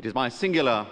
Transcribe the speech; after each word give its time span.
It 0.00 0.06
is 0.06 0.14
my 0.14 0.30
singular 0.30 0.86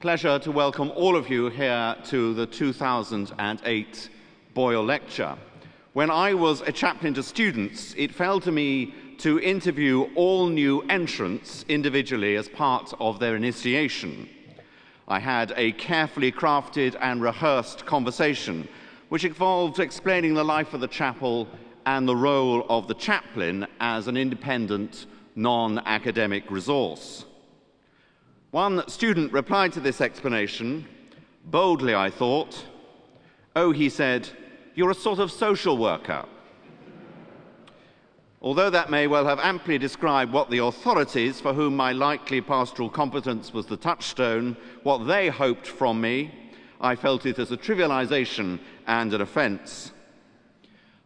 pleasure 0.00 0.40
to 0.40 0.50
welcome 0.50 0.90
all 0.96 1.14
of 1.14 1.30
you 1.30 1.48
here 1.48 1.94
to 2.06 2.34
the 2.34 2.44
2008 2.44 4.10
Boyle 4.52 4.84
Lecture. 4.84 5.36
When 5.92 6.10
I 6.10 6.34
was 6.34 6.60
a 6.62 6.72
chaplain 6.72 7.14
to 7.14 7.22
students, 7.22 7.94
it 7.96 8.12
fell 8.12 8.40
to 8.40 8.50
me 8.50 8.92
to 9.18 9.38
interview 9.38 10.08
all 10.16 10.48
new 10.48 10.80
entrants 10.88 11.64
individually 11.68 12.34
as 12.34 12.48
part 12.48 12.92
of 12.98 13.20
their 13.20 13.36
initiation. 13.36 14.28
I 15.06 15.20
had 15.20 15.52
a 15.56 15.70
carefully 15.70 16.32
crafted 16.32 16.96
and 17.00 17.22
rehearsed 17.22 17.86
conversation 17.86 18.66
which 19.08 19.24
involved 19.24 19.78
explaining 19.78 20.34
the 20.34 20.42
life 20.42 20.74
of 20.74 20.80
the 20.80 20.88
chapel 20.88 21.46
and 21.86 22.08
the 22.08 22.16
role 22.16 22.66
of 22.68 22.88
the 22.88 22.94
chaplain 22.94 23.68
as 23.78 24.08
an 24.08 24.16
independent, 24.16 25.06
non 25.36 25.78
academic 25.86 26.50
resource. 26.50 27.24
One 28.56 28.88
student 28.88 29.34
replied 29.34 29.74
to 29.74 29.80
this 29.80 30.00
explanation, 30.00 30.88
boldly, 31.44 31.94
I 31.94 32.08
thought. 32.08 32.64
Oh, 33.54 33.70
he 33.70 33.90
said, 33.90 34.30
you're 34.74 34.92
a 34.92 34.94
sort 34.94 35.18
of 35.18 35.30
social 35.30 35.76
worker. 35.76 36.24
Although 38.40 38.70
that 38.70 38.88
may 38.88 39.08
well 39.08 39.26
have 39.26 39.40
amply 39.40 39.76
described 39.76 40.32
what 40.32 40.48
the 40.48 40.64
authorities, 40.64 41.38
for 41.38 41.52
whom 41.52 41.76
my 41.76 41.92
likely 41.92 42.40
pastoral 42.40 42.88
competence 42.88 43.52
was 43.52 43.66
the 43.66 43.76
touchstone, 43.76 44.56
what 44.84 45.06
they 45.06 45.28
hoped 45.28 45.66
from 45.66 46.00
me, 46.00 46.32
I 46.80 46.96
felt 46.96 47.26
it 47.26 47.38
as 47.38 47.52
a 47.52 47.58
trivialization 47.58 48.58
and 48.86 49.12
an 49.12 49.20
offense. 49.20 49.92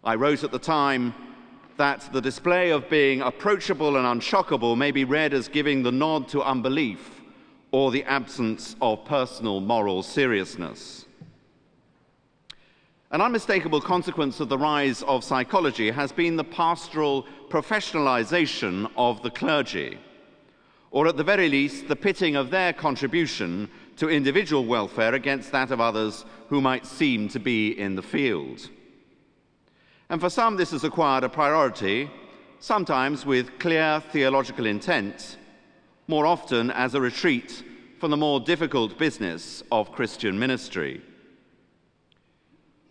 I 0.05 0.15
wrote 0.15 0.45
at 0.45 0.53
the 0.53 0.61
time 0.61 1.13
that 1.79 2.09
the 2.13 2.23
display 2.23 2.71
of 2.71 2.89
being 2.89 3.23
approachable 3.23 3.97
and 3.97 4.07
unshockable 4.07 4.79
may 4.79 4.93
be 4.93 5.03
read 5.03 5.35
as 5.35 5.49
giving 5.49 5.83
the 5.83 5.91
nod 5.91 6.29
to 6.29 6.45
unbelief 6.45 7.17
or 7.73 7.91
the 7.91 8.05
absence 8.05 8.77
of 8.81 9.05
personal 9.05 9.61
moral 9.61 10.03
seriousness. 10.03 11.07
An 13.13 13.21
unmistakable 13.21 13.81
consequence 13.81 14.39
of 14.39 14.49
the 14.49 14.59
rise 14.59 15.03
of 15.03 15.25
psychology 15.25 15.91
has 15.91 16.13
been 16.13 16.37
the 16.37 16.45
pastoral 16.45 17.27
professionalization 17.49 18.89
of 18.97 19.21
the 19.23 19.31
clergy, 19.31 19.99
or 20.93 21.09
at 21.09 21.17
the 21.17 21.25
very 21.25 21.49
least, 21.49 21.89
the 21.89 21.97
pitting 21.97 22.37
of 22.37 22.51
their 22.51 22.73
contribution 22.73 23.69
to 23.97 24.09
individual 24.09 24.65
welfare 24.65 25.15
against 25.15 25.51
that 25.53 25.73
of 25.73 25.81
others 25.81 26.25
who 26.49 26.61
might 26.61 26.87
seem 26.87 27.29
to 27.29 27.41
be 27.41 27.79
in 27.79 27.97
the 27.97 28.03
field. 28.03 28.71
And 30.09 30.21
for 30.21 30.31
some, 30.31 30.57
this 30.57 30.71
has 30.71 30.85
acquired 30.85 31.25
a 31.25 31.29
priority, 31.29 32.11
sometimes 32.61 33.27
with 33.27 33.59
clear 33.59 34.01
theological 34.13 34.67
intent, 34.67 35.37
more 36.07 36.27
often 36.27 36.71
as 36.71 36.95
a 36.95 37.01
retreat 37.01 37.65
from 38.01 38.11
the 38.11 38.17
more 38.17 38.41
difficult 38.41 38.97
business 38.97 39.63
of 39.71 39.93
Christian 39.93 40.39
ministry. 40.39 41.03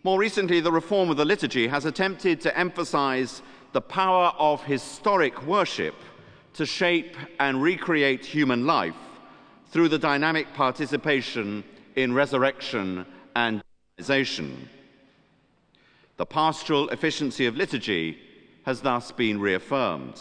More 0.04 0.20
recently, 0.20 0.60
the 0.60 0.70
reform 0.70 1.10
of 1.10 1.16
the 1.16 1.24
liturgy 1.24 1.66
has 1.66 1.84
attempted 1.84 2.40
to 2.42 2.56
emphasize 2.56 3.42
the 3.72 3.80
power 3.80 4.32
of 4.38 4.62
historic 4.62 5.42
worship 5.42 5.96
to 6.54 6.64
shape 6.64 7.16
and 7.40 7.60
recreate 7.60 8.24
human 8.24 8.66
life 8.66 8.94
through 9.72 9.88
the 9.88 9.98
dynamic 9.98 10.54
participation 10.54 11.64
in 11.96 12.14
resurrection 12.14 13.04
and 13.34 13.62
divinization. 13.98 14.54
The 16.18 16.26
pastoral 16.26 16.88
efficiency 16.90 17.46
of 17.46 17.56
liturgy 17.56 18.16
has 18.64 18.80
thus 18.80 19.10
been 19.10 19.40
reaffirmed. 19.40 20.20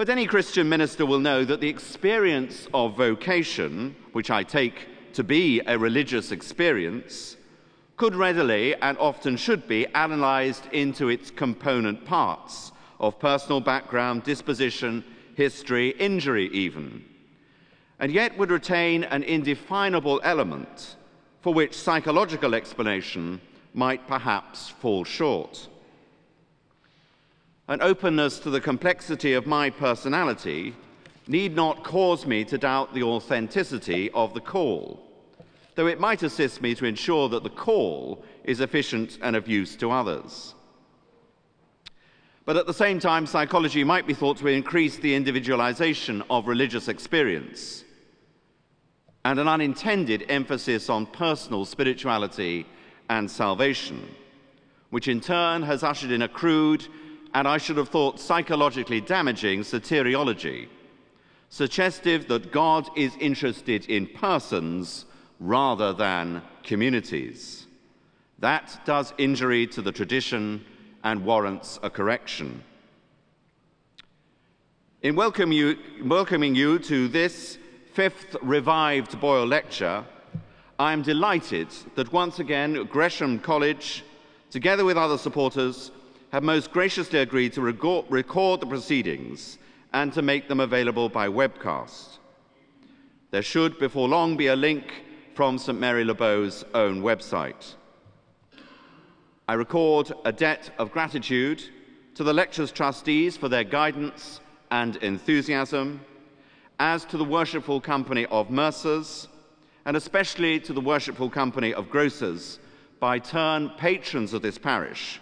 But 0.00 0.08
any 0.08 0.24
Christian 0.24 0.66
minister 0.66 1.04
will 1.04 1.18
know 1.18 1.44
that 1.44 1.60
the 1.60 1.68
experience 1.68 2.66
of 2.72 2.96
vocation, 2.96 3.94
which 4.12 4.30
I 4.30 4.44
take 4.44 4.88
to 5.12 5.22
be 5.22 5.60
a 5.66 5.76
religious 5.76 6.32
experience, 6.32 7.36
could 7.98 8.14
readily 8.14 8.74
and 8.76 8.96
often 8.96 9.36
should 9.36 9.68
be 9.68 9.86
analyzed 9.88 10.64
into 10.72 11.10
its 11.10 11.30
component 11.30 12.06
parts 12.06 12.72
of 12.98 13.18
personal 13.18 13.60
background, 13.60 14.22
disposition, 14.24 15.04
history, 15.34 15.90
injury, 15.90 16.48
even, 16.50 17.04
and 17.98 18.10
yet 18.10 18.38
would 18.38 18.50
retain 18.50 19.04
an 19.04 19.22
indefinable 19.22 20.18
element 20.24 20.96
for 21.42 21.52
which 21.52 21.76
psychological 21.76 22.54
explanation 22.54 23.38
might 23.74 24.08
perhaps 24.08 24.70
fall 24.70 25.04
short. 25.04 25.68
An 27.70 27.80
openness 27.80 28.38
to 28.40 28.50
the 28.50 28.60
complexity 28.60 29.32
of 29.32 29.46
my 29.46 29.70
personality 29.70 30.76
need 31.26 31.56
not 31.56 31.82
cause 31.82 32.26
me 32.26 32.44
to 32.44 32.58
doubt 32.58 32.92
the 32.92 33.04
authenticity 33.04 34.10
of 34.10 34.34
the 34.34 34.40
call 34.40 35.10
though 35.80 35.86
it 35.86 35.98
might 35.98 36.22
assist 36.22 36.60
me 36.60 36.74
to 36.74 36.84
ensure 36.84 37.30
that 37.30 37.42
the 37.42 37.48
call 37.48 38.22
is 38.44 38.60
efficient 38.60 39.18
and 39.22 39.34
of 39.34 39.48
use 39.48 39.76
to 39.76 39.90
others. 39.90 40.54
But 42.44 42.58
at 42.58 42.66
the 42.66 42.74
same 42.74 42.98
time, 42.98 43.24
psychology 43.26 43.82
might 43.82 44.06
be 44.06 44.12
thought 44.12 44.36
to 44.38 44.48
increase 44.48 44.96
the 44.96 45.14
individualization 45.14 46.22
of 46.28 46.48
religious 46.48 46.88
experience 46.88 47.82
and 49.24 49.38
an 49.38 49.48
unintended 49.48 50.26
emphasis 50.28 50.90
on 50.90 51.06
personal 51.06 51.64
spirituality 51.64 52.66
and 53.08 53.30
salvation, 53.30 54.06
which 54.90 55.08
in 55.08 55.20
turn 55.20 55.62
has 55.62 55.82
ushered 55.82 56.10
in 56.10 56.20
a 56.20 56.28
crude 56.28 56.86
and 57.34 57.46
I 57.46 57.58
should 57.58 57.76
have 57.76 57.88
thought 57.88 58.18
psychologically 58.18 59.00
damaging 59.00 59.60
soteriology, 59.60 60.68
suggestive 61.48 62.28
that 62.28 62.52
God 62.52 62.88
is 62.96 63.16
interested 63.20 63.86
in 63.86 64.06
persons 64.06 65.04
rather 65.38 65.92
than 65.92 66.42
communities. 66.62 67.66
That 68.38 68.80
does 68.84 69.12
injury 69.18 69.66
to 69.68 69.82
the 69.82 69.92
tradition 69.92 70.64
and 71.04 71.24
warrants 71.24 71.78
a 71.82 71.90
correction. 71.90 72.62
In 75.02 75.16
welcome 75.16 75.50
you, 75.50 75.78
welcoming 76.04 76.54
you 76.54 76.78
to 76.80 77.08
this 77.08 77.58
fifth 77.94 78.36
revived 78.42 79.18
Boyle 79.20 79.46
lecture, 79.46 80.04
I 80.78 80.92
am 80.92 81.02
delighted 81.02 81.68
that 81.94 82.12
once 82.12 82.38
again 82.38 82.84
Gresham 82.84 83.38
College, 83.38 84.04
together 84.50 84.84
with 84.84 84.96
other 84.96 85.18
supporters, 85.18 85.90
have 86.32 86.42
most 86.42 86.72
graciously 86.72 87.18
agreed 87.18 87.52
to 87.52 87.60
record 87.60 88.60
the 88.60 88.66
proceedings 88.66 89.58
and 89.92 90.12
to 90.12 90.22
make 90.22 90.48
them 90.48 90.60
available 90.60 91.08
by 91.08 91.28
webcast. 91.28 92.18
There 93.32 93.42
should, 93.42 93.78
before 93.78 94.08
long, 94.08 94.36
be 94.36 94.46
a 94.46 94.56
link 94.56 95.04
from 95.34 95.58
St 95.58 95.78
Mary 95.78 96.04
Le 96.04 96.14
Bow 96.14 96.42
website. 96.42 97.74
I 99.48 99.54
record 99.54 100.12
a 100.24 100.32
debt 100.32 100.70
of 100.78 100.92
gratitude 100.92 101.64
to 102.14 102.22
the 102.22 102.32
lecture's 102.32 102.70
trustees 102.70 103.36
for 103.36 103.48
their 103.48 103.64
guidance 103.64 104.40
and 104.70 104.96
enthusiasm, 104.96 106.00
as 106.78 107.04
to 107.06 107.16
the 107.16 107.24
worshipful 107.24 107.80
company 107.80 108.26
of 108.26 108.50
Mercers, 108.50 109.26
and 109.84 109.96
especially 109.96 110.60
to 110.60 110.72
the 110.72 110.80
worshipful 110.80 111.30
company 111.30 111.74
of 111.74 111.90
Grocers, 111.90 112.60
by 113.00 113.18
turn 113.18 113.70
patrons 113.70 114.32
of 114.32 114.42
this 114.42 114.58
parish, 114.58 115.20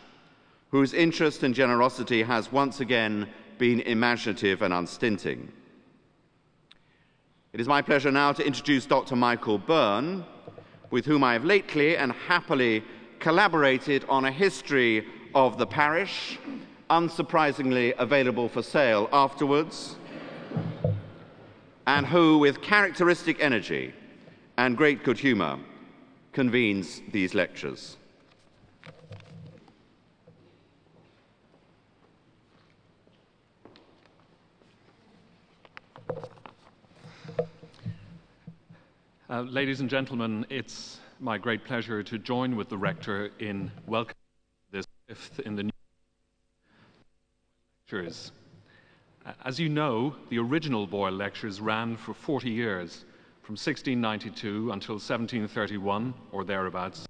whose 0.71 0.95
interest 0.95 1.43
and 1.43 1.55
generosity 1.55 2.23
has 2.23 2.53
once 2.53 2.81
again 2.81 3.29
been 3.59 3.81
imaginative 3.81 4.63
and 4.63 4.73
unstinting. 4.75 5.51
It 7.53 7.61
is 7.61 7.67
my 7.67 7.83
pleasure 7.83 8.13
now 8.13 8.33
to 8.33 8.47
introduce 8.47 8.85
Dr. 8.85 9.17
Michael 9.17 9.59
Byrne, 9.59 10.25
with 10.91 11.07
whom 11.07 11.25
I 11.25 11.33
have 11.33 11.45
lately 11.45 11.97
and 11.97 12.13
happily 12.13 12.85
collaborated 13.19 14.05
on 14.09 14.27
a 14.27 14.31
history 14.31 15.07
of 15.35 15.59
the 15.59 15.67
parish, 15.67 16.39
unsurprisingly 16.91 17.95
available 17.99 18.49
for 18.49 18.63
sale 18.63 19.09
afterwards, 19.13 19.97
and 21.87 22.07
who, 22.07 22.39
with 22.39 22.61
characteristic 22.61 23.41
energy 23.41 23.95
and 24.59 24.77
great 24.77 25.03
good 25.05 25.19
humour, 25.19 25.59
convenes 26.33 27.01
these 27.11 27.35
lectures. 27.35 27.97
Uh, 39.31 39.43
ladies 39.43 39.81
and 39.81 39.91
gentlemen, 39.91 40.47
it's 40.49 41.01
my 41.21 41.37
great 41.37 41.63
pleasure 41.63 42.03
to 42.03 42.19
join 42.19 42.57
with 42.57 42.71
the 42.71 42.79
rector 42.79 43.31
in 43.41 43.71
welcoming 43.87 44.15
this 44.71 44.87
fifth 45.07 45.41
in 45.41 45.55
the 45.55 45.65
new 45.65 45.71
lectures. 47.83 48.33
As 49.45 49.61
you 49.61 49.69
know, 49.69 50.17
the 50.31 50.39
original 50.39 50.87
Boyle 50.87 51.13
lectures 51.13 51.61
ran 51.61 51.95
for 51.99 52.15
40 52.15 52.49
years, 52.49 53.05
from 53.43 53.53
1692 53.53 54.73
until 54.73 54.95
1731 54.95 56.15
or 56.33 56.43
thereabouts, 56.43 57.07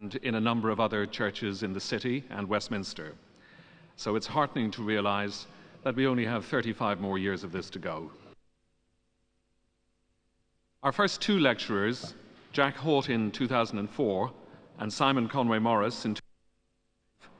and 0.00 0.14
in 0.14 0.36
a 0.36 0.40
number 0.40 0.70
of 0.70 0.78
other 0.78 1.06
churches 1.06 1.64
in 1.64 1.72
the 1.72 1.80
city 1.80 2.22
and 2.30 2.48
Westminster. 2.48 3.16
So 3.96 4.14
it's 4.14 4.28
heartening 4.28 4.70
to 4.72 4.84
realize 4.84 5.48
that 5.82 5.96
we 5.96 6.06
only 6.06 6.24
have 6.24 6.44
35 6.44 7.00
more 7.00 7.18
years 7.18 7.42
of 7.42 7.50
this 7.50 7.68
to 7.70 7.80
go. 7.80 8.12
Our 10.82 10.90
first 10.90 11.22
two 11.22 11.38
lecturers, 11.38 12.14
Jack 12.52 12.74
Haught 12.74 13.08
in 13.08 13.30
2004 13.30 14.32
and 14.80 14.92
Simon 14.92 15.28
Conway 15.28 15.60
Morris 15.60 16.04
in 16.04 16.14
2005, 16.14 17.30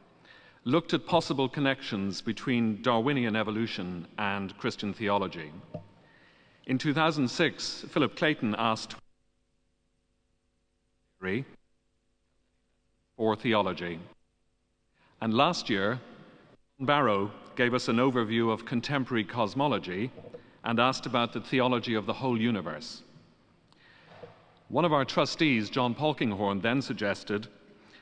looked 0.62 0.94
at 0.94 1.06
possible 1.06 1.48
connections 1.48 2.22
between 2.22 2.80
Darwinian 2.82 3.34
evolution 3.34 4.06
and 4.16 4.56
Christian 4.58 4.94
theology. 4.94 5.50
In 6.66 6.78
2006, 6.78 7.86
Philip 7.90 8.14
Clayton 8.14 8.54
asked 8.56 8.94
for 13.16 13.34
theology. 13.34 13.98
And 15.20 15.34
last 15.34 15.68
year, 15.68 16.00
Barrow 16.78 17.32
gave 17.56 17.74
us 17.74 17.88
an 17.88 17.96
overview 17.96 18.52
of 18.52 18.64
contemporary 18.64 19.24
cosmology 19.24 20.12
and 20.62 20.78
asked 20.78 21.06
about 21.06 21.32
the 21.32 21.40
theology 21.40 21.94
of 21.94 22.06
the 22.06 22.12
whole 22.12 22.40
universe. 22.40 23.02
One 24.72 24.86
of 24.86 24.92
our 24.94 25.04
trustees, 25.04 25.68
John 25.68 25.94
Polkinghorne, 25.94 26.62
then 26.62 26.80
suggested 26.80 27.46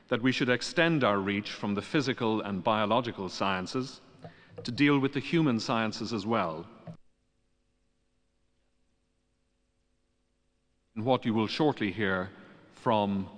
that 0.07 0.23
we 0.23 0.31
should 0.31 0.49
extend 0.49 1.03
our 1.03 1.19
reach 1.19 1.51
from 1.51 1.75
the 1.75 1.83
physical 1.83 2.43
and 2.43 2.63
biological 2.63 3.29
sciences 3.29 4.01
to 4.63 4.71
deal 4.71 5.01
with 5.01 5.13
the 5.13 5.19
human 5.19 5.59
sciences 5.59 6.13
as 6.13 6.25
well. 6.25 6.65
And 10.95 11.05
what 11.05 11.25
you 11.25 11.35
will 11.35 11.49
shortly 11.49 11.91
hear 11.91 12.31
from 12.73 13.29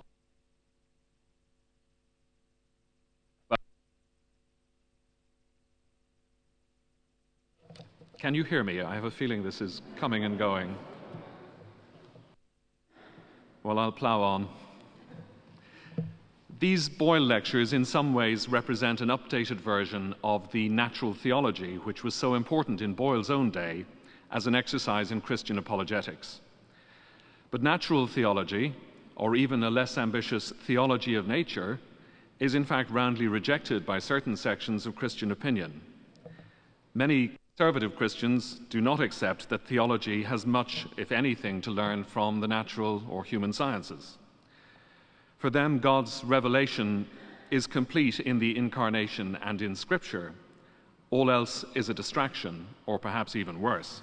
Can 8.18 8.34
you 8.34 8.44
hear 8.44 8.62
me? 8.62 8.82
I 8.82 8.94
have 8.94 9.04
a 9.04 9.10
feeling 9.10 9.42
this 9.42 9.62
is 9.62 9.80
coming 9.96 10.24
and 10.24 10.38
going. 10.38 10.76
Well, 13.64 13.78
I'll 13.78 13.92
plow 13.92 14.22
on. 14.22 14.48
These 16.58 16.88
Boyle 16.88 17.22
lectures, 17.22 17.72
in 17.72 17.84
some 17.84 18.12
ways, 18.12 18.48
represent 18.48 19.00
an 19.00 19.08
updated 19.08 19.60
version 19.60 20.14
of 20.24 20.50
the 20.50 20.68
natural 20.68 21.14
theology, 21.14 21.76
which 21.76 22.02
was 22.02 22.14
so 22.14 22.34
important 22.34 22.80
in 22.80 22.94
Boyle's 22.94 23.30
own 23.30 23.50
day 23.50 23.84
as 24.32 24.46
an 24.46 24.54
exercise 24.54 25.12
in 25.12 25.20
Christian 25.20 25.58
apologetics. 25.58 26.40
But 27.52 27.62
natural 27.62 28.06
theology, 28.06 28.74
or 29.14 29.36
even 29.36 29.62
a 29.62 29.70
less 29.70 29.96
ambitious 29.96 30.52
theology 30.66 31.14
of 31.14 31.28
nature, 31.28 31.78
is 32.40 32.56
in 32.56 32.64
fact 32.64 32.90
roundly 32.90 33.28
rejected 33.28 33.86
by 33.86 34.00
certain 34.00 34.36
sections 34.36 34.86
of 34.86 34.96
Christian 34.96 35.30
opinion. 35.30 35.80
Many 36.94 37.32
conservative 37.54 37.94
Christians 37.96 38.60
do 38.70 38.80
not 38.80 38.98
accept 38.98 39.50
that 39.50 39.66
theology 39.66 40.22
has 40.22 40.46
much, 40.46 40.86
if 40.96 41.12
anything, 41.12 41.60
to 41.60 41.70
learn 41.70 42.02
from 42.02 42.40
the 42.40 42.48
natural 42.48 43.02
or 43.10 43.24
human 43.24 43.52
sciences. 43.52 44.16
For 45.36 45.50
them, 45.50 45.78
God's 45.78 46.24
revelation 46.24 47.06
is 47.50 47.66
complete 47.66 48.20
in 48.20 48.38
the 48.38 48.56
incarnation 48.56 49.36
and 49.42 49.60
in 49.60 49.76
Scripture. 49.76 50.32
All 51.10 51.30
else 51.30 51.62
is 51.74 51.90
a 51.90 51.94
distraction, 51.94 52.66
or 52.86 52.98
perhaps 52.98 53.36
even 53.36 53.60
worse. 53.60 54.00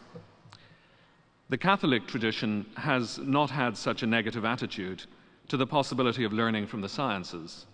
The 1.50 1.58
Catholic 1.58 2.06
tradition 2.06 2.68
has 2.78 3.18
not 3.18 3.50
had 3.50 3.76
such 3.76 4.04
a 4.04 4.08
negative 4.08 4.46
attitude 4.46 5.06
to 5.48 5.58
the 5.58 5.66
possibility 5.66 6.24
of 6.24 6.34
learning 6.34 6.68
from 6.68 6.82
the 6.82 6.90
sciences. 6.90 7.66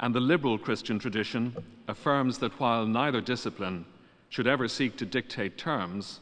And 0.00 0.14
the 0.14 0.20
liberal 0.20 0.58
Christian 0.58 0.98
tradition 0.98 1.56
affirms 1.88 2.36
that 2.38 2.60
while 2.60 2.84
neither 2.84 3.22
discipline 3.22 3.86
should 4.32 4.46
ever 4.46 4.66
seek 4.66 4.96
to 4.96 5.04
dictate 5.04 5.58
terms, 5.58 6.20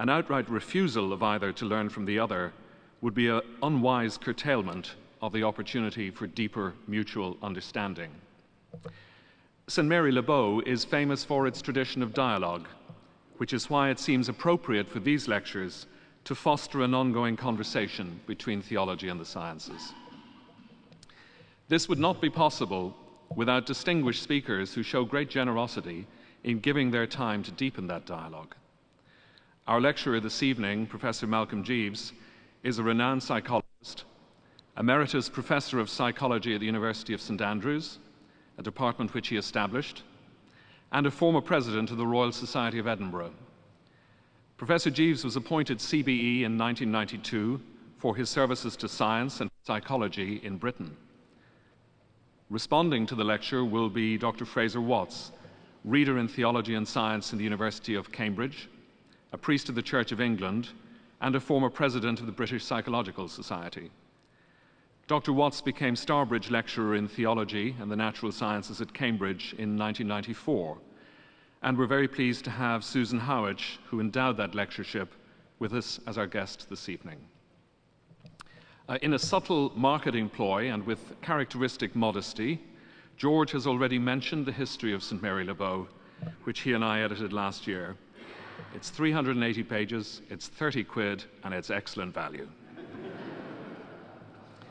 an 0.00 0.08
outright 0.08 0.50
refusal 0.50 1.12
of 1.12 1.22
either 1.22 1.52
to 1.52 1.66
learn 1.66 1.88
from 1.88 2.04
the 2.04 2.18
other 2.18 2.52
would 3.00 3.14
be 3.14 3.28
an 3.28 3.40
unwise 3.62 4.18
curtailment 4.18 4.96
of 5.22 5.32
the 5.32 5.44
opportunity 5.44 6.10
for 6.10 6.26
deeper 6.26 6.74
mutual 6.88 7.36
understanding. 7.40 8.10
St. 9.68 9.86
Mary 9.86 10.10
Le 10.10 10.20
Bow 10.20 10.60
is 10.66 10.84
famous 10.84 11.22
for 11.22 11.46
its 11.46 11.62
tradition 11.62 12.02
of 12.02 12.12
dialogue, 12.12 12.66
which 13.36 13.52
is 13.52 13.70
why 13.70 13.90
it 13.90 14.00
seems 14.00 14.28
appropriate 14.28 14.88
for 14.88 14.98
these 14.98 15.28
lectures 15.28 15.86
to 16.24 16.34
foster 16.34 16.82
an 16.82 16.92
ongoing 16.92 17.36
conversation 17.36 18.18
between 18.26 18.60
theology 18.60 19.10
and 19.10 19.20
the 19.20 19.24
sciences. 19.24 19.92
This 21.68 21.88
would 21.88 22.00
not 22.00 22.20
be 22.20 22.30
possible 22.30 22.96
without 23.36 23.64
distinguished 23.64 24.24
speakers 24.24 24.74
who 24.74 24.82
show 24.82 25.04
great 25.04 25.30
generosity 25.30 26.08
in 26.44 26.60
giving 26.60 26.90
their 26.90 27.06
time 27.06 27.42
to 27.42 27.50
deepen 27.50 27.86
that 27.88 28.06
dialogue. 28.06 28.54
Our 29.66 29.80
lecturer 29.80 30.20
this 30.20 30.42
evening, 30.42 30.86
Professor 30.86 31.26
Malcolm 31.26 31.62
Jeeves, 31.62 32.12
is 32.62 32.78
a 32.78 32.82
renowned 32.82 33.22
psychologist 33.22 34.04
Emeritus 34.78 35.28
Professor 35.28 35.80
of 35.80 35.90
Psychology 35.90 36.54
at 36.54 36.60
the 36.60 36.66
University 36.66 37.12
of 37.12 37.20
St 37.20 37.40
Andrews, 37.40 37.98
a 38.58 38.62
department 38.62 39.12
which 39.12 39.28
he 39.28 39.36
established, 39.36 40.04
and 40.92 41.04
a 41.04 41.10
former 41.10 41.40
president 41.40 41.90
of 41.90 41.96
the 41.96 42.06
Royal 42.06 42.30
Society 42.30 42.78
of 42.78 42.86
Edinburgh. 42.86 43.32
Professor 44.56 44.90
Jeeves 44.90 45.24
was 45.24 45.36
appointed 45.36 45.78
CBE 45.78 46.42
in 46.42 46.56
1992 46.56 47.60
for 47.98 48.14
his 48.14 48.30
services 48.30 48.76
to 48.76 48.88
science 48.88 49.40
and 49.40 49.50
psychology 49.64 50.40
in 50.44 50.56
Britain. 50.56 50.96
Responding 52.48 53.04
to 53.06 53.14
the 53.14 53.24
lecture 53.24 53.64
will 53.64 53.90
be 53.90 54.16
Dr. 54.16 54.44
Fraser 54.44 54.80
Watts, 54.80 55.32
reader 55.84 56.18
in 56.18 56.28
theology 56.28 56.74
and 56.74 56.86
science 56.86 57.32
in 57.32 57.38
the 57.38 57.44
University 57.44 57.94
of 57.94 58.12
Cambridge, 58.12 58.68
a 59.32 59.38
priest 59.38 59.68
of 59.68 59.74
the 59.74 59.82
Church 59.82 60.12
of 60.12 60.20
England, 60.20 60.68
and 61.20 61.34
a 61.34 61.40
former 61.40 61.70
president 61.70 62.20
of 62.20 62.26
the 62.26 62.32
British 62.32 62.64
Psychological 62.64 63.28
Society. 63.28 63.90
Dr. 65.08 65.32
Watts 65.32 65.60
became 65.60 65.94
Starbridge 65.94 66.50
Lecturer 66.50 66.94
in 66.94 67.08
Theology 67.08 67.74
and 67.80 67.90
the 67.90 67.96
Natural 67.96 68.30
Sciences 68.30 68.80
at 68.80 68.92
Cambridge 68.92 69.54
in 69.54 69.76
1994. 69.76 70.76
And 71.62 71.78
we're 71.78 71.86
very 71.86 72.06
pleased 72.06 72.44
to 72.44 72.50
have 72.50 72.84
Susan 72.84 73.18
Howatch, 73.18 73.78
who 73.86 74.00
endowed 74.00 74.36
that 74.36 74.54
lectureship, 74.54 75.14
with 75.58 75.72
us 75.72 75.98
as 76.06 76.18
our 76.18 76.26
guest 76.26 76.68
this 76.68 76.88
evening. 76.88 77.18
Uh, 78.88 78.98
in 79.02 79.14
a 79.14 79.18
subtle 79.18 79.72
marketing 79.74 80.28
ploy 80.28 80.72
and 80.72 80.86
with 80.86 81.20
characteristic 81.20 81.96
modesty, 81.96 82.60
George 83.18 83.50
has 83.50 83.66
already 83.66 83.98
mentioned 83.98 84.46
the 84.46 84.52
history 84.52 84.92
of 84.92 85.02
St. 85.02 85.20
Mary 85.20 85.42
Le 85.42 85.52
Bow, 85.52 85.88
which 86.44 86.60
he 86.60 86.72
and 86.74 86.84
I 86.84 87.00
edited 87.00 87.32
last 87.32 87.66
year. 87.66 87.96
It's 88.76 88.90
380 88.90 89.64
pages, 89.64 90.22
it's 90.30 90.46
30 90.46 90.84
quid, 90.84 91.24
and 91.42 91.52
it's 91.52 91.68
excellent 91.68 92.14
value. 92.14 92.48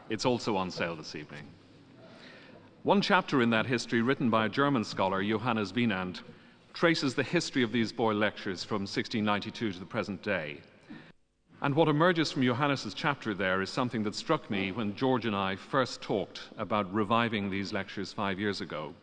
It's 0.10 0.25
also 0.25 0.56
on 0.56 0.72
sale 0.72 0.96
this 0.96 1.13
evening. 1.13 1.44
One 2.84 3.01
chapter 3.01 3.42
in 3.42 3.50
that 3.50 3.66
history, 3.66 4.01
written 4.01 4.30
by 4.30 4.46
a 4.46 4.50
German 4.50 4.86
scholar, 4.86 5.22
Johannes 5.22 5.74
Wienand, 5.74 6.22
traces 6.74 7.16
the 7.16 7.24
history 7.24 7.63
of 7.63 7.74
these 7.74 7.92
Boyle 7.92 8.16
lectures 8.16 8.63
from 8.63 8.84
1692 8.84 9.74
to 9.74 9.80
the 9.80 9.86
present 9.86 10.24
day. 10.24 10.62
And 11.59 11.73
what 11.73 11.87
emerges 11.87 12.31
from 12.31 12.43
Johannes's 12.43 12.93
chapter 12.93 13.33
there 13.33 13.63
is 13.63 13.71
something 13.71 14.03
that 14.03 14.13
struck 14.13 14.51
me 14.51 14.71
when 14.71 14.95
George 14.95 15.25
and 15.25 15.35
I 15.35 15.55
first 15.55 16.03
talked 16.03 16.41
about 16.59 16.93
reviving 16.93 17.49
these 17.49 17.73
lectures 17.73 18.13
five 18.13 18.39
years 18.39 18.61
ago. 18.61 18.93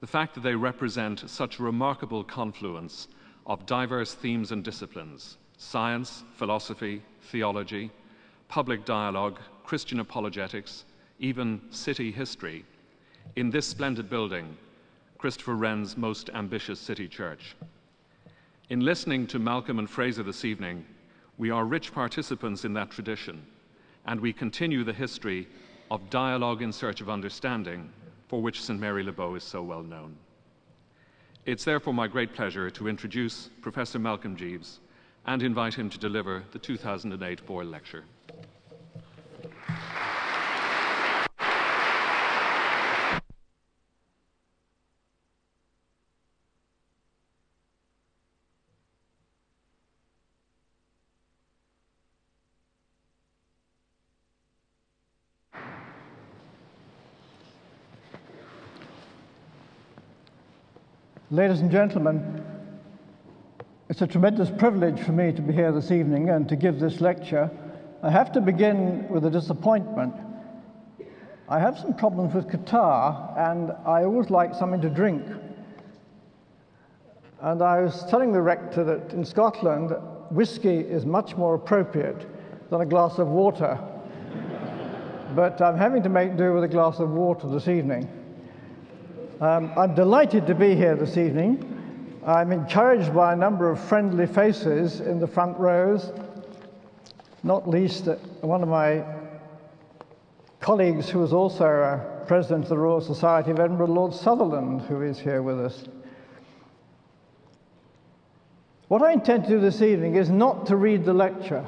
The 0.00 0.06
fact 0.06 0.34
that 0.34 0.42
they 0.42 0.54
represent 0.54 1.28
such 1.28 1.58
remarkable 1.58 2.22
confluence 2.22 3.08
of 3.46 3.64
diverse 3.64 4.12
themes 4.14 4.52
and 4.52 4.62
disciplines 4.62 5.38
science, 5.56 6.24
philosophy, 6.36 7.02
theology, 7.30 7.90
public 8.48 8.84
dialogue, 8.84 9.38
Christian 9.64 10.00
apologetics, 10.00 10.84
even 11.18 11.60
city 11.70 12.10
history, 12.10 12.64
in 13.36 13.50
this 13.50 13.66
splendid 13.66 14.08
building, 14.08 14.56
Christopher 15.18 15.54
Wren's 15.54 15.96
most 15.96 16.30
ambitious 16.30 16.80
city 16.80 17.06
church. 17.08 17.56
In 18.70 18.80
listening 18.80 19.26
to 19.28 19.38
Malcolm 19.38 19.78
and 19.78 19.88
Fraser 19.88 20.22
this 20.22 20.46
evening, 20.46 20.84
we 21.40 21.48
are 21.48 21.64
rich 21.64 21.90
participants 21.94 22.66
in 22.66 22.74
that 22.74 22.90
tradition, 22.90 23.40
and 24.04 24.20
we 24.20 24.30
continue 24.30 24.84
the 24.84 24.92
history 24.92 25.48
of 25.90 26.10
dialogue 26.10 26.60
in 26.60 26.70
search 26.70 27.00
of 27.00 27.08
understanding, 27.08 27.90
for 28.28 28.42
which 28.42 28.62
St. 28.62 28.78
Mary 28.78 29.02
Le 29.02 29.10
Bow 29.10 29.34
is 29.36 29.42
so 29.42 29.62
well 29.62 29.82
known. 29.82 30.14
It's 31.46 31.64
therefore 31.64 31.94
my 31.94 32.08
great 32.08 32.34
pleasure 32.34 32.68
to 32.68 32.88
introduce 32.88 33.48
Professor 33.62 33.98
Malcolm 33.98 34.36
Jeeves 34.36 34.80
and 35.24 35.42
invite 35.42 35.72
him 35.72 35.88
to 35.88 35.98
deliver 35.98 36.44
the 36.52 36.58
2008 36.58 37.46
Boyle 37.46 37.64
Lecture. 37.64 38.04
Ladies 61.32 61.60
and 61.60 61.70
gentlemen, 61.70 62.44
It's 63.88 64.02
a 64.02 64.06
tremendous 64.08 64.50
privilege 64.50 64.98
for 64.98 65.12
me 65.12 65.30
to 65.30 65.40
be 65.40 65.52
here 65.52 65.70
this 65.70 65.92
evening 65.92 66.28
and 66.30 66.48
to 66.48 66.56
give 66.56 66.80
this 66.80 67.00
lecture. 67.00 67.48
I 68.02 68.10
have 68.10 68.32
to 68.32 68.40
begin 68.40 69.08
with 69.08 69.24
a 69.24 69.30
disappointment. 69.30 70.12
I 71.48 71.60
have 71.60 71.78
some 71.78 71.94
problems 71.94 72.34
with 72.34 72.48
catarrh, 72.48 73.14
and 73.38 73.70
I 73.86 74.02
always 74.02 74.30
like 74.30 74.56
something 74.56 74.80
to 74.80 74.90
drink. 74.90 75.22
And 77.42 77.62
I 77.62 77.80
was 77.80 78.04
telling 78.06 78.32
the 78.32 78.42
rector 78.42 78.82
that 78.82 79.12
in 79.12 79.24
Scotland, 79.24 79.92
whiskey 80.32 80.80
is 80.80 81.06
much 81.06 81.36
more 81.36 81.54
appropriate 81.54 82.26
than 82.70 82.80
a 82.80 82.86
glass 82.86 83.18
of 83.20 83.28
water. 83.28 83.78
but 85.36 85.62
I'm 85.62 85.78
having 85.78 86.02
to 86.02 86.08
make 86.08 86.36
do 86.36 86.54
with 86.54 86.64
a 86.64 86.68
glass 86.68 86.98
of 86.98 87.10
water 87.10 87.46
this 87.46 87.68
evening. 87.68 88.19
Um, 89.40 89.72
I'm 89.74 89.94
delighted 89.94 90.46
to 90.48 90.54
be 90.54 90.74
here 90.74 90.94
this 90.94 91.16
evening. 91.16 92.20
I'm 92.26 92.52
encouraged 92.52 93.14
by 93.14 93.32
a 93.32 93.36
number 93.36 93.70
of 93.70 93.80
friendly 93.80 94.26
faces 94.26 95.00
in 95.00 95.18
the 95.18 95.26
front 95.26 95.58
rows, 95.58 96.12
not 97.42 97.66
least 97.66 98.04
one 98.42 98.62
of 98.62 98.68
my 98.68 99.02
colleagues 100.60 101.08
who 101.08 101.24
is 101.24 101.32
also 101.32 101.64
a 101.64 102.26
president 102.26 102.64
of 102.64 102.68
the 102.68 102.76
Royal 102.76 103.00
Society 103.00 103.50
of 103.50 103.58
Edinburgh, 103.58 103.86
Lord 103.86 104.12
Sutherland, 104.12 104.82
who 104.82 105.00
is 105.00 105.18
here 105.18 105.40
with 105.40 105.58
us. 105.58 105.84
What 108.88 109.00
I 109.00 109.12
intend 109.12 109.44
to 109.44 109.48
do 109.48 109.58
this 109.58 109.80
evening 109.80 110.16
is 110.16 110.28
not 110.28 110.66
to 110.66 110.76
read 110.76 111.06
the 111.06 111.14
lecture. 111.14 111.66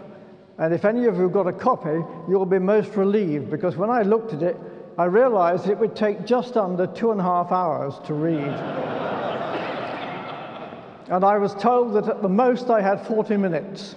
And 0.59 0.75
if 0.75 0.85
any 0.85 1.07
of 1.07 1.17
you 1.17 1.31
got 1.31 1.47
a 1.47 1.53
copy, 1.55 2.05
you'll 2.29 2.45
be 2.45 2.59
most 2.59 2.97
relieved 2.97 3.49
because 3.49 3.79
when 3.79 3.89
I 3.89 4.03
looked 4.03 4.35
at 4.35 4.43
it, 4.43 4.59
I 4.99 5.05
realized 5.05 5.69
it 5.69 5.79
would 5.79 5.97
take 5.97 6.27
just 6.27 6.57
under 6.57 6.87
two 6.87 7.13
and 7.13 7.21
a 7.21 7.25
half 7.25 7.51
hours 7.53 7.95
to 8.07 8.15
read 8.15 8.93
and 11.13 11.25
I 11.25 11.37
was 11.37 11.55
told 11.55 11.93
that 11.93 12.09
at 12.09 12.23
the 12.23 12.29
most 12.29 12.71
I 12.71 12.81
had 12.81 13.07
40 13.07 13.37
minutes. 13.37 13.97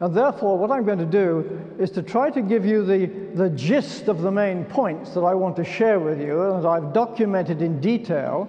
And 0.00 0.14
therefore, 0.14 0.56
what 0.56 0.70
I'm 0.70 0.86
going 0.86 0.98
to 0.98 1.04
do 1.04 1.60
is 1.78 1.90
to 1.90 2.02
try 2.02 2.30
to 2.30 2.40
give 2.40 2.64
you 2.64 2.82
the, 2.82 3.06
the 3.34 3.50
gist 3.50 4.08
of 4.08 4.22
the 4.22 4.30
main 4.30 4.64
points 4.64 5.10
that 5.10 5.20
I 5.20 5.34
want 5.34 5.54
to 5.56 5.64
share 5.64 6.00
with 6.00 6.18
you, 6.18 6.40
and 6.54 6.66
I've 6.66 6.94
documented 6.94 7.60
in 7.60 7.78
detail 7.78 8.48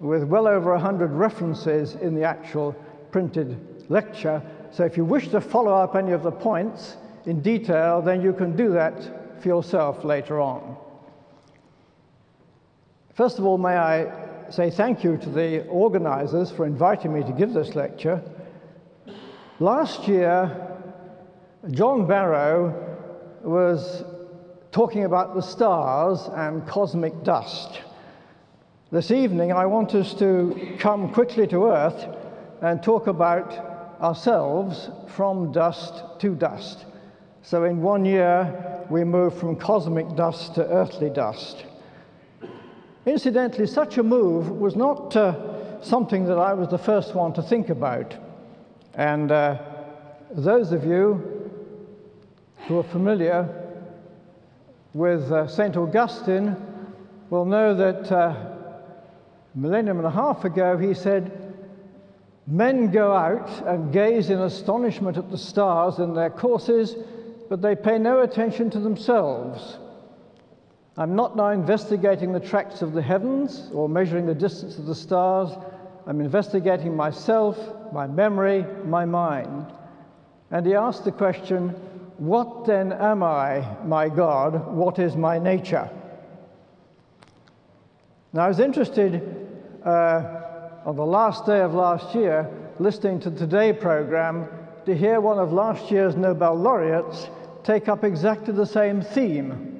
with 0.00 0.24
well 0.24 0.46
over 0.46 0.72
100 0.72 1.12
references 1.12 1.94
in 1.94 2.14
the 2.14 2.24
actual 2.24 2.72
printed 3.10 3.56
lecture. 3.88 4.42
So 4.70 4.84
if 4.84 4.98
you 4.98 5.04
wish 5.06 5.28
to 5.28 5.40
follow 5.40 5.72
up 5.72 5.96
any 5.96 6.12
of 6.12 6.22
the 6.22 6.30
points 6.30 6.98
in 7.24 7.40
detail, 7.40 8.02
then 8.02 8.20
you 8.20 8.34
can 8.34 8.54
do 8.54 8.70
that 8.72 9.25
for 9.40 9.48
yourself 9.48 10.04
later 10.04 10.40
on. 10.40 10.76
First 13.14 13.38
of 13.38 13.46
all, 13.46 13.58
may 13.58 13.76
I 13.76 14.50
say 14.50 14.70
thank 14.70 15.02
you 15.02 15.16
to 15.16 15.30
the 15.30 15.66
organizers 15.68 16.50
for 16.50 16.66
inviting 16.66 17.12
me 17.12 17.22
to 17.22 17.32
give 17.32 17.52
this 17.52 17.74
lecture. 17.74 18.22
Last 19.58 20.06
year, 20.06 20.76
John 21.70 22.06
Barrow 22.06 22.74
was 23.42 24.04
talking 24.70 25.04
about 25.04 25.34
the 25.34 25.40
stars 25.40 26.28
and 26.34 26.66
cosmic 26.66 27.24
dust. 27.24 27.80
This 28.92 29.10
evening, 29.10 29.52
I 29.52 29.66
want 29.66 29.94
us 29.94 30.12
to 30.14 30.76
come 30.78 31.12
quickly 31.12 31.46
to 31.48 31.66
Earth 31.66 32.06
and 32.60 32.82
talk 32.82 33.06
about 33.06 33.52
ourselves 34.00 34.90
from 35.08 35.52
dust 35.52 36.02
to 36.18 36.34
dust. 36.34 36.84
So, 37.42 37.64
in 37.64 37.80
one 37.80 38.04
year, 38.04 38.65
we 38.90 39.04
move 39.04 39.38
from 39.38 39.56
cosmic 39.56 40.14
dust 40.16 40.54
to 40.54 40.66
earthly 40.66 41.10
dust. 41.10 41.64
Incidentally, 43.04 43.66
such 43.66 43.98
a 43.98 44.02
move 44.02 44.50
was 44.50 44.76
not 44.76 45.14
uh, 45.16 45.82
something 45.82 46.24
that 46.26 46.38
I 46.38 46.52
was 46.52 46.68
the 46.68 46.78
first 46.78 47.14
one 47.14 47.32
to 47.34 47.42
think 47.42 47.68
about. 47.68 48.14
And 48.94 49.30
uh, 49.30 49.58
those 50.32 50.72
of 50.72 50.84
you 50.84 51.50
who 52.66 52.78
are 52.78 52.84
familiar 52.84 53.48
with 54.94 55.30
uh, 55.30 55.46
St. 55.46 55.76
Augustine 55.76 56.56
will 57.30 57.44
know 57.44 57.74
that 57.74 58.10
uh, 58.10 58.16
a 58.16 59.58
millennium 59.58 59.98
and 59.98 60.06
a 60.06 60.10
half 60.10 60.44
ago 60.44 60.76
he 60.76 60.94
said, 60.94 61.42
Men 62.46 62.90
go 62.92 63.12
out 63.12 63.66
and 63.66 63.92
gaze 63.92 64.30
in 64.30 64.40
astonishment 64.40 65.16
at 65.16 65.30
the 65.30 65.38
stars 65.38 65.98
in 65.98 66.14
their 66.14 66.30
courses, 66.30 66.94
but 67.48 67.62
they 67.62 67.76
pay 67.76 67.98
no 67.98 68.22
attention 68.22 68.70
to 68.70 68.80
themselves. 68.80 69.78
I'm 70.96 71.14
not 71.14 71.36
now 71.36 71.50
investigating 71.50 72.32
the 72.32 72.40
tracks 72.40 72.80
of 72.80 72.92
the 72.92 73.02
heavens 73.02 73.70
or 73.72 73.88
measuring 73.88 74.26
the 74.26 74.34
distance 74.34 74.78
of 74.78 74.86
the 74.86 74.94
stars. 74.94 75.50
I'm 76.06 76.20
investigating 76.20 76.96
myself, 76.96 77.58
my 77.92 78.06
memory, 78.06 78.64
my 78.84 79.04
mind. 79.04 79.66
And 80.50 80.64
he 80.64 80.74
asked 80.74 81.04
the 81.04 81.12
question, 81.12 81.70
What 82.16 82.64
then 82.64 82.92
am 82.92 83.22
I, 83.22 83.66
my 83.84 84.08
God? 84.08 84.72
What 84.72 84.98
is 84.98 85.16
my 85.16 85.38
nature? 85.38 85.90
Now, 88.32 88.44
I 88.44 88.48
was 88.48 88.60
interested 88.60 89.22
uh, 89.84 90.42
on 90.86 90.96
the 90.96 91.04
last 91.04 91.46
day 91.46 91.60
of 91.60 91.74
last 91.74 92.14
year, 92.14 92.48
listening 92.78 93.20
to 93.20 93.30
the 93.30 93.38
Today 93.38 93.72
program, 93.72 94.48
to 94.86 94.96
hear 94.96 95.20
one 95.20 95.38
of 95.38 95.52
last 95.52 95.90
year's 95.90 96.16
Nobel 96.16 96.54
laureates 96.54 97.28
take 97.64 97.88
up 97.88 98.04
exactly 98.04 98.54
the 98.54 98.66
same 98.66 99.02
theme 99.02 99.76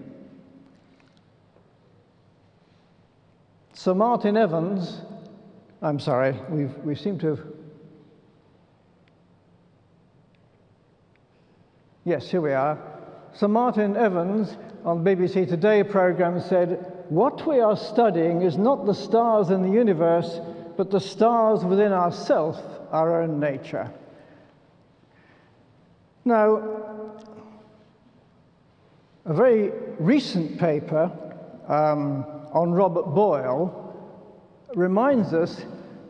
Sir 3.87 3.95
Martin 3.95 4.37
Evans, 4.37 5.03
I'm 5.81 6.01
sorry, 6.01 6.35
we've, 6.49 6.77
we 6.79 6.97
seem 6.97 7.21
to 7.21 7.37
have. 7.37 7.41
Yes, 12.03 12.29
here 12.29 12.41
we 12.41 12.53
are. 12.53 12.79
Sir 13.33 13.47
Martin 13.47 13.97
Evans 13.97 14.57
on 14.85 15.05
BBC 15.05 15.47
Today 15.47 15.85
program 15.85 16.41
said, 16.41 17.05
What 17.11 17.47
we 17.47 17.61
are 17.61 17.77
studying 17.77 18.43
is 18.43 18.57
not 18.57 18.87
the 18.87 18.95
stars 18.95 19.51
in 19.51 19.63
the 19.63 19.71
universe, 19.71 20.41
but 20.77 20.91
the 20.91 20.99
stars 20.99 21.63
within 21.63 21.93
ourself, 21.93 22.59
our 22.91 23.23
own 23.23 23.39
nature. 23.39 23.89
Now, 26.27 26.61
a 29.25 29.33
very 29.33 29.71
recent 30.01 30.59
paper 30.59 31.13
um, 31.69 32.27
on 32.53 32.73
Robert 32.73 33.15
Boyle 33.15 33.95
reminds 34.75 35.33
us 35.33 35.65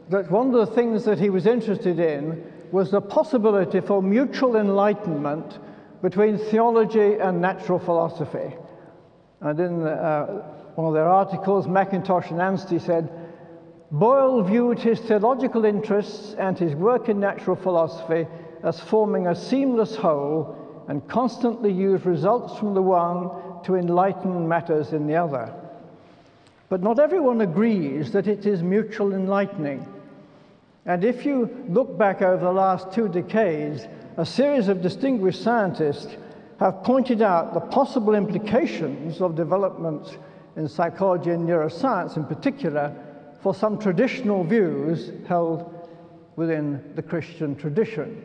that 0.08 0.30
one 0.30 0.54
of 0.54 0.66
the 0.66 0.74
things 0.74 1.04
that 1.04 1.18
he 1.18 1.28
was 1.28 1.46
interested 1.46 1.98
in 1.98 2.50
was 2.72 2.90
the 2.90 3.00
possibility 3.02 3.80
for 3.80 4.02
mutual 4.02 4.56
enlightenment 4.56 5.58
between 6.00 6.38
theology 6.38 7.16
and 7.20 7.42
natural 7.42 7.78
philosophy. 7.78 8.56
And 9.42 9.60
in 9.60 9.82
uh, 9.82 10.24
one 10.76 10.86
of 10.86 10.94
their 10.94 11.10
articles, 11.10 11.66
MacIntosh 11.66 12.30
and 12.30 12.40
Anstey 12.40 12.78
said, 12.78 13.10
Boyle 13.90 14.42
viewed 14.42 14.78
his 14.78 14.98
theological 14.98 15.66
interests 15.66 16.34
and 16.38 16.58
his 16.58 16.74
work 16.74 17.10
in 17.10 17.20
natural 17.20 17.56
philosophy 17.56 18.26
as 18.66 18.80
forming 18.80 19.28
a 19.28 19.34
seamless 19.34 19.94
whole 19.94 20.84
and 20.88 21.06
constantly 21.08 21.72
use 21.72 22.04
results 22.04 22.58
from 22.58 22.74
the 22.74 22.82
one 22.82 23.30
to 23.62 23.76
enlighten 23.76 24.48
matters 24.48 24.92
in 24.92 25.06
the 25.06 25.14
other. 25.14 25.54
But 26.68 26.82
not 26.82 26.98
everyone 26.98 27.40
agrees 27.42 28.10
that 28.10 28.26
it 28.26 28.44
is 28.44 28.64
mutual 28.64 29.12
enlightening. 29.12 29.86
And 30.84 31.04
if 31.04 31.24
you 31.24 31.64
look 31.68 31.96
back 31.96 32.22
over 32.22 32.44
the 32.44 32.52
last 32.52 32.92
two 32.92 33.08
decades, 33.08 33.86
a 34.16 34.26
series 34.26 34.66
of 34.66 34.82
distinguished 34.82 35.42
scientists 35.42 36.16
have 36.58 36.82
pointed 36.82 37.22
out 37.22 37.54
the 37.54 37.60
possible 37.60 38.16
implications 38.16 39.20
of 39.20 39.36
developments 39.36 40.16
in 40.56 40.68
psychology 40.68 41.30
and 41.30 41.48
neuroscience 41.48 42.16
in 42.16 42.24
particular 42.24 42.92
for 43.42 43.54
some 43.54 43.78
traditional 43.78 44.42
views 44.42 45.12
held 45.28 45.72
within 46.34 46.82
the 46.96 47.02
Christian 47.02 47.54
tradition. 47.54 48.24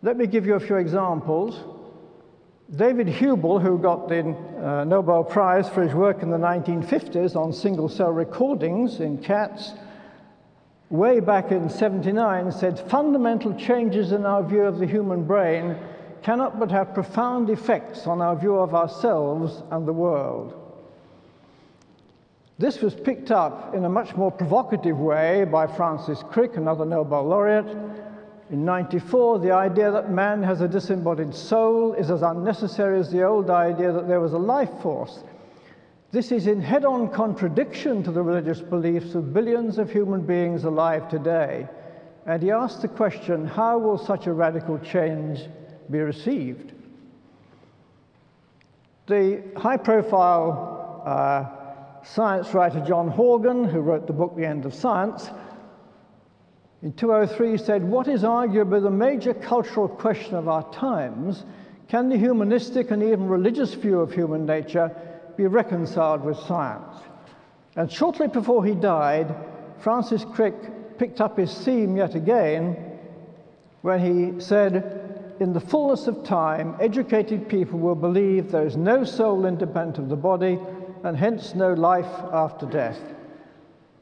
Let 0.00 0.16
me 0.16 0.28
give 0.28 0.46
you 0.46 0.54
a 0.54 0.60
few 0.60 0.76
examples. 0.76 1.58
David 2.76 3.08
Hubel, 3.08 3.60
who 3.60 3.78
got 3.78 4.08
the 4.08 4.20
uh, 4.20 4.84
Nobel 4.84 5.24
Prize 5.24 5.68
for 5.68 5.82
his 5.82 5.92
work 5.92 6.22
in 6.22 6.30
the 6.30 6.36
1950s 6.36 7.34
on 7.34 7.52
single 7.52 7.88
cell 7.88 8.12
recordings 8.12 9.00
in 9.00 9.18
cats, 9.18 9.72
way 10.88 11.18
back 11.18 11.50
in 11.50 11.68
79 11.68 12.52
said 12.52 12.78
fundamental 12.88 13.54
changes 13.54 14.12
in 14.12 14.24
our 14.24 14.44
view 14.44 14.62
of 14.62 14.78
the 14.78 14.86
human 14.86 15.24
brain 15.24 15.76
cannot 16.22 16.60
but 16.60 16.70
have 16.70 16.94
profound 16.94 17.50
effects 17.50 18.06
on 18.06 18.20
our 18.20 18.36
view 18.36 18.54
of 18.54 18.74
ourselves 18.74 19.62
and 19.72 19.88
the 19.88 19.92
world. 19.92 20.54
This 22.58 22.80
was 22.80 22.94
picked 22.94 23.30
up 23.30 23.74
in 23.74 23.84
a 23.84 23.88
much 23.88 24.14
more 24.14 24.30
provocative 24.30 24.98
way 24.98 25.44
by 25.44 25.66
Francis 25.66 26.22
Crick, 26.30 26.56
another 26.56 26.84
Nobel 26.84 27.24
laureate, 27.24 27.76
in 28.50 28.64
94, 28.64 29.40
the 29.40 29.52
idea 29.52 29.90
that 29.90 30.10
man 30.10 30.42
has 30.42 30.62
a 30.62 30.68
disembodied 30.68 31.34
soul 31.34 31.92
is 31.92 32.10
as 32.10 32.22
unnecessary 32.22 32.98
as 32.98 33.10
the 33.10 33.22
old 33.22 33.50
idea 33.50 33.92
that 33.92 34.08
there 34.08 34.20
was 34.20 34.32
a 34.32 34.38
life 34.38 34.70
force. 34.80 35.22
This 36.12 36.32
is 36.32 36.46
in 36.46 36.62
head 36.62 36.86
on 36.86 37.10
contradiction 37.10 38.02
to 38.04 38.10
the 38.10 38.22
religious 38.22 38.62
beliefs 38.62 39.14
of 39.14 39.34
billions 39.34 39.76
of 39.76 39.90
human 39.90 40.22
beings 40.22 40.64
alive 40.64 41.08
today. 41.08 41.68
and 42.24 42.42
he 42.42 42.50
asked 42.50 42.82
the 42.82 42.88
question 42.88 43.46
how 43.46 43.78
will 43.78 43.98
such 43.98 44.26
a 44.26 44.32
radical 44.32 44.78
change 44.78 45.40
be 45.90 45.98
received? 45.98 46.72
The 49.06 49.42
high 49.56 49.76
profile 49.76 51.02
uh, 51.04 52.04
science 52.04 52.54
writer 52.54 52.80
John 52.80 53.08
Horgan, 53.08 53.64
who 53.64 53.80
wrote 53.80 54.06
the 54.06 54.12
book 54.12 54.36
The 54.36 54.46
End 54.46 54.64
of 54.64 54.74
Science, 54.74 55.30
in 56.82 56.92
2003 56.92 57.56
said, 57.56 57.82
What 57.82 58.06
is 58.06 58.22
arguably 58.22 58.82
the 58.82 58.90
major 58.90 59.34
cultural 59.34 59.88
question 59.88 60.34
of 60.34 60.48
our 60.48 60.70
times? 60.72 61.44
Can 61.88 62.08
the 62.08 62.16
humanistic 62.16 62.90
and 62.90 63.02
even 63.02 63.28
religious 63.28 63.74
view 63.74 64.00
of 64.00 64.12
human 64.12 64.46
nature 64.46 64.94
be 65.36 65.46
reconciled 65.46 66.22
with 66.22 66.38
science? 66.38 67.02
And 67.76 67.90
shortly 67.90 68.28
before 68.28 68.64
he 68.64 68.74
died, 68.74 69.34
Francis 69.80 70.24
Crick 70.32 70.98
picked 70.98 71.20
up 71.20 71.38
his 71.38 71.52
theme 71.64 71.96
yet 71.96 72.14
again 72.14 72.76
when 73.82 74.00
he 74.00 74.40
said, 74.40 75.34
In 75.40 75.52
the 75.52 75.60
fullness 75.60 76.06
of 76.06 76.24
time, 76.24 76.76
educated 76.80 77.48
people 77.48 77.78
will 77.78 77.94
believe 77.94 78.50
there 78.50 78.66
is 78.66 78.76
no 78.76 79.04
soul 79.04 79.46
independent 79.46 79.98
of 79.98 80.08
the 80.08 80.16
body 80.16 80.58
and 81.04 81.16
hence 81.16 81.54
no 81.54 81.72
life 81.72 82.10
after 82.32 82.66
death. 82.66 83.00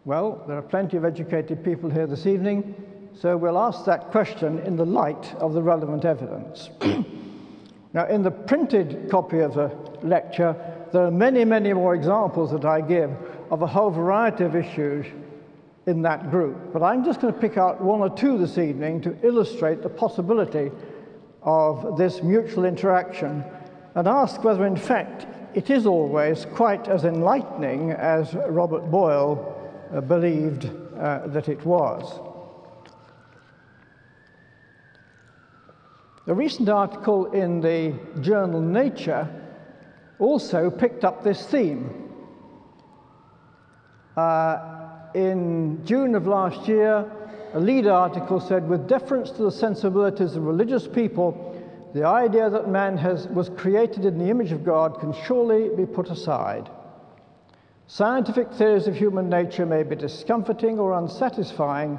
Well, 0.07 0.45
there 0.47 0.57
are 0.57 0.63
plenty 0.63 0.97
of 0.97 1.05
educated 1.05 1.65
people 1.65 1.91
here 1.91 2.07
this 2.07 2.27
evening, 2.27 2.77
so 3.13 3.37
we'll 3.37 3.59
ask 3.59 3.85
that 3.87 4.13
question 4.13 4.61
in 4.61 4.77
the 4.77 4.87
light 4.87 5.35
of 5.41 5.53
the 5.53 5.61
relevant 5.61 6.05
evidence. 6.05 6.71
now, 7.93 8.07
in 8.07 8.23
the 8.23 8.31
printed 8.31 9.11
copy 9.11 9.41
of 9.41 9.55
the 9.55 9.67
lecture, 10.05 10.55
there 10.93 11.03
are 11.03 11.11
many, 11.11 11.45
many 11.45 11.73
more 11.73 11.97
examples 11.97 12.53
that 12.53 12.65
I 12.65 12.83
give 12.83 13.11
of 13.51 13.63
a 13.63 13.67
whole 13.67 13.91
variety 13.91 14.45
of 14.45 14.55
issues 14.55 15.07
in 15.87 16.03
that 16.03 16.31
group. 16.31 16.73
But 16.73 16.85
I'm 16.85 17.05
just 17.05 17.21
going 17.21 17.35
to 17.35 17.41
pick 17.41 17.57
out 17.57 17.81
one 17.81 17.99
or 17.99 18.17
two 18.17 18.39
this 18.39 18.59
evening 18.59 19.01
to 19.01 19.17
illustrate 19.27 19.83
the 19.83 19.89
possibility 19.89 20.71
of 21.43 21.99
this 21.99 22.23
mutual 22.23 22.65
interaction 22.65 23.43
and 23.97 24.07
ask 24.07 24.45
whether, 24.45 24.67
in 24.67 24.77
fact, 24.77 25.27
it 25.55 25.69
is 25.69 25.85
always 25.85 26.47
quite 26.55 26.87
as 26.87 27.03
enlightening 27.03 27.91
as 27.91 28.35
Robert 28.35 28.89
Boyle 28.89 29.56
believed 30.09 30.71
uh, 30.99 31.27
that 31.29 31.49
it 31.49 31.65
was. 31.65 32.21
A 36.29 36.35
recent 36.35 36.69
article 36.69 37.27
in 37.33 37.61
the 37.61 37.95
journal 38.21 38.61
Nature 38.61 39.29
also 40.19 40.71
picked 40.71 41.05
up 41.05 41.23
this 41.23 41.47
theme. 41.47 42.11
Uh, 44.17 44.59
in 45.15 45.85
June 45.85 46.15
of 46.15 46.27
last 46.27 46.67
year, 46.67 47.11
a 47.55 47.61
lead 47.61 47.87
article 47.87 48.41
said, 48.41 48.69
with 48.69 48.89
deference 48.89 49.31
to 49.31 49.43
the 49.43 49.53
sensibilities 49.53 50.37
of 50.37 50.43
religious 50.43 50.89
people, 50.89 51.55
the 51.95 52.05
idea 52.05 52.51
that 52.51 52.69
man 52.69 52.99
has, 52.99 53.29
was 53.29 53.49
created 53.51 54.05
in 54.05 54.19
the 54.19 54.29
image 54.29 54.53
of 54.53 54.65
God 54.65 54.99
can 55.01 55.15
surely 55.27 55.75
be 55.75 55.87
put 55.87 56.11
aside. 56.11 56.69
Scientific 57.89 58.51
theories 58.53 58.89
of 58.89 58.97
human 58.97 59.29
nature 59.29 59.65
may 59.65 59.83
be 59.85 59.95
discomforting 59.95 60.79
or 60.79 60.99
unsatisfying, 60.99 61.99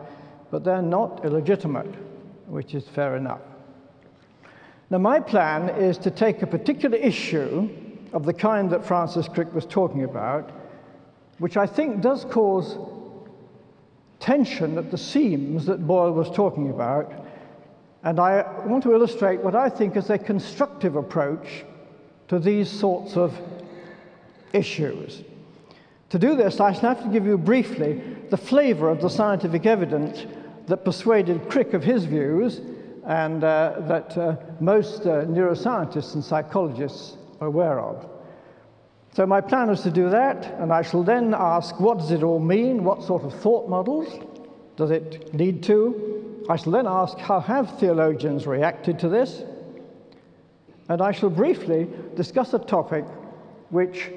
but 0.52 0.64
they're 0.64 0.82
not 0.82 1.24
illegitimate, 1.24 1.94
which 2.48 2.76
is 2.76 2.88
fair 2.90 3.16
enough. 3.16 3.42
Now, 4.90 4.98
my 4.98 5.20
plan 5.20 5.70
is 5.70 5.98
to 6.00 6.12
take 6.12 6.42
a 6.42 6.48
particular 6.48 6.98
issue 6.98 7.70
of 8.14 8.26
the 8.26 8.34
kind 8.34 8.70
that 8.72 8.86
Francis 8.86 9.28
Crick 9.28 9.54
was 9.54 9.66
talking 9.66 10.04
about, 10.04 10.52
which 11.40 11.58
I 11.58 11.66
think 11.66 12.02
does 12.02 12.26
cause 12.26 12.78
tension 14.20 14.78
at 14.78 14.92
the 14.92 14.98
seams 14.98 15.66
that 15.68 15.86
Boyle 15.86 16.12
was 16.12 16.30
talking 16.32 16.70
about, 16.70 17.12
and 18.04 18.20
I 18.20 18.44
want 18.66 18.84
to 18.84 18.94
illustrate 18.94 19.42
what 19.42 19.56
I 19.56 19.70
think 19.70 19.96
is 19.96 20.10
a 20.10 20.18
constructive 20.18 20.96
approach 20.96 21.66
to 22.28 22.40
these 22.40 22.70
sorts 22.70 23.16
of 23.16 23.38
issues. 24.54 25.24
To 26.10 26.20
do 26.20 26.36
this, 26.36 26.60
I 26.60 26.72
shall 26.72 26.96
have 26.96 27.04
to 27.04 27.10
give 27.10 27.26
you 27.26 27.38
briefly 27.38 28.02
the 28.30 28.38
flavor 28.38 28.90
of 28.90 29.02
the 29.02 29.10
scientific 29.10 29.66
evidence 29.66 30.26
that 30.68 30.86
persuaded 30.86 31.50
Crick 31.50 31.74
of 31.74 31.84
his 31.84 32.06
views 32.06 32.62
and 33.06 33.44
uh, 33.44 33.76
that 33.88 34.18
uh, 34.18 34.36
most 34.60 35.02
uh, 35.02 35.26
neuroscientists 35.26 36.14
and 36.14 36.24
psychologists 36.24 37.18
are 37.42 37.48
aware 37.48 37.80
of. 37.80 38.10
So 39.14 39.26
my 39.26 39.42
plan 39.42 39.70
is 39.70 39.82
to 39.82 39.92
do 39.92 40.10
that, 40.10 40.46
and 40.60 40.72
I 40.72 40.82
shall 40.82 41.04
then 41.04 41.34
ask 41.34 41.80
what 41.80 41.98
does 41.98 42.12
it 42.12 42.24
all 42.24 42.40
mean? 42.40 42.84
What 42.84 43.04
sort 43.04 43.24
of 43.24 43.34
thought 43.42 43.68
models 43.68 44.08
does 44.76 44.92
it 44.92 45.34
lead 45.34 45.64
to? 45.64 46.46
I 46.50 46.56
shall 46.56 46.72
then 46.72 46.88
ask 46.88 47.18
how 47.18 47.40
have 47.40 47.80
theologians 47.80 48.48
reacted 48.48 49.00
to 49.00 49.10
this? 49.10 49.44
And 50.88 51.02
I 51.02 51.12
shall 51.12 51.30
briefly 51.30 51.90
discuss 52.16 52.54
a 52.54 52.60
topic 52.60 53.04
which 53.70 54.12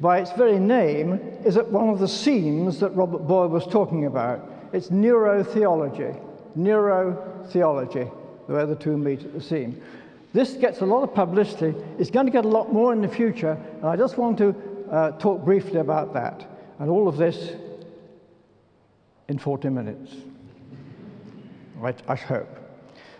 by 0.00 0.18
its 0.18 0.32
very 0.32 0.58
name, 0.58 1.14
is 1.44 1.56
at 1.56 1.68
one 1.68 1.88
of 1.88 1.98
the 1.98 2.08
seams 2.08 2.80
that 2.80 2.90
Robert 2.90 3.26
Boyle 3.26 3.48
was 3.48 3.66
talking 3.66 4.06
about. 4.06 4.50
It's 4.72 4.88
neurotheology. 4.88 6.20
Neurotheology, 6.58 8.08
where 8.46 8.66
the 8.66 8.74
two 8.74 8.96
meet 8.96 9.20
at 9.20 9.32
the 9.32 9.40
seam. 9.40 9.80
This 10.32 10.54
gets 10.54 10.80
a 10.80 10.84
lot 10.84 11.04
of 11.04 11.14
publicity. 11.14 11.74
It's 11.98 12.10
going 12.10 12.26
to 12.26 12.32
get 12.32 12.44
a 12.44 12.48
lot 12.48 12.72
more 12.72 12.92
in 12.92 13.00
the 13.00 13.08
future, 13.08 13.56
and 13.76 13.86
I 13.86 13.96
just 13.96 14.18
want 14.18 14.36
to 14.38 14.54
uh, 14.90 15.12
talk 15.12 15.44
briefly 15.44 15.78
about 15.78 16.12
that. 16.14 16.44
And 16.80 16.90
all 16.90 17.06
of 17.06 17.16
this 17.16 17.52
in 19.28 19.38
40 19.38 19.68
minutes. 19.68 20.12
Right, 21.76 22.00
I 22.08 22.16
hope. 22.16 22.48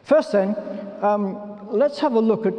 First, 0.02 0.32
then, 0.32 0.56
um, 1.02 1.68
let's 1.70 1.98
have 2.00 2.14
a 2.14 2.20
look 2.20 2.46
at 2.46 2.54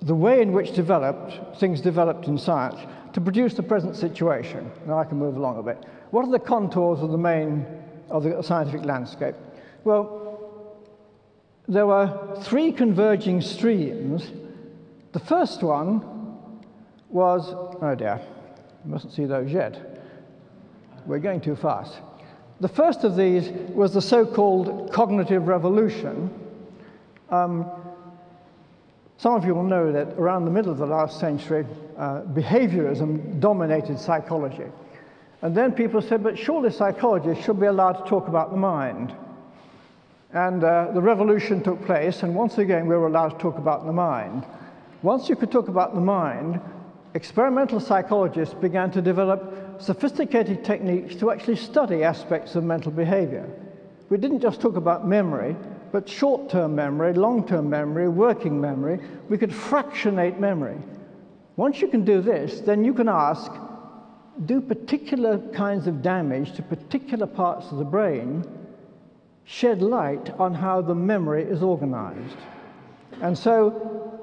the 0.00 0.14
way 0.14 0.40
in 0.40 0.52
which 0.52 0.72
developed, 0.72 1.58
things 1.58 1.80
developed 1.80 2.26
in 2.26 2.38
science 2.38 2.78
to 3.12 3.20
produce 3.20 3.54
the 3.54 3.62
present 3.62 3.96
situation. 3.96 4.70
Now 4.86 4.98
I 4.98 5.04
can 5.04 5.18
move 5.18 5.36
along 5.36 5.58
a 5.58 5.62
bit. 5.62 5.84
What 6.10 6.26
are 6.26 6.30
the 6.30 6.38
contours 6.38 7.00
of 7.00 7.10
the 7.10 7.18
main 7.18 7.66
of 8.10 8.22
the 8.22 8.42
scientific 8.42 8.84
landscape? 8.84 9.34
Well, 9.84 10.18
there 11.68 11.86
were 11.86 12.36
three 12.42 12.72
converging 12.72 13.40
streams. 13.40 14.30
The 15.12 15.20
first 15.20 15.62
one 15.62 16.02
was, 17.10 17.54
oh 17.82 17.94
dear, 17.94 18.20
you 18.84 18.90
mustn't 18.90 19.12
see 19.12 19.26
those 19.26 19.50
yet. 19.50 20.02
We're 21.06 21.18
going 21.18 21.40
too 21.40 21.56
fast. 21.56 21.98
The 22.60 22.68
first 22.68 23.04
of 23.04 23.16
these 23.16 23.50
was 23.70 23.94
the 23.94 24.02
so 24.02 24.26
called 24.26 24.92
cognitive 24.92 25.46
revolution. 25.46 26.30
Um, 27.30 27.70
some 29.18 29.34
of 29.34 29.44
you 29.44 29.52
will 29.52 29.64
know 29.64 29.90
that 29.90 30.16
around 30.16 30.44
the 30.44 30.50
middle 30.50 30.70
of 30.70 30.78
the 30.78 30.86
last 30.86 31.18
century, 31.18 31.66
uh, 31.96 32.22
behaviorism 32.22 33.40
dominated 33.40 33.98
psychology. 33.98 34.66
And 35.42 35.56
then 35.56 35.72
people 35.72 36.00
said, 36.00 36.22
but 36.22 36.38
surely 36.38 36.70
psychologists 36.70 37.44
should 37.44 37.58
be 37.58 37.66
allowed 37.66 38.04
to 38.04 38.08
talk 38.08 38.28
about 38.28 38.52
the 38.52 38.56
mind. 38.56 39.12
And 40.32 40.62
uh, 40.62 40.92
the 40.94 41.00
revolution 41.00 41.62
took 41.64 41.84
place, 41.84 42.22
and 42.22 42.32
once 42.32 42.58
again, 42.58 42.86
we 42.86 42.94
were 42.94 43.08
allowed 43.08 43.30
to 43.30 43.38
talk 43.38 43.58
about 43.58 43.86
the 43.86 43.92
mind. 43.92 44.46
Once 45.02 45.28
you 45.28 45.34
could 45.34 45.50
talk 45.50 45.66
about 45.66 45.94
the 45.94 46.00
mind, 46.00 46.60
experimental 47.14 47.80
psychologists 47.80 48.54
began 48.54 48.90
to 48.92 49.02
develop 49.02 49.80
sophisticated 49.80 50.64
techniques 50.64 51.16
to 51.16 51.32
actually 51.32 51.56
study 51.56 52.04
aspects 52.04 52.54
of 52.54 52.62
mental 52.62 52.92
behavior. 52.92 53.48
We 54.10 54.18
didn't 54.18 54.40
just 54.40 54.60
talk 54.60 54.76
about 54.76 55.08
memory, 55.08 55.56
but 55.92 56.08
short 56.08 56.50
term 56.50 56.74
memory, 56.74 57.14
long 57.14 57.46
term 57.46 57.68
memory, 57.70 58.08
working 58.08 58.60
memory. 58.60 59.00
We 59.28 59.38
could 59.38 59.54
fractionate 59.54 60.38
memory. 60.38 60.78
Once 61.56 61.80
you 61.80 61.88
can 61.88 62.04
do 62.04 62.20
this, 62.20 62.60
then 62.60 62.84
you 62.84 62.94
can 62.94 63.08
ask 63.08 63.50
do 64.46 64.60
particular 64.60 65.38
kinds 65.52 65.86
of 65.86 66.02
damage 66.02 66.52
to 66.52 66.62
particular 66.62 67.26
parts 67.26 67.70
of 67.72 67.78
the 67.78 67.84
brain 67.84 68.44
shed 69.44 69.82
light 69.82 70.30
on 70.38 70.54
how 70.54 70.80
the 70.80 70.94
memory 70.94 71.42
is 71.42 71.62
organized? 71.62 72.36
And 73.20 73.36
so, 73.36 74.20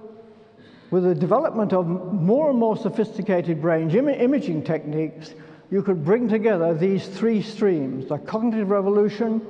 with 0.92 1.04
the 1.04 1.16
development 1.16 1.74
of 1.74 1.88
more 1.88 2.50
and 2.50 2.60
more 2.60 2.78
sophisticated 2.78 3.62
brain 3.62 3.90
Im 3.90 4.08
imaging 4.08 4.64
techniques, 4.64 5.34
you 5.72 5.82
could 5.82 6.06
bring 6.06 6.30
together 6.30 6.74
these 6.74 7.08
three 7.08 7.42
streams 7.42 8.08
the 8.08 8.20
cognitive 8.20 8.70
revolution, 8.70 9.42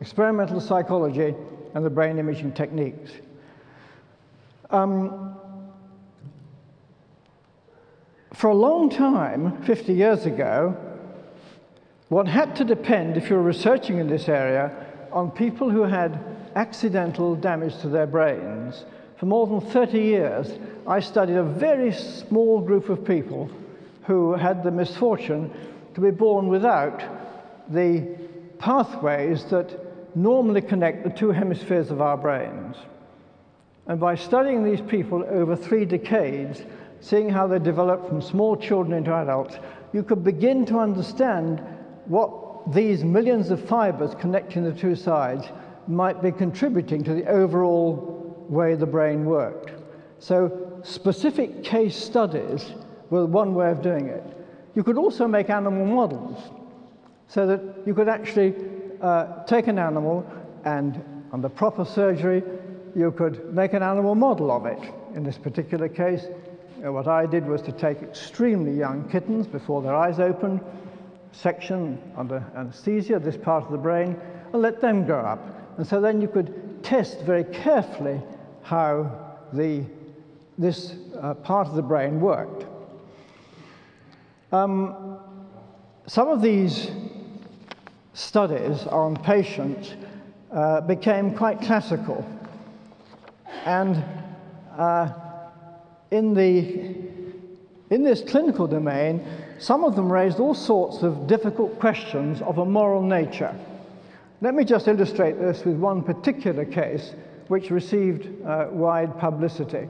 experimental 0.00 0.60
psychology, 0.60 1.34
and 1.76 1.84
the 1.84 1.90
brain 1.90 2.18
imaging 2.18 2.52
techniques. 2.52 3.10
Um, 4.70 5.36
for 8.32 8.48
a 8.48 8.54
long 8.54 8.88
time, 8.88 9.62
50 9.64 9.92
years 9.92 10.24
ago, 10.24 10.74
one 12.08 12.24
had 12.24 12.56
to 12.56 12.64
depend, 12.64 13.18
if 13.18 13.28
you 13.28 13.36
were 13.36 13.42
researching 13.42 13.98
in 13.98 14.08
this 14.08 14.26
area, 14.26 14.72
on 15.12 15.30
people 15.30 15.68
who 15.68 15.82
had 15.82 16.18
accidental 16.54 17.36
damage 17.36 17.78
to 17.82 17.90
their 17.90 18.06
brains. 18.06 18.86
For 19.18 19.26
more 19.26 19.46
than 19.46 19.60
30 19.60 20.00
years, 20.00 20.58
I 20.86 21.00
studied 21.00 21.36
a 21.36 21.44
very 21.44 21.92
small 21.92 22.62
group 22.62 22.88
of 22.88 23.04
people 23.04 23.50
who 24.04 24.32
had 24.32 24.62
the 24.62 24.70
misfortune 24.70 25.52
to 25.92 26.00
be 26.00 26.10
born 26.10 26.48
without 26.48 27.02
the 27.68 28.16
pathways 28.58 29.44
that 29.50 29.85
normally 30.16 30.62
connect 30.62 31.04
the 31.04 31.10
two 31.10 31.30
hemispheres 31.30 31.90
of 31.90 32.00
our 32.00 32.16
brains. 32.16 32.76
And 33.86 34.00
by 34.00 34.14
studying 34.16 34.64
these 34.64 34.80
people 34.80 35.22
over 35.28 35.54
three 35.54 35.84
decades, 35.84 36.62
seeing 37.00 37.28
how 37.28 37.46
they 37.46 37.58
develop 37.58 38.08
from 38.08 38.22
small 38.22 38.56
children 38.56 38.96
into 38.96 39.14
adults, 39.14 39.58
you 39.92 40.02
could 40.02 40.24
begin 40.24 40.64
to 40.66 40.78
understand 40.78 41.62
what 42.06 42.72
these 42.72 43.04
millions 43.04 43.50
of 43.50 43.62
fibers 43.62 44.14
connecting 44.14 44.64
the 44.64 44.72
two 44.72 44.96
sides 44.96 45.46
might 45.86 46.22
be 46.22 46.32
contributing 46.32 47.04
to 47.04 47.14
the 47.14 47.26
overall 47.26 48.44
way 48.48 48.74
the 48.74 48.86
brain 48.86 49.26
worked. 49.26 49.72
So 50.18 50.80
specific 50.82 51.62
case 51.62 51.94
studies 51.94 52.72
were 53.10 53.26
one 53.26 53.54
way 53.54 53.70
of 53.70 53.82
doing 53.82 54.06
it. 54.06 54.24
You 54.74 54.82
could 54.82 54.96
also 54.96 55.28
make 55.28 55.50
animal 55.50 55.84
models 55.84 56.38
so 57.28 57.46
that 57.46 57.60
you 57.86 57.94
could 57.94 58.08
actually 58.08 58.54
uh, 59.00 59.44
take 59.44 59.66
an 59.66 59.78
animal 59.78 60.26
and 60.64 61.02
under 61.32 61.48
proper 61.48 61.84
surgery 61.84 62.42
you 62.94 63.12
could 63.12 63.54
make 63.54 63.74
an 63.74 63.82
animal 63.82 64.14
model 64.14 64.50
of 64.50 64.66
it. 64.66 64.78
In 65.14 65.22
this 65.22 65.36
particular 65.38 65.88
case, 65.88 66.26
uh, 66.84 66.92
what 66.92 67.08
I 67.08 67.26
did 67.26 67.46
was 67.46 67.62
to 67.62 67.72
take 67.72 68.02
extremely 68.02 68.72
young 68.72 69.08
kittens 69.08 69.46
before 69.46 69.82
their 69.82 69.94
eyes 69.94 70.18
opened, 70.18 70.60
section 71.32 72.00
under 72.16 72.44
anesthesia, 72.56 73.18
this 73.18 73.36
part 73.36 73.64
of 73.64 73.70
the 73.70 73.78
brain, 73.78 74.18
and 74.52 74.62
let 74.62 74.80
them 74.80 75.04
grow 75.04 75.20
up. 75.20 75.40
And 75.76 75.86
so 75.86 76.00
then 76.00 76.20
you 76.20 76.28
could 76.28 76.82
test 76.82 77.20
very 77.20 77.44
carefully 77.44 78.20
how 78.62 79.36
the, 79.52 79.84
this 80.56 80.94
uh, 81.20 81.34
part 81.34 81.68
of 81.68 81.74
the 81.74 81.82
brain 81.82 82.20
worked. 82.20 82.64
Um, 84.52 85.18
some 86.06 86.28
of 86.28 86.40
these 86.40 86.90
studies 88.16 88.86
on 88.86 89.14
patients 89.14 89.92
uh, 90.50 90.80
became 90.80 91.34
quite 91.34 91.60
classical. 91.60 92.26
And 93.66 94.02
uh, 94.76 95.12
in, 96.10 96.32
the, 96.32 97.94
in 97.94 98.02
this 98.02 98.22
clinical 98.22 98.66
domain, 98.66 99.22
some 99.58 99.84
of 99.84 99.96
them 99.96 100.10
raised 100.10 100.40
all 100.40 100.54
sorts 100.54 101.02
of 101.02 101.26
difficult 101.26 101.78
questions 101.78 102.40
of 102.40 102.56
a 102.56 102.64
moral 102.64 103.02
nature. 103.02 103.54
Let 104.40 104.54
me 104.54 104.64
just 104.64 104.88
illustrate 104.88 105.38
this 105.38 105.64
with 105.64 105.76
one 105.76 106.02
particular 106.02 106.64
case 106.64 107.14
which 107.48 107.70
received 107.70 108.28
uh, 108.46 108.68
wide 108.70 109.18
publicity. 109.18 109.88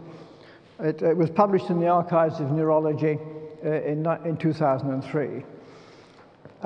It, 0.80 1.00
it, 1.00 1.16
was 1.16 1.30
published 1.30 1.70
in 1.70 1.78
the 1.78 1.88
Archives 1.88 2.40
of 2.40 2.50
Neurology 2.50 3.18
uh, 3.64 3.68
in, 3.68 4.04
in 4.24 4.36
2003. 4.36 5.44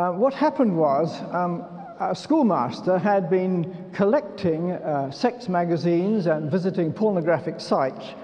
Uh, 0.00 0.12
what 0.12 0.32
happened 0.32 0.74
was 0.74 1.20
um, 1.30 1.62
a 2.00 2.14
schoolmaster 2.14 2.98
had 2.98 3.28
been 3.28 3.90
collecting 3.92 4.72
uh, 4.72 5.10
sex 5.10 5.46
magazines 5.46 6.24
and 6.24 6.50
visiting 6.50 6.90
pornographic 6.90 7.60
sites, 7.60 8.14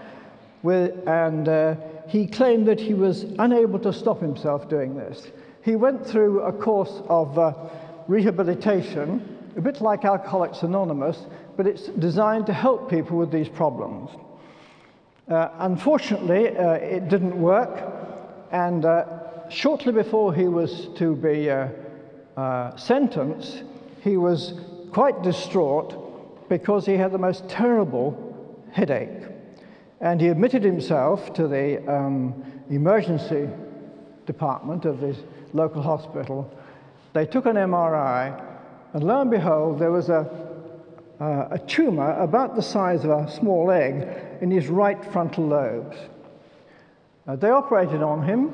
with, 0.62 1.06
and 1.06 1.50
uh, 1.50 1.74
he 2.08 2.26
claimed 2.26 2.66
that 2.66 2.80
he 2.80 2.94
was 2.94 3.24
unable 3.40 3.78
to 3.78 3.92
stop 3.92 4.22
himself 4.22 4.70
doing 4.70 4.96
this. 4.96 5.26
He 5.62 5.76
went 5.76 6.06
through 6.06 6.40
a 6.44 6.50
course 6.50 7.02
of 7.10 7.38
uh, 7.38 7.52
rehabilitation, 8.08 9.36
a 9.58 9.60
bit 9.60 9.82
like 9.82 10.06
Alcoholics 10.06 10.62
Anonymous, 10.62 11.26
but 11.58 11.66
it's 11.66 11.88
designed 11.88 12.46
to 12.46 12.54
help 12.54 12.88
people 12.88 13.18
with 13.18 13.30
these 13.30 13.50
problems. 13.50 14.08
Uh, 15.28 15.50
unfortunately, 15.58 16.44
it 16.46 17.10
didn't 17.10 17.38
work, 17.38 17.84
and 18.50 18.86
shortly 19.50 19.92
before 19.92 20.34
he 20.34 20.48
was 20.48 20.88
to 20.96 21.14
be 21.16 21.50
uh, 21.50 22.76
sentence, 22.76 23.62
he 24.02 24.16
was 24.16 24.54
quite 24.92 25.22
distraught 25.22 26.48
because 26.48 26.86
he 26.86 26.94
had 26.94 27.12
the 27.12 27.18
most 27.18 27.48
terrible 27.48 28.22
headache. 28.72 29.24
And 30.00 30.20
he 30.20 30.28
admitted 30.28 30.62
himself 30.62 31.32
to 31.34 31.48
the 31.48 31.78
um, 31.92 32.44
emergency 32.70 33.48
department 34.26 34.84
of 34.84 35.00
this 35.00 35.16
local 35.52 35.82
hospital. 35.82 36.50
They 37.14 37.26
took 37.26 37.46
an 37.46 37.56
MRI, 37.56 38.42
and 38.92 39.02
lo 39.02 39.22
and 39.22 39.30
behold, 39.30 39.78
there 39.78 39.90
was 39.90 40.10
a, 40.10 40.28
uh, 41.20 41.48
a 41.50 41.58
tumor 41.66 42.12
about 42.20 42.56
the 42.56 42.62
size 42.62 43.04
of 43.04 43.10
a 43.10 43.30
small 43.30 43.70
egg 43.70 44.06
in 44.42 44.50
his 44.50 44.68
right 44.68 45.02
frontal 45.12 45.46
lobes. 45.46 45.96
Uh, 47.26 47.36
they 47.36 47.48
operated 47.48 48.02
on 48.02 48.22
him, 48.22 48.52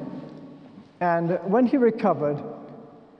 and 1.03 1.41
when 1.51 1.67
he 1.67 1.79
recovered, 1.79 2.41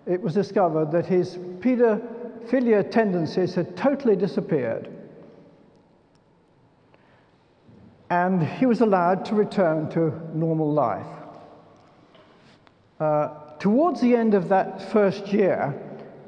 it 0.07 0.23
was 0.23 0.35
discovered 0.35 0.93
that 0.93 1.05
his 1.05 1.37
pedophilia 1.59 2.89
tendencies 2.89 3.57
had 3.57 3.77
totally 3.77 4.15
disappeared. 4.15 4.89
And 8.09 8.41
he 8.41 8.67
was 8.67 8.83
allowed 8.83 9.25
to 9.25 9.35
return 9.35 9.91
to 9.91 10.13
normal 10.33 10.73
life. 10.73 11.09
Uh, 13.01 13.31
towards 13.59 14.01
the 14.01 14.15
end 14.15 14.35
of 14.35 14.49
that 14.51 14.93
first 14.93 15.33
year, 15.33 15.75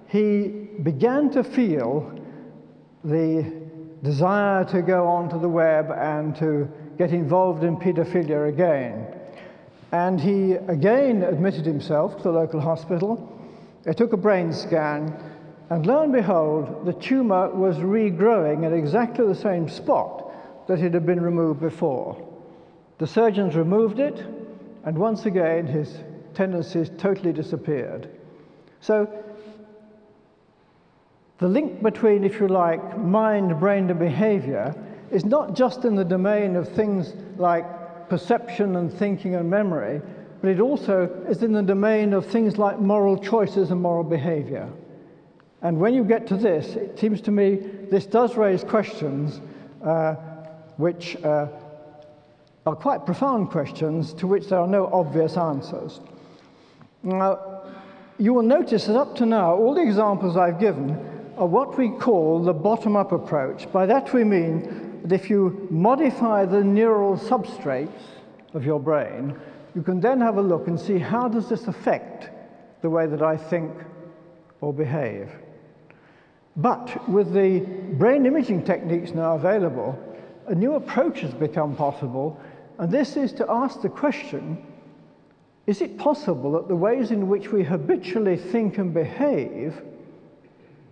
he 0.09 0.49
began 0.83 1.31
to 1.31 1.45
feel 1.45 2.19
the 3.05 3.69
desire 4.03 4.65
to 4.65 4.83
go 4.83 5.07
onto 5.07 5.39
the 5.39 5.49
web 5.49 5.93
and 5.93 6.35
to 6.35 6.69
get 6.99 7.13
involved 7.13 7.63
in 7.63 7.77
pedophilia 7.77 8.49
again. 8.49 9.07
And 9.95 10.21
he 10.21 10.55
again 10.55 11.23
admitted 11.23 11.65
himself 11.65 12.17
to 12.17 12.25
the 12.25 12.33
local 12.33 12.61
hospital 12.61 13.31
they 13.85 13.93
took 13.93 14.13
a 14.13 14.17
brain 14.17 14.53
scan, 14.53 15.15
and 15.71 15.87
lo 15.87 16.03
and 16.03 16.13
behold, 16.13 16.85
the 16.85 16.95
tumor 16.95 17.51
was 17.51 17.77
regrowing 17.77 18.67
at 18.67 18.73
exactly 18.73 19.25
the 19.25 19.37
same 19.37 19.69
spot 19.69 20.67
that 20.67 20.81
it 20.81 20.95
had 20.95 21.07
been 21.07 21.21
removed 21.21 21.61
before. 21.61 22.17
The 22.99 23.07
surgeons 23.07 23.55
removed 23.55 24.01
it, 24.01 24.19
and 24.85 24.99
once 24.99 25.27
again, 25.27 25.67
his 25.67 25.99
tendencies 26.33 26.91
totally 26.99 27.33
disappeared. 27.33 28.09
So, 28.81 29.09
the 31.39 31.49
link 31.49 31.85
between, 31.85 32.25
if 32.25 32.41
you 32.41 32.49
like, 32.49 32.99
mind, 32.99 33.61
brain, 33.61 33.89
and 33.91 33.99
behavior 33.99 34.75
is 35.13 35.25
not 35.25 35.55
just 35.55 35.85
in 35.85 35.95
the 35.95 36.05
domain 36.05 36.57
of 36.57 36.69
things 36.71 37.13
like 37.37 37.67
perception 38.09 38.77
and 38.77 38.93
thinking 38.93 39.35
and 39.35 39.49
memory, 39.49 40.01
but 40.41 40.51
it 40.51 40.61
also 40.61 41.11
is 41.29 41.43
in 41.43 41.53
the 41.53 41.63
domain 41.63 42.13
of 42.13 42.27
things 42.27 42.59
like 42.59 42.79
moral 42.79 43.17
choices 43.17 43.71
and 43.71 43.81
moral 43.81 44.05
behavior. 44.05 44.69
And 45.63 45.79
when 45.79 45.95
you 45.95 46.05
get 46.05 46.27
to 46.27 46.37
this, 46.37 46.77
it 46.77 46.99
seems 46.99 47.23
to 47.23 47.31
me 47.31 47.57
this 47.91 48.05
does 48.05 48.37
raise 48.37 48.63
questions 48.63 49.41
uh, 49.83 50.15
which 50.77 51.17
uh, 51.25 51.49
are 52.67 52.77
quite 52.77 53.07
profound 53.07 53.51
questions 53.51 54.13
to 54.15 54.27
which 54.27 54.49
there 54.49 54.59
are 54.59 54.67
no 54.67 54.87
obvious 54.93 55.37
answers. 55.37 56.01
Now, 57.03 57.63
you 58.19 58.33
will 58.35 58.43
notice 58.43 58.87
that 58.87 58.97
up 58.97 59.17
to 59.17 59.27
now, 59.27 59.55
all 59.55 59.75
the 59.75 59.83
examples 59.83 60.37
I've 60.37 60.61
given 60.61 60.91
are 61.37 61.47
what 61.47 61.77
we 61.77 61.91
call 61.91 62.43
the 62.43 62.53
bottom 62.53 62.97
up 62.97 63.13
approach. 63.13 63.71
By 63.73 63.87
that 63.87 64.13
we 64.13 64.25
mean 64.25 64.84
that 65.05 65.13
if 65.13 65.29
you 65.29 65.69
modify 65.71 66.47
the 66.47 66.65
neural 66.65 67.19
substrates 67.19 68.01
of 68.55 68.65
your 68.65 68.81
brain, 68.81 69.39
you 69.75 69.83
can 69.83 70.01
then 70.01 70.19
have 70.19 70.39
a 70.39 70.43
look 70.43 70.67
and 70.67 70.81
see 70.81 70.99
how 70.99 71.29
does 71.29 71.47
this 71.49 71.69
affect 71.69 72.31
the 72.81 72.89
way 72.89 73.07
that 73.07 73.21
I 73.21 73.37
think 73.37 73.71
or 74.63 74.73
behave. 74.73 75.31
But 76.57 77.07
with 77.07 77.35
the 77.35 77.61
brain 77.99 78.25
imaging 78.25 78.65
techniques 78.65 79.11
now 79.11 79.35
available, 79.35 79.99
a 80.47 80.55
new 80.55 80.75
approach 80.75 81.21
has 81.21 81.35
become 81.35 81.77
possible, 81.77 82.41
and 82.79 82.91
this 82.91 83.19
is 83.19 83.33
to 83.35 83.51
ask 83.51 83.83
the 83.83 83.91
question, 83.91 84.65
is 85.67 85.83
it 85.83 85.99
possible 85.99 86.53
that 86.53 86.69
the 86.69 86.77
ways 86.77 87.11
in 87.11 87.29
which 87.29 87.53
we 87.53 87.63
habitually 87.63 88.39
think 88.39 88.79
and 88.79 88.95
behave 88.95 89.83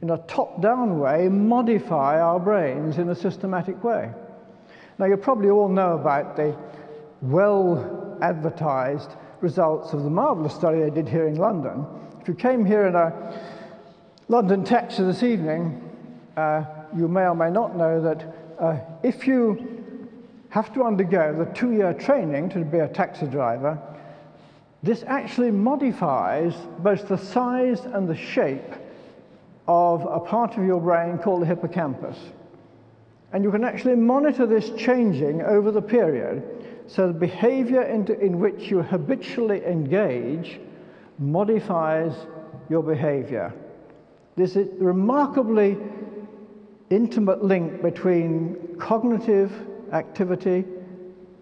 in 0.03 0.11
a 0.11 0.19
top-down 0.19 0.99
way 0.99 1.29
modify 1.29 2.21
our 2.21 2.41
brains 2.41 2.99
in 2.99 3.09
a 3.09 3.15
systematic 3.15 3.83
way? 3.83 4.11
Now, 4.99 5.07
you 5.07 5.17
probably 5.17 5.49
all 5.49 5.69
know 5.69 5.95
about 5.95 6.37
the 6.37 6.57
well 7.23 8.19
advertised 8.21 9.11
results 9.41 9.93
of 9.93 10.03
the 10.03 10.11
marvelous 10.11 10.55
study 10.55 10.83
I 10.83 10.91
did 10.91 11.09
here 11.09 11.29
in 11.29 11.37
London. 11.37 11.87
If 12.21 12.29
you 12.29 12.35
came 12.35 12.65
here 12.65 12.87
in 12.87 12.95
a 12.95 13.41
London 14.29 14.65
taxi 14.65 15.03
this 15.05 15.23
evening, 15.23 15.81
uh, 16.37 16.65
you 16.97 17.09
may 17.09 17.23
or 17.23 17.35
may 17.35 17.51
not 17.51 17.77
know 17.77 18.01
that 18.03 18.35
uh, 18.59 18.79
if 19.03 19.27
you 19.27 20.09
have 20.51 20.73
to 20.75 20.85
undergo 20.85 21.35
the 21.37 21.53
two-year 21.55 21.95
training 21.95 22.49
to 22.51 22.65
be 22.65 22.79
a 22.79 22.88
taxi 22.88 23.27
driver, 23.27 23.81
this 24.83 25.05
actually 25.07 25.51
modifies 25.51 26.55
both 26.81 27.09
the 27.09 27.17
size 27.17 27.81
and 27.81 28.09
the 28.09 28.17
shape 28.17 28.75
of 29.68 30.03
a 30.05 30.20
part 30.20 30.57
of 30.57 30.64
your 30.64 30.81
brain 30.81 31.18
called 31.18 31.42
the 31.42 31.46
hippocampus. 31.46 32.18
And 33.33 33.44
you 33.44 33.51
can 33.51 33.64
actually 33.64 33.96
monitor 33.96 34.46
this 34.46 34.70
changing 34.70 35.42
over 35.42 35.70
the 35.70 35.83
period 35.83 36.42
so 36.87 37.07
the 37.07 37.14
behavior 37.14 37.83
into, 37.83 38.18
in 38.18 38.38
which 38.38 38.70
you 38.70 38.83
habitually 38.83 39.64
engage 39.64 40.61
modifies 41.18 42.12
your 42.68 42.83
behavior. 42.83 43.53
This 44.37 44.57
is 44.57 44.68
remarkably 44.79 45.79
intimate 46.90 47.42
link 47.44 47.81
between 47.83 48.77
cognitive 48.79 49.53
activity 49.92 50.64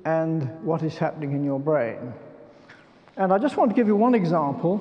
and 0.04 0.48
what 0.64 0.82
is 0.82 0.96
happening 0.96 1.32
in 1.32 1.44
your 1.44 1.58
brain. 1.58 2.12
And 3.16 3.32
I 3.32 3.38
just 3.38 3.56
want 3.56 3.70
to 3.70 3.76
give 3.76 3.86
you 3.86 3.96
one 3.96 4.14
example 4.14 4.78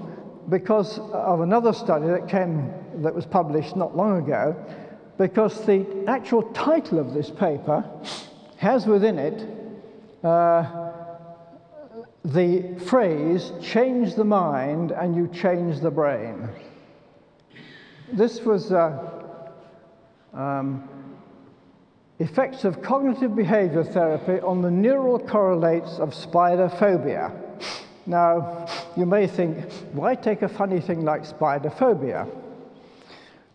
because 0.50 1.00
of 1.00 1.42
another 1.42 1.74
study 1.74 2.08
that 2.08 2.28
came 2.28 2.74
that 2.96 3.14
was 3.14 3.26
published 3.26 3.76
not 3.76 3.96
long 3.96 4.18
ago 4.18 4.56
because 5.18 5.66
the 5.66 5.86
actual 6.08 6.44
title 6.54 7.00
of 7.00 7.14
this 7.14 7.30
paper 7.30 7.84
has 8.58 8.86
within 8.86 9.20
it 9.20 9.48
uh, 10.24 10.92
the 12.26 12.76
phrase 12.86 13.52
change 13.62 14.16
the 14.16 14.24
mind 14.24 14.92
and 14.92 15.16
you 15.16 15.28
change 15.28 15.80
the 15.80 15.92
brain. 15.92 16.50
This 18.12 18.42
was 18.42 18.72
uh, 18.72 19.22
um, 20.34 20.88
effects 22.20 22.66
of 22.66 22.82
cognitive 22.82 23.36
behavior 23.36 23.84
therapy 23.84 24.42
on 24.42 24.62
the 24.62 24.72
neural 24.72 25.20
correlates 25.20 26.00
of 26.00 26.14
spider 26.14 26.70
phobia. 26.70 27.32
Now, 28.06 28.68
you 28.98 29.06
may 29.06 29.28
think, 29.28 29.72
why 29.94 30.16
take 30.16 30.42
a 30.42 30.50
funny 30.50 30.82
thing 30.82 31.06
like 31.06 31.26
spider 31.26 31.70
phobia? 31.70 32.28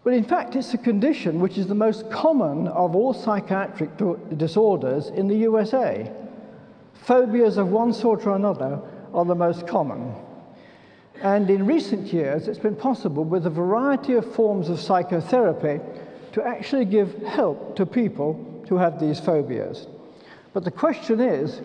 But 0.04 0.12
in 0.12 0.22
fact, 0.22 0.54
it's 0.54 0.74
a 0.74 0.78
condition 0.78 1.40
which 1.40 1.56
is 1.56 1.66
the 1.66 1.74
most 1.74 2.10
common 2.10 2.68
of 2.68 2.94
all 2.94 3.14
psychiatric 3.14 3.90
disorders 4.36 5.08
in 5.08 5.28
the 5.28 5.36
USA. 5.36 6.12
Phobias 6.92 7.56
of 7.56 7.68
one 7.68 7.92
sort 7.94 8.26
or 8.26 8.36
another 8.36 8.80
are 9.14 9.24
the 9.24 9.34
most 9.34 9.66
common. 9.66 10.14
And 11.22 11.48
in 11.48 11.64
recent 11.64 12.12
years, 12.12 12.48
it's 12.48 12.58
been 12.58 12.76
possible 12.76 13.24
with 13.24 13.46
a 13.46 13.50
variety 13.50 14.12
of 14.12 14.34
forms 14.34 14.68
of 14.68 14.78
psychotherapy 14.78 15.80
to 16.32 16.42
actually 16.42 16.84
give 16.84 17.14
help 17.22 17.74
to 17.76 17.86
people 17.86 18.62
who 18.68 18.76
have 18.76 19.00
these 19.00 19.18
phobias. 19.18 19.86
But 20.52 20.64
the 20.64 20.70
question 20.70 21.20
is 21.20 21.62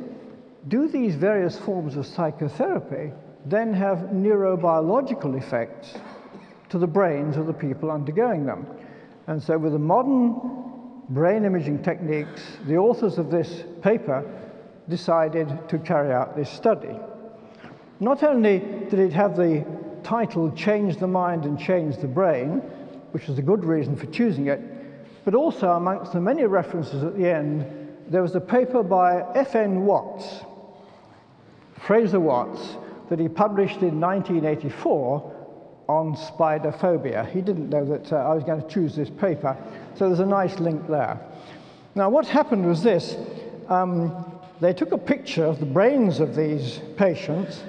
do 0.67 0.87
these 0.87 1.15
various 1.15 1.57
forms 1.57 1.97
of 1.97 2.05
psychotherapy 2.05 3.11
then 3.45 3.73
have 3.73 4.09
neurobiological 4.13 5.37
effects 5.37 5.97
to 6.69 6.77
the 6.77 6.87
brains 6.87 7.37
of 7.37 7.47
the 7.47 7.53
people 7.53 7.91
undergoing 7.91 8.45
them. 8.45 8.65
And 9.27 9.41
so, 9.41 9.57
with 9.57 9.73
the 9.73 9.79
modern 9.79 10.39
brain 11.09 11.45
imaging 11.45 11.83
techniques, 11.83 12.41
the 12.67 12.77
authors 12.77 13.17
of 13.17 13.31
this 13.31 13.63
paper 13.81 14.23
decided 14.87 15.47
to 15.69 15.77
carry 15.79 16.11
out 16.11 16.35
this 16.35 16.49
study. 16.49 16.95
Not 17.99 18.23
only 18.23 18.59
did 18.89 18.99
it 18.99 19.13
have 19.13 19.35
the 19.35 19.65
title 20.03 20.51
Change 20.51 20.97
the 20.97 21.07
Mind 21.07 21.45
and 21.45 21.59
Change 21.59 21.97
the 21.97 22.07
Brain, 22.07 22.61
which 23.11 23.27
was 23.27 23.37
a 23.39 23.41
good 23.41 23.65
reason 23.65 23.95
for 23.95 24.05
choosing 24.07 24.47
it, 24.47 24.61
but 25.25 25.35
also 25.35 25.71
amongst 25.71 26.13
the 26.13 26.21
many 26.21 26.43
references 26.45 27.03
at 27.03 27.17
the 27.17 27.27
end, 27.27 27.65
there 28.07 28.21
was 28.21 28.35
a 28.35 28.41
paper 28.41 28.81
by 28.81 29.23
F.N. 29.35 29.85
Watts, 29.85 30.43
Fraser 31.79 32.19
Watts, 32.19 32.77
that 33.09 33.19
he 33.19 33.27
published 33.27 33.81
in 33.81 33.99
1984 33.99 35.38
on 35.89 36.15
spider 36.15 36.71
phobia. 36.71 37.27
He 37.33 37.41
didn't 37.41 37.69
know 37.69 37.83
that 37.83 38.13
uh, 38.13 38.17
I 38.17 38.35
was 38.35 38.43
going 38.43 38.61
to 38.61 38.67
choose 38.67 38.95
this 38.95 39.09
paper, 39.09 39.57
so 39.95 40.07
there's 40.07 40.19
a 40.19 40.25
nice 40.25 40.59
link 40.59 40.87
there. 40.87 41.19
Now, 41.95 42.11
what 42.11 42.27
happened 42.27 42.65
was 42.67 42.83
this 42.83 43.17
um, 43.69 44.39
they 44.61 44.71
took 44.71 44.91
a 44.91 44.97
picture 44.97 45.43
of 45.43 45.59
the 45.59 45.65
brains 45.65 46.19
of 46.19 46.35
these 46.35 46.79
patients 46.95 47.63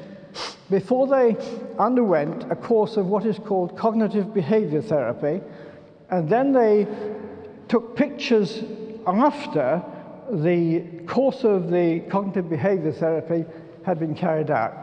before 0.69 1.07
they 1.07 1.37
underwent 1.79 2.51
a 2.53 2.57
course 2.57 2.99
of 2.99 3.07
what 3.07 3.25
is 3.25 3.39
called 3.39 3.77
cognitive 3.77 4.35
behavior 4.35 4.83
therapy, 4.83 5.41
and 6.11 6.29
then 6.29 6.53
they 6.53 6.87
took 7.69 7.97
pictures 7.97 8.63
after 9.07 9.83
the 10.31 10.81
course 11.07 11.43
of 11.43 11.71
the 11.71 12.01
cognitive 12.11 12.51
behavior 12.51 12.93
therapy 12.93 13.47
had 13.85 13.99
been 13.99 14.15
carried 14.15 14.51
out. 14.51 14.75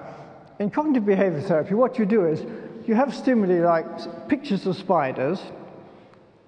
In 0.59 0.71
cognitive 0.71 1.05
behavior 1.05 1.41
therapy, 1.41 1.75
what 1.75 1.99
you 1.99 2.05
do 2.05 2.25
is 2.25 2.43
you 2.87 2.95
have 2.95 3.13
stimuli 3.13 3.59
like 3.59 4.29
pictures 4.29 4.65
of 4.65 4.77
spiders 4.77 5.41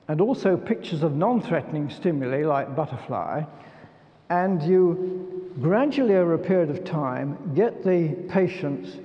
and 0.08 0.22
also 0.22 0.56
pictures 0.56 1.04
of 1.04 1.16
non 1.16 1.42
threatening 1.42 1.90
stimuli 1.90 2.44
like 2.44 2.76
butterfly, 2.76 3.44
and 4.30 4.64
you 4.64 5.52
gradually, 5.62 6.16
over 6.16 6.34
a 6.34 6.40
period 6.40 6.70
of 6.70 6.84
time, 6.86 7.38
get 7.56 7.84
the 7.84 8.16
patients 8.30 8.98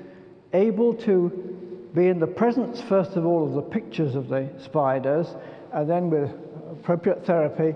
able 0.53 0.95
to 0.95 1.91
be 1.95 2.09
in 2.09 2.21
the 2.21 2.27
presence, 2.27 2.81
first 2.81 3.17
of 3.17 3.27
all, 3.27 3.47
of 3.47 3.55
the 3.55 3.63
pictures 3.63 4.15
of 4.15 4.29
the 4.29 4.49
spiders, 4.63 5.35
and 5.73 5.91
then 5.91 6.11
with 6.11 6.31
appropriate 6.71 7.27
therapy, 7.27 7.75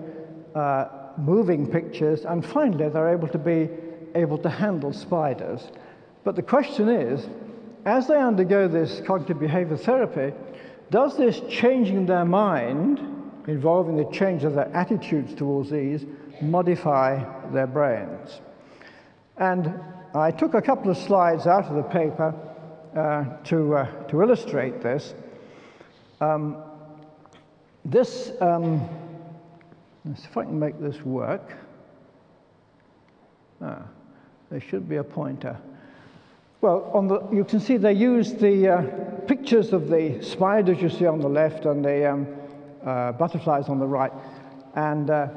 uh, 0.54 0.86
moving 1.18 1.66
pictures, 1.66 2.24
and 2.24 2.46
finally, 2.46 2.88
they're 2.88 3.12
able 3.12 3.28
to 3.28 3.38
be 3.38 3.68
able 4.14 4.38
to 4.38 4.48
handle 4.48 4.92
spiders. 4.92 5.68
But 6.24 6.36
the 6.36 6.42
question 6.42 6.88
is, 6.88 7.26
as 7.84 8.06
they 8.06 8.16
undergo 8.16 8.68
this 8.68 9.00
cognitive 9.06 9.38
behavior 9.38 9.76
therapy, 9.76 10.34
does 10.90 11.16
this 11.16 11.40
changing 11.48 12.06
their 12.06 12.24
mind, 12.24 12.98
involving 13.46 13.96
the 13.96 14.10
change 14.10 14.44
of 14.44 14.54
their 14.54 14.74
attitudes 14.74 15.34
towards 15.34 15.70
these, 15.70 16.04
modify 16.40 17.24
their 17.52 17.66
brains? 17.66 18.40
And 19.36 19.80
I 20.14 20.30
took 20.30 20.54
a 20.54 20.62
couple 20.62 20.90
of 20.90 20.96
slides 20.96 21.46
out 21.46 21.66
of 21.66 21.76
the 21.76 21.82
paper 21.82 22.34
uh, 22.96 23.36
to, 23.44 23.76
uh, 23.76 24.02
to 24.08 24.22
illustrate 24.22 24.82
this. 24.82 25.14
Um, 26.20 26.56
this, 27.84 28.32
um, 28.40 28.88
let's 30.04 30.22
see 30.22 30.28
if 30.28 30.36
I 30.36 30.44
can 30.44 30.58
make 30.58 30.80
this 30.80 31.00
work. 31.02 31.54
Ah, 33.60 33.82
there 34.50 34.60
should 34.60 34.88
be 34.88 34.96
a 34.96 35.04
pointer. 35.04 35.58
Well, 36.60 36.90
the, 37.06 37.36
you 37.36 37.44
can 37.44 37.60
see 37.60 37.76
they 37.76 37.92
used 37.92 38.40
the 38.40 38.68
uh, 38.68 38.82
pictures 39.28 39.72
of 39.72 39.88
the 39.88 40.20
spiders 40.22 40.82
you 40.82 40.88
see 40.88 41.06
on 41.06 41.20
the 41.20 41.28
left 41.28 41.66
and 41.66 41.84
the 41.84 42.10
um, 42.10 42.26
uh, 42.84 43.12
butterflies 43.12 43.68
on 43.68 43.78
the 43.78 43.86
right. 43.86 44.10
And 44.74 45.08
uh, 45.08 45.28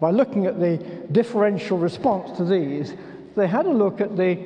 by 0.00 0.10
looking 0.10 0.46
at 0.46 0.58
the 0.58 0.78
differential 1.12 1.76
response 1.76 2.34
to 2.38 2.46
these, 2.46 2.94
they 3.36 3.46
had 3.46 3.66
a 3.66 3.70
look 3.70 4.00
at 4.00 4.16
the 4.16 4.38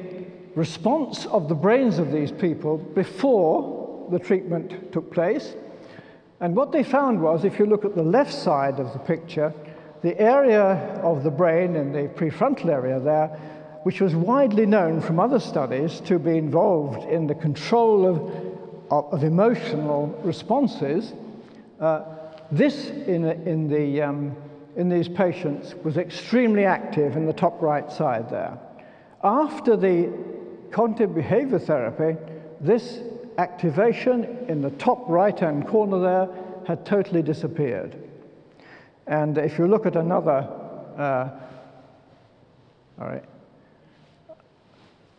response 0.57 1.27
of 1.27 1.49
the 1.49 1.55
brains 1.55 2.01
of 2.01 2.11
these 2.11 2.33
people 2.33 2.79
before 2.79 4.09
the 4.11 4.19
treatment 4.19 4.93
took 4.93 5.12
place. 5.12 5.55
And 6.41 6.57
what 6.57 6.73
they 6.73 6.83
found 6.83 7.23
was 7.23 7.45
if 7.45 7.61
you 7.61 7.67
look 7.67 7.85
at 7.85 7.95
the 7.95 8.03
left 8.03 8.35
side 8.35 8.81
of 8.81 8.93
the 8.93 8.99
picture, 8.99 9.55
the 10.03 10.21
area 10.21 11.01
of 11.05 11.23
the 11.23 11.31
brain 11.31 11.77
in 11.77 11.93
the 11.93 12.09
prefrontal 12.09 12.71
area 12.71 12.99
there 12.99 13.38
which 13.83 14.01
was 14.01 14.14
widely 14.14 14.66
known 14.66 15.01
from 15.01 15.18
other 15.18 15.40
studies 15.40 16.01
to 16.01 16.18
be 16.18 16.37
involved 16.38 17.09
in 17.11 17.27
the 17.27 17.35
control 17.35 18.07
of, 18.07 18.18
of, 18.90 19.12
of 19.12 19.25
emotional 19.25 20.07
responses, 20.23 21.12
uh, 21.81 22.05
this 22.51 22.90
in, 22.90 23.25
in, 23.25 23.68
the, 23.68 24.03
um, 24.03 24.37
in 24.77 24.88
these 24.88 25.09
patients 25.09 25.75
was 25.83 25.97
extremely 25.97 26.64
active 26.64 27.16
in 27.16 27.27
the 27.27 27.33
top 27.33 27.61
right 27.61 27.90
side 27.90 28.31
there. 28.31 28.59
After 29.25 29.77
the 29.77 30.12
cognitive 30.71 31.14
behavior 31.14 31.59
therapy, 31.59 32.18
this 32.61 33.01
activation 33.38 34.47
in 34.49 34.62
the 34.62 34.71
top 34.73 35.09
right 35.09 35.38
hand 35.38 35.66
corner 35.66 35.99
there 35.99 36.29
had 36.66 36.87
totally 36.87 37.23
disappeared. 37.23 37.97
And 39.07 39.38
if 39.38 39.59
you 39.59 39.66
look 39.66 39.87
at 39.87 39.97
another, 39.97 40.49
uh, 40.97 41.31
all 43.01 43.09
right, 43.09 43.25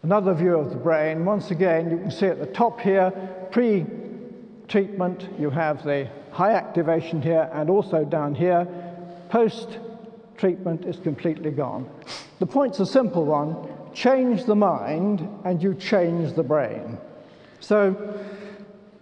Another 0.04 0.34
view 0.34 0.58
of 0.58 0.70
the 0.70 0.76
brain, 0.76 1.24
once 1.24 1.50
again, 1.50 1.90
you 1.90 1.98
can 1.98 2.12
see 2.12 2.26
at 2.26 2.38
the 2.38 2.46
top 2.46 2.82
here, 2.82 3.10
pre 3.52 3.86
treatment, 4.68 5.30
you 5.40 5.50
have 5.50 5.82
the 5.86 6.10
high 6.32 6.52
activation 6.52 7.22
here, 7.22 7.50
and 7.54 7.70
also 7.70 8.04
down 8.04 8.36
here, 8.36 8.68
post 9.30 9.80
treatment 10.36 10.84
is 10.84 10.98
completely 10.98 11.52
gone. 11.52 11.90
The 12.40 12.46
point's 12.46 12.82
a 12.82 12.86
simple 12.86 13.24
one 13.24 13.56
change 13.94 14.44
the 14.44 14.56
mind, 14.56 15.26
and 15.46 15.64
you 15.64 15.74
change 15.74 16.34
the 16.34 16.44
brain. 16.44 16.98
So, 17.62 17.96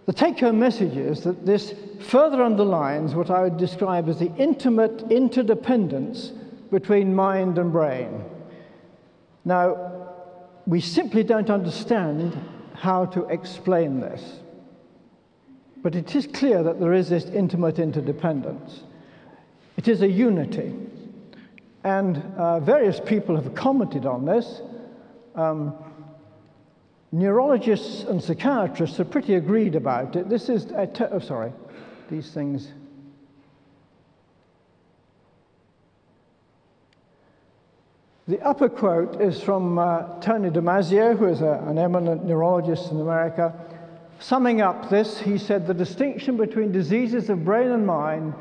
the 0.06 0.12
take 0.12 0.38
home 0.38 0.60
message 0.60 0.96
is 0.96 1.24
that 1.24 1.44
this 1.44 1.74
further 1.98 2.44
underlines 2.44 3.16
what 3.16 3.28
I 3.28 3.42
would 3.42 3.56
describe 3.56 4.08
as 4.08 4.20
the 4.20 4.32
intimate 4.36 5.10
interdependence 5.10 6.32
between 6.70 7.12
mind 7.12 7.58
and 7.58 7.72
brain. 7.72 8.24
Now, 9.44 10.11
we 10.66 10.80
simply 10.80 11.22
don't 11.22 11.50
understand 11.50 12.36
how 12.74 13.06
to 13.06 13.24
explain 13.26 14.00
this. 14.00 14.40
But 15.82 15.94
it 15.96 16.14
is 16.14 16.28
clear 16.28 16.62
that 16.62 16.78
there 16.78 16.92
is 16.92 17.08
this 17.08 17.24
intimate 17.24 17.78
interdependence. 17.78 18.84
It 19.76 19.88
is 19.88 20.02
a 20.02 20.08
unity. 20.08 20.74
And 21.84 22.18
uh, 22.36 22.60
various 22.60 23.00
people 23.00 23.34
have 23.34 23.54
commented 23.54 24.06
on 24.06 24.24
this. 24.24 24.60
Um, 25.34 25.74
neurologists 27.10 28.04
and 28.04 28.22
psychiatrists 28.22 29.00
are 29.00 29.04
pretty 29.04 29.34
agreed 29.34 29.74
about 29.74 30.14
it. 30.14 30.28
This 30.28 30.48
is, 30.48 30.66
oh, 30.72 31.18
sorry, 31.18 31.52
these 32.10 32.30
things. 32.30 32.68
The 38.32 38.40
upper 38.40 38.70
quote 38.70 39.20
is 39.20 39.42
from 39.42 39.78
uh, 39.78 40.18
Tony 40.20 40.48
Damasio, 40.48 41.18
who 41.18 41.26
is 41.26 41.42
a, 41.42 41.62
an 41.66 41.76
eminent 41.76 42.24
neurologist 42.24 42.90
in 42.90 42.98
America. 42.98 43.52
Summing 44.20 44.62
up 44.62 44.88
this, 44.88 45.20
he 45.20 45.36
said 45.36 45.66
the 45.66 45.74
distinction 45.74 46.38
between 46.38 46.72
diseases 46.72 47.28
of 47.28 47.44
brain 47.44 47.68
and 47.68 47.86
mind, 47.86 48.32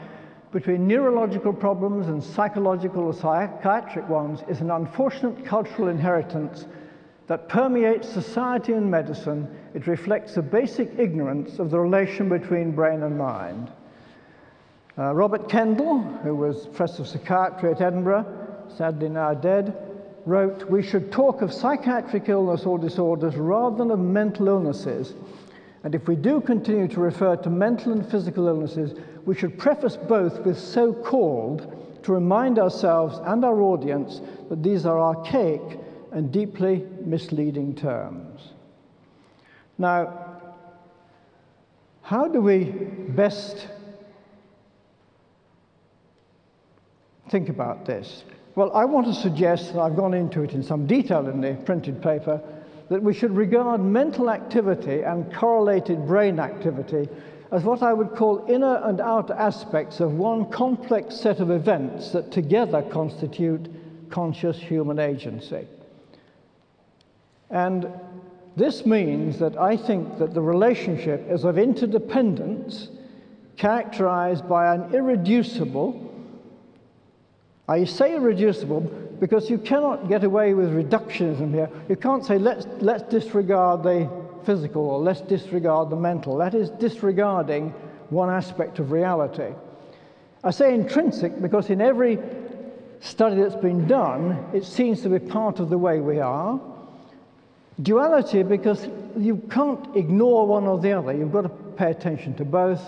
between 0.54 0.88
neurological 0.88 1.52
problems 1.52 2.08
and 2.08 2.24
psychological 2.24 3.04
or 3.04 3.14
psychiatric 3.14 4.08
ones, 4.08 4.40
is 4.48 4.62
an 4.62 4.72
unfortunate 4.72 5.44
cultural 5.44 5.90
inheritance 5.90 6.68
that 7.28 7.50
permeates 7.50 8.08
society 8.08 8.72
and 8.72 8.90
medicine. 8.90 9.46
It 9.74 9.88
reflects 9.88 10.38
a 10.38 10.42
basic 10.42 10.98
ignorance 10.98 11.60
of 11.60 11.70
the 11.70 11.82
relation 11.82 12.30
between 12.30 12.72
brain 12.72 13.04
and 13.04 13.18
mind. 13.18 13.70
Uh, 14.98 15.14
Robert 15.14 15.50
Kendell, 15.50 16.22
who 16.24 16.34
was 16.34 16.68
professor 16.68 17.02
of 17.02 17.10
psychiatry 17.10 17.72
at 17.72 17.82
Edinburgh, 17.82 18.41
sadly 18.78 19.10
now 19.10 19.34
dead, 19.34 19.76
wrote, 20.26 20.70
We 20.70 20.84
should 20.84 21.12
talk 21.12 21.42
of 21.42 21.54
psychiatric 21.54 22.30
illness 22.30 22.66
or 22.66 22.78
disorders 22.78 23.36
rather 23.36 23.78
than 23.78 23.92
of 23.92 24.00
mental 24.00 24.48
illnesses. 24.48 25.14
And 25.84 25.96
if 25.96 26.08
we 26.08 26.16
do 26.16 26.42
continue 26.42 26.88
to 26.90 27.00
refer 27.00 27.36
to 27.38 27.50
mental 27.50 27.92
and 27.92 28.10
physical 28.10 28.48
illnesses, 28.48 29.00
we 29.26 29.36
should 29.36 29.58
preface 29.58 29.98
both 29.98 30.40
with 30.46 30.60
so 30.60 30.94
called 30.94 31.78
to 32.04 32.12
remind 32.12 32.60
ourselves 32.60 33.20
and 33.26 33.44
our 33.44 33.62
audience 33.62 34.22
that 34.50 34.64
these 34.64 34.86
are 34.86 35.00
archaic 35.00 35.62
and 36.12 36.32
deeply 36.32 36.86
misleading 37.04 37.76
terms. 37.76 38.50
Now, 39.78 40.32
how 42.02 42.28
do 42.28 42.42
we 42.42 42.66
best 42.66 43.68
think 47.30 47.50
about 47.50 47.86
this? 47.86 48.24
Well, 48.56 48.72
I 48.74 48.84
want 48.84 49.08
to 49.08 49.14
suggest, 49.14 49.72
and 49.72 49.80
I've 49.80 49.96
gone 49.96 50.14
into 50.14 50.42
it 50.42 50.52
in 50.54 50.62
some 50.62 50.86
detail 50.86 51.28
in 51.28 51.40
the 51.40 51.54
printed 51.66 52.02
paper, 52.02 52.42
that 52.90 53.02
we 53.02 53.14
should 53.14 53.32
regard 53.32 53.80
mental 53.82 54.30
activity 54.30 55.04
and 55.04 55.34
correlated 55.34 56.06
brain 56.06 56.40
activity 56.40 57.08
as 57.52 57.64
what 57.64 57.82
I 57.82 57.94
would 57.94 58.12
call 58.16 58.46
inner 58.50 58.82
and 58.84 59.00
outer 59.00 59.34
aspects 59.34 60.02
of 60.02 60.14
one 60.14 60.50
complex 60.50 61.16
set 61.16 61.40
of 61.40 61.52
events 61.52 62.12
that 62.12 62.32
together 62.32 62.82
constitute 62.82 63.70
conscious 64.10 64.58
human 64.58 65.00
agency. 65.00 65.68
And 67.50 67.88
this 68.58 68.86
means 68.86 69.40
that 69.40 69.58
I 69.58 69.78
think 69.78 70.18
that 70.20 70.34
the 70.34 70.42
relationship 70.42 71.26
is 71.30 71.46
of 71.46 71.58
interdependence 71.58 72.90
characterized 73.56 74.48
by 74.50 74.74
an 74.74 74.94
irreducible 74.94 76.10
I 77.72 77.86
say 77.86 78.16
irreducible 78.16 78.82
because 79.22 79.50
you 79.50 79.58
cannot 79.58 80.10
get 80.10 80.26
away 80.26 80.54
with 80.54 80.74
reductionism 80.74 81.54
here. 81.54 81.70
You 81.88 81.96
can't 81.96 82.26
say, 82.26 82.38
let's, 82.38 82.68
let's 82.82 83.04
disregard 83.04 83.84
the 83.84 84.10
physical 84.46 84.90
or 84.90 85.00
let's 85.00 85.22
disregard 85.22 85.90
the 85.90 85.96
mental. 85.96 86.36
That 86.36 86.54
is 86.54 86.70
disregarding 86.72 87.70
one 88.10 88.30
aspect 88.30 88.80
of 88.80 88.92
reality. 88.92 89.54
I 90.44 90.52
say 90.52 90.74
intrinsic 90.74 91.42
because 91.42 91.70
in 91.70 91.80
every 91.80 92.20
study 93.00 93.38
that's 93.38 93.56
been 93.56 93.88
done, 93.88 94.50
it 94.54 94.66
seems 94.66 95.02
to 95.04 95.10
be 95.10 95.20
part 95.20 95.62
of 95.62 95.70
the 95.70 95.78
way 95.78 96.02
we 96.02 96.20
are. 96.20 96.60
Duality 97.82 98.44
because 98.44 98.90
you 99.18 99.38
can't 99.50 99.96
ignore 99.96 100.46
one 100.46 100.66
or 100.66 100.78
the 100.78 100.92
other. 100.92 101.14
You've 101.14 101.32
got 101.32 101.44
to 101.44 101.50
pay 101.78 101.90
attention 101.90 102.34
to 102.36 102.44
both, 102.44 102.82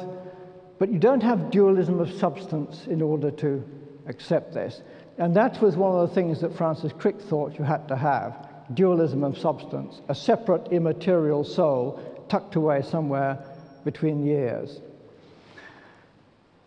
but 0.77 0.91
you 0.91 0.99
don't 0.99 1.23
have 1.23 1.51
dualism 1.51 2.01
of 2.01 2.11
substance 2.11 2.85
in 2.87 3.01
order 3.01 3.31
to 3.31 3.63
accept 4.07 4.53
this. 4.53 4.81
And 5.17 5.35
that 5.35 5.61
was 5.61 5.75
one 5.75 5.95
of 5.95 6.09
the 6.09 6.15
things 6.15 6.41
that 6.41 6.55
Francis 6.55 6.91
Crick 6.97 7.21
thought 7.21 7.57
you 7.59 7.65
had 7.65 7.87
to 7.87 7.95
have 7.95 8.47
dualism 8.73 9.23
of 9.23 9.37
substance, 9.37 10.01
a 10.09 10.15
separate 10.15 10.71
immaterial 10.71 11.43
soul 11.43 11.99
tucked 12.29 12.55
away 12.55 12.81
somewhere 12.81 13.37
between 13.83 14.25
years. 14.25 14.79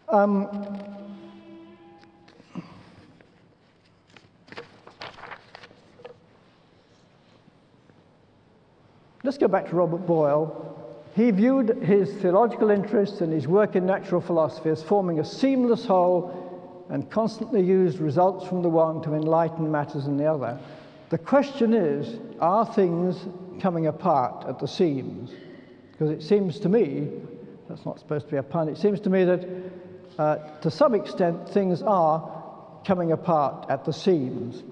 Um, 0.08 0.48
let's 9.24 9.38
go 9.38 9.48
back 9.48 9.68
to 9.70 9.74
Robert 9.74 10.06
Boyle. 10.06 10.62
He 11.16 11.30
viewed 11.30 11.82
his 11.82 12.12
theological 12.20 12.70
interests 12.70 13.22
and 13.22 13.32
his 13.32 13.48
work 13.48 13.74
in 13.74 13.86
natural 13.86 14.20
philosophy 14.20 14.68
as 14.68 14.82
forming 14.82 15.18
a 15.18 15.24
seamless 15.24 15.86
whole 15.86 16.45
and 16.88 17.10
constantly 17.10 17.62
used 17.62 17.98
results 17.98 18.46
from 18.46 18.62
the 18.62 18.68
one 18.68 19.02
to 19.02 19.14
enlighten 19.14 19.70
matters 19.70 20.06
in 20.06 20.16
the 20.16 20.26
other. 20.26 20.58
The 21.10 21.18
question 21.18 21.74
is 21.74 22.18
are 22.40 22.66
things 22.66 23.26
coming 23.60 23.86
apart 23.86 24.46
at 24.48 24.58
the 24.58 24.68
seams? 24.68 25.30
Because 25.92 26.10
it 26.10 26.22
seems 26.22 26.58
to 26.60 26.68
me, 26.68 27.08
that's 27.68 27.84
not 27.84 27.98
supposed 27.98 28.26
to 28.26 28.32
be 28.32 28.36
a 28.36 28.42
pun, 28.42 28.68
it 28.68 28.76
seems 28.76 29.00
to 29.00 29.10
me 29.10 29.24
that 29.24 29.48
uh, 30.18 30.36
to 30.60 30.70
some 30.70 30.94
extent 30.94 31.48
things 31.48 31.82
are 31.82 32.32
coming 32.84 33.12
apart 33.12 33.66
at 33.68 33.84
the 33.84 33.92
seams. 33.92 34.62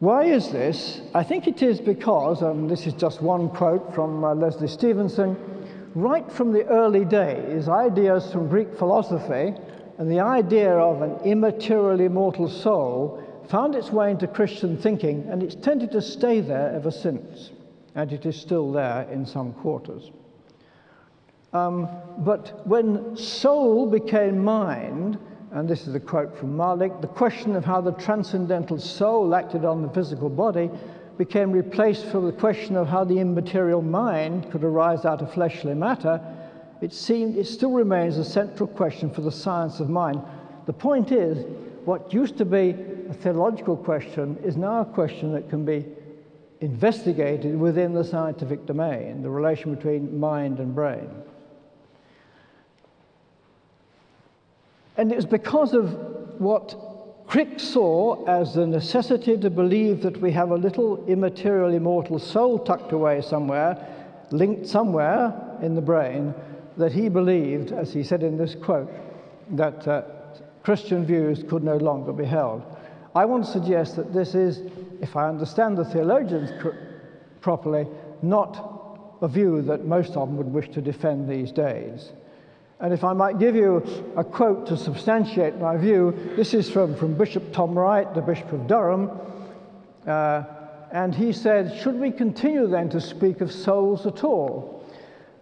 Why 0.00 0.24
is 0.24 0.50
this? 0.50 1.02
I 1.14 1.22
think 1.22 1.46
it 1.46 1.62
is 1.62 1.80
because, 1.80 2.40
and 2.40 2.70
this 2.70 2.86
is 2.86 2.94
just 2.94 3.20
one 3.20 3.50
quote 3.50 3.94
from 3.94 4.24
uh, 4.24 4.34
Leslie 4.34 4.66
Stevenson, 4.66 5.36
right 5.94 6.30
from 6.32 6.52
the 6.52 6.64
early 6.66 7.04
days, 7.04 7.68
ideas 7.68 8.32
from 8.32 8.48
Greek 8.48 8.74
philosophy 8.76 9.54
and 10.00 10.10
the 10.10 10.20
idea 10.20 10.70
of 10.70 11.02
an 11.02 11.14
immaterial 11.26 12.00
immortal 12.00 12.48
soul 12.48 13.22
found 13.50 13.74
its 13.74 13.90
way 13.90 14.10
into 14.10 14.26
Christian 14.26 14.78
thinking, 14.78 15.28
and 15.28 15.42
it's 15.42 15.54
tended 15.54 15.92
to 15.92 16.00
stay 16.00 16.40
there 16.40 16.72
ever 16.74 16.90
since. 16.90 17.50
And 17.94 18.10
it 18.10 18.24
is 18.24 18.34
still 18.34 18.72
there 18.72 19.06
in 19.12 19.26
some 19.26 19.52
quarters. 19.52 20.10
Um, 21.52 21.86
but 22.16 22.66
when 22.66 23.14
soul 23.14 23.90
became 23.90 24.42
mind, 24.42 25.18
and 25.52 25.68
this 25.68 25.86
is 25.86 25.94
a 25.94 26.00
quote 26.00 26.34
from 26.38 26.56
Malik, 26.56 27.02
the 27.02 27.06
question 27.06 27.54
of 27.54 27.66
how 27.66 27.82
the 27.82 27.92
transcendental 27.92 28.78
soul 28.78 29.34
acted 29.34 29.66
on 29.66 29.82
the 29.82 29.90
physical 29.90 30.30
body 30.30 30.70
became 31.18 31.52
replaced 31.52 32.06
for 32.06 32.22
the 32.22 32.32
question 32.32 32.74
of 32.74 32.88
how 32.88 33.04
the 33.04 33.18
immaterial 33.18 33.82
mind 33.82 34.50
could 34.50 34.64
arise 34.64 35.04
out 35.04 35.20
of 35.20 35.30
fleshly 35.34 35.74
matter 35.74 36.22
it, 36.80 36.92
seemed, 36.92 37.36
it 37.36 37.46
still 37.46 37.72
remains 37.72 38.16
a 38.16 38.24
central 38.24 38.66
question 38.66 39.10
for 39.10 39.20
the 39.20 39.32
science 39.32 39.80
of 39.80 39.88
mind. 39.90 40.20
The 40.66 40.72
point 40.72 41.12
is, 41.12 41.44
what 41.84 42.12
used 42.12 42.38
to 42.38 42.44
be 42.44 42.74
a 43.08 43.14
theological 43.14 43.76
question 43.76 44.38
is 44.44 44.56
now 44.56 44.80
a 44.80 44.84
question 44.84 45.32
that 45.32 45.48
can 45.48 45.64
be 45.64 45.84
investigated 46.60 47.58
within 47.58 47.94
the 47.94 48.04
scientific 48.04 48.66
domain, 48.66 49.22
the 49.22 49.30
relation 49.30 49.74
between 49.74 50.18
mind 50.18 50.58
and 50.58 50.74
brain. 50.74 51.08
And 54.96 55.10
it 55.10 55.16
was 55.16 55.26
because 55.26 55.72
of 55.72 55.94
what 56.38 56.76
Crick 57.26 57.60
saw 57.60 58.24
as 58.26 58.54
the 58.54 58.66
necessity 58.66 59.36
to 59.38 59.48
believe 59.48 60.02
that 60.02 60.20
we 60.20 60.32
have 60.32 60.50
a 60.50 60.56
little 60.56 61.04
immaterial, 61.06 61.72
immortal 61.72 62.18
soul 62.18 62.58
tucked 62.58 62.92
away 62.92 63.22
somewhere, 63.22 63.86
linked 64.30 64.66
somewhere 64.66 65.32
in 65.62 65.74
the 65.74 65.80
brain, 65.80 66.34
that 66.76 66.92
he 66.92 67.08
believed, 67.08 67.72
as 67.72 67.92
he 67.92 68.02
said 68.02 68.22
in 68.22 68.36
this 68.36 68.54
quote, 68.54 68.90
that 69.50 69.86
uh, 69.86 70.02
Christian 70.62 71.04
views 71.04 71.42
could 71.48 71.64
no 71.64 71.76
longer 71.76 72.12
be 72.12 72.24
held. 72.24 72.62
I 73.14 73.24
want 73.24 73.44
to 73.44 73.50
suggest 73.50 73.96
that 73.96 74.12
this 74.12 74.34
is, 74.34 74.60
if 75.00 75.16
I 75.16 75.28
understand 75.28 75.76
the 75.76 75.84
theologians 75.84 76.50
properly, 77.40 77.86
not 78.22 79.18
a 79.22 79.28
view 79.28 79.62
that 79.62 79.84
most 79.84 80.16
of 80.16 80.28
them 80.28 80.36
would 80.36 80.52
wish 80.52 80.68
to 80.70 80.80
defend 80.80 81.28
these 81.28 81.52
days. 81.52 82.12
And 82.80 82.94
if 82.94 83.04
I 83.04 83.12
might 83.12 83.38
give 83.38 83.54
you 83.54 83.84
a 84.16 84.24
quote 84.24 84.66
to 84.68 84.76
substantiate 84.76 85.58
my 85.58 85.76
view, 85.76 86.16
this 86.36 86.54
is 86.54 86.70
from, 86.70 86.94
from 86.96 87.14
Bishop 87.14 87.52
Tom 87.52 87.78
Wright, 87.78 88.12
the 88.14 88.22
Bishop 88.22 88.50
of 88.52 88.66
Durham. 88.66 89.10
Uh, 90.06 90.44
and 90.90 91.14
he 91.14 91.32
said, 91.32 91.78
Should 91.82 91.96
we 91.96 92.10
continue 92.10 92.66
then 92.66 92.88
to 92.90 93.00
speak 93.00 93.42
of 93.42 93.52
souls 93.52 94.06
at 94.06 94.24
all? 94.24 94.79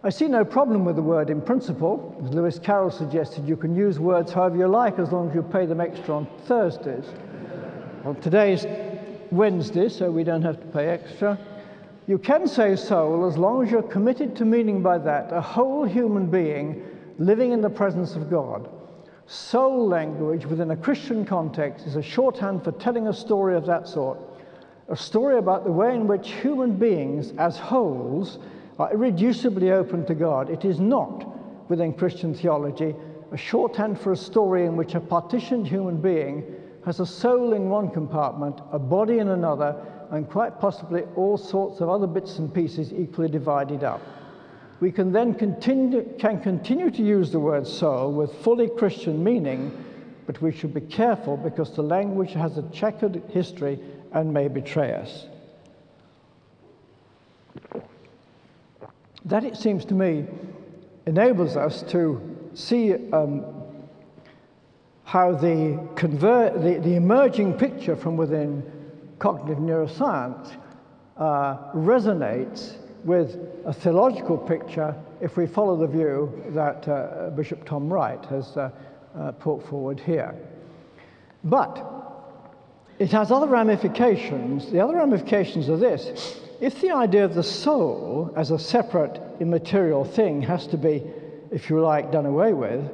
I 0.01 0.09
see 0.09 0.29
no 0.29 0.45
problem 0.45 0.85
with 0.85 0.95
the 0.95 1.01
word 1.01 1.29
in 1.29 1.41
principle. 1.41 2.15
As 2.23 2.33
Lewis 2.33 2.57
Carroll 2.57 2.89
suggested, 2.89 3.45
you 3.45 3.57
can 3.57 3.75
use 3.75 3.99
words 3.99 4.31
however 4.31 4.55
you 4.55 4.67
like 4.67 4.97
as 4.97 5.11
long 5.11 5.27
as 5.27 5.35
you 5.35 5.43
pay 5.43 5.65
them 5.65 5.81
extra 5.81 6.15
on 6.15 6.27
Thursdays. 6.45 7.03
Well, 8.05 8.15
today 8.15 8.53
is 8.53 8.65
Wednesday, 9.29 9.89
so 9.89 10.09
we 10.09 10.23
don't 10.23 10.41
have 10.41 10.57
to 10.61 10.67
pay 10.67 10.87
extra. 10.87 11.37
You 12.07 12.17
can 12.17 12.47
say 12.47 12.77
soul 12.77 13.27
as 13.27 13.37
long 13.37 13.65
as 13.65 13.71
you're 13.71 13.83
committed 13.83 14.37
to 14.37 14.45
meaning 14.45 14.81
by 14.81 14.99
that 14.99 15.33
a 15.33 15.41
whole 15.41 15.83
human 15.83 16.27
being 16.27 16.81
living 17.17 17.51
in 17.51 17.59
the 17.59 17.69
presence 17.69 18.15
of 18.15 18.29
God. 18.29 18.69
Soul 19.27 19.85
language 19.85 20.45
within 20.45 20.71
a 20.71 20.77
Christian 20.77 21.25
context 21.25 21.85
is 21.85 21.97
a 21.97 22.01
shorthand 22.01 22.63
for 22.63 22.71
telling 22.71 23.07
a 23.07 23.13
story 23.13 23.57
of 23.57 23.65
that 23.65 23.85
sort. 23.85 24.17
A 24.87 24.95
story 24.95 25.37
about 25.37 25.65
the 25.65 25.73
way 25.73 25.93
in 25.93 26.07
which 26.07 26.31
human 26.31 26.77
beings, 26.77 27.33
as 27.37 27.57
wholes, 27.57 28.39
are 28.79 28.91
irreducibly 28.93 29.71
open 29.71 30.05
to 30.05 30.15
God. 30.15 30.49
It 30.49 30.63
is 30.63 30.79
not, 30.79 31.69
within 31.69 31.93
Christian 31.93 32.33
theology, 32.33 32.95
a 33.31 33.37
shorthand 33.37 33.99
for 33.99 34.13
a 34.13 34.17
story 34.17 34.65
in 34.65 34.77
which 34.77 34.95
a 34.95 34.99
partitioned 34.99 35.67
human 35.67 36.01
being 36.01 36.43
has 36.85 36.99
a 36.99 37.05
soul 37.05 37.53
in 37.53 37.69
one 37.69 37.91
compartment, 37.91 38.59
a 38.71 38.79
body 38.79 39.19
in 39.19 39.29
another, 39.29 39.75
and 40.11 40.29
quite 40.29 40.59
possibly 40.59 41.03
all 41.15 41.37
sorts 41.37 41.81
of 41.81 41.89
other 41.89 42.07
bits 42.07 42.39
and 42.39 42.53
pieces 42.53 42.93
equally 42.93 43.29
divided 43.29 43.83
up. 43.83 44.01
We 44.79 44.91
can 44.93 45.11
then 45.11 45.35
continue, 45.35 46.09
can 46.17 46.41
continue 46.41 46.89
to 46.89 47.03
use 47.03 47.31
the 47.31 47.39
word 47.39 47.67
soul 47.67 48.13
with 48.13 48.33
fully 48.43 48.69
Christian 48.69 49.21
meaning, 49.21 49.85
but 50.25 50.41
we 50.41 50.53
should 50.53 50.73
be 50.73 50.81
careful 50.81 51.35
because 51.35 51.75
the 51.75 51.83
language 51.83 52.31
has 52.31 52.57
a 52.57 52.63
checkered 52.69 53.21
history 53.29 53.77
and 54.13 54.33
may 54.33 54.47
betray 54.47 54.93
us. 54.93 55.25
That, 59.25 59.43
it 59.43 59.57
seems 59.57 59.85
to 59.85 59.93
me, 59.93 60.25
enables 61.05 61.57
us 61.57 61.83
to 61.89 62.21
see 62.53 62.93
um, 63.11 63.45
how 65.03 65.33
the, 65.33 65.87
convert, 65.95 66.61
the, 66.61 66.79
the, 66.79 66.95
emerging 66.95 67.55
picture 67.55 67.95
from 67.95 68.15
within 68.15 68.63
cognitive 69.17 69.57
neuroscience 69.57 70.55
uh, 71.17 71.57
resonates 71.73 72.75
with 73.03 73.37
a 73.65 73.73
theological 73.73 74.37
picture 74.37 74.95
if 75.19 75.35
we 75.35 75.47
follow 75.47 75.75
the 75.75 75.87
view 75.87 76.43
that 76.49 76.87
uh, 76.87 77.29
Bishop 77.31 77.65
Tom 77.65 77.91
Wright 77.91 78.23
has 78.25 78.55
uh, 78.55 78.69
uh 79.15 79.31
put 79.33 79.67
forward 79.67 79.99
here. 79.99 80.35
But 81.43 81.83
it 82.99 83.11
has 83.11 83.31
other 83.31 83.47
ramifications. 83.47 84.71
The 84.71 84.79
other 84.79 84.95
ramifications 84.95 85.69
are 85.69 85.77
this 85.77 86.39
if 86.61 86.81
the 86.81 86.91
idea 86.91 87.25
of 87.25 87.35
the 87.35 87.43
soul 87.43 88.33
as 88.35 88.51
a 88.51 88.59
separate 88.59 89.21
immaterial 89.39 90.03
thing 90.03 90.41
has 90.41 90.67
to 90.67 90.77
be, 90.77 91.03
if 91.51 91.69
you 91.69 91.79
like, 91.79 92.11
done 92.11 92.25
away 92.25 92.53
with, 92.53 92.89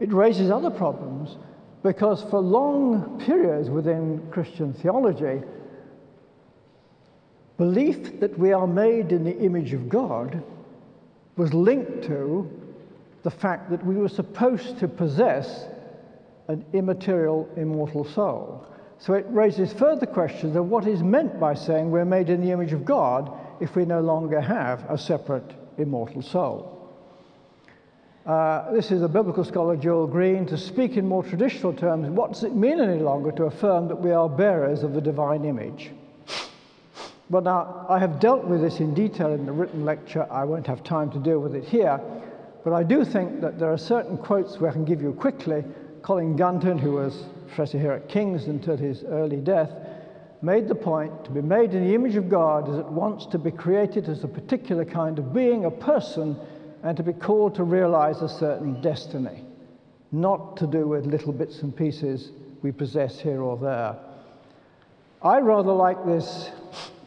it 0.00 0.12
raises 0.12 0.50
other 0.50 0.70
problems 0.70 1.36
because 1.82 2.22
for 2.24 2.40
long 2.40 3.20
periods 3.24 3.68
within 3.68 4.26
Christian 4.30 4.72
theology, 4.72 5.42
belief 7.56 8.20
that 8.20 8.38
we 8.38 8.52
are 8.52 8.66
made 8.66 9.12
in 9.12 9.24
the 9.24 9.38
image 9.38 9.72
of 9.74 9.88
God 9.88 10.42
was 11.36 11.52
linked 11.52 12.04
to 12.04 12.50
the 13.22 13.30
fact 13.30 13.70
that 13.70 13.84
we 13.84 13.96
were 13.96 14.08
supposed 14.08 14.78
to 14.78 14.88
possess 14.88 15.66
an 16.48 16.64
immaterial, 16.72 17.48
immortal 17.56 18.04
soul. 18.04 18.66
So 19.00 19.14
it 19.14 19.24
raises 19.30 19.72
further 19.72 20.04
questions 20.04 20.56
of 20.56 20.68
what 20.68 20.86
is 20.86 21.02
meant 21.02 21.40
by 21.40 21.54
saying 21.54 21.90
we're 21.90 22.04
made 22.04 22.28
in 22.28 22.42
the 22.42 22.50
image 22.50 22.74
of 22.74 22.84
God 22.84 23.32
if 23.58 23.74
we 23.74 23.86
no 23.86 24.00
longer 24.00 24.40
have 24.40 24.84
a 24.90 24.98
separate 24.98 25.54
immortal 25.78 26.20
soul. 26.20 26.76
Uh, 28.26 28.70
this 28.72 28.90
is 28.90 29.00
a 29.00 29.08
biblical 29.08 29.42
scholar, 29.42 29.74
Joel 29.74 30.06
Green, 30.06 30.44
to 30.46 30.58
speak 30.58 30.98
in 30.98 31.08
more 31.08 31.24
traditional 31.24 31.72
terms. 31.72 32.10
What 32.10 32.34
does 32.34 32.44
it 32.44 32.54
mean 32.54 32.78
any 32.78 33.00
longer 33.00 33.32
to 33.32 33.44
affirm 33.44 33.88
that 33.88 33.96
we 33.96 34.12
are 34.12 34.28
bearers 34.28 34.82
of 34.82 34.92
the 34.92 35.00
divine 35.00 35.46
image? 35.46 35.90
Well, 37.30 37.42
now, 37.42 37.86
I 37.88 37.98
have 37.98 38.20
dealt 38.20 38.44
with 38.44 38.60
this 38.60 38.80
in 38.80 38.92
detail 38.92 39.32
in 39.32 39.46
the 39.46 39.52
written 39.52 39.86
lecture. 39.86 40.30
I 40.30 40.44
won't 40.44 40.66
have 40.66 40.84
time 40.84 41.10
to 41.12 41.18
deal 41.18 41.38
with 41.38 41.54
it 41.54 41.64
here. 41.64 41.98
But 42.64 42.74
I 42.74 42.82
do 42.82 43.04
think 43.06 43.40
that 43.40 43.58
there 43.58 43.72
are 43.72 43.78
certain 43.78 44.18
quotes 44.18 44.60
where 44.60 44.70
I 44.70 44.74
can 44.74 44.84
give 44.84 45.00
you 45.00 45.14
quickly. 45.14 45.64
Colin 46.02 46.36
Gunton, 46.36 46.76
who 46.76 46.92
was 46.92 47.24
professor 47.50 47.78
here 47.78 47.92
at 47.92 48.08
King's 48.08 48.46
until 48.46 48.76
his 48.76 49.04
early 49.04 49.36
death, 49.36 49.70
made 50.40 50.68
the 50.68 50.74
point 50.74 51.24
to 51.24 51.30
be 51.30 51.42
made 51.42 51.74
in 51.74 51.86
the 51.86 51.94
image 51.94 52.16
of 52.16 52.28
God 52.28 52.68
is 52.68 52.78
at 52.78 52.90
once 52.90 53.26
to 53.26 53.38
be 53.38 53.50
created 53.50 54.08
as 54.08 54.24
a 54.24 54.28
particular 54.28 54.84
kind 54.84 55.18
of 55.18 55.34
being, 55.34 55.64
a 55.64 55.70
person, 55.70 56.36
and 56.82 56.96
to 56.96 57.02
be 57.02 57.12
called 57.12 57.54
to 57.56 57.64
realize 57.64 58.22
a 58.22 58.28
certain 58.28 58.80
destiny, 58.80 59.44
not 60.12 60.56
to 60.56 60.66
do 60.66 60.86
with 60.86 61.04
little 61.04 61.32
bits 61.32 61.60
and 61.62 61.76
pieces 61.76 62.30
we 62.62 62.72
possess 62.72 63.20
here 63.20 63.42
or 63.42 63.56
there. 63.56 63.96
I 65.22 65.40
rather 65.40 65.72
like 65.72 66.06
this 66.06 66.50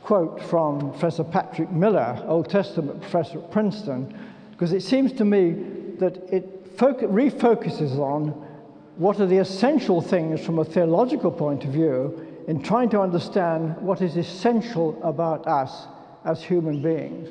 quote 0.04 0.44
from 0.44 0.92
Professor 0.92 1.24
Patrick 1.24 1.72
Miller, 1.72 2.22
Old 2.28 2.50
Testament 2.50 3.02
professor 3.02 3.40
at 3.40 3.50
Princeton, 3.50 4.16
because 4.52 4.74
it 4.74 4.84
seems 4.84 5.14
to 5.14 5.26
me 5.26 5.54
that 5.98 6.18
it 6.32 6.78
refocuses 6.78 7.98
on 7.98 8.48
what 8.96 9.20
are 9.20 9.26
the 9.26 9.38
essential 9.38 10.02
things 10.02 10.46
from 10.46 10.60
a 10.60 10.66
theological 10.66 11.32
point 11.32 11.64
of 11.66 11.72
view 11.72 12.28
in 12.48 12.62
trying 12.62 12.90
to 12.90 13.00
understand 13.00 13.78
what 13.78 14.02
is 14.02 14.18
essential 14.18 15.00
about 15.04 15.48
us 15.48 15.88
as 16.26 16.44
human 16.44 16.82
beings. 16.82 17.30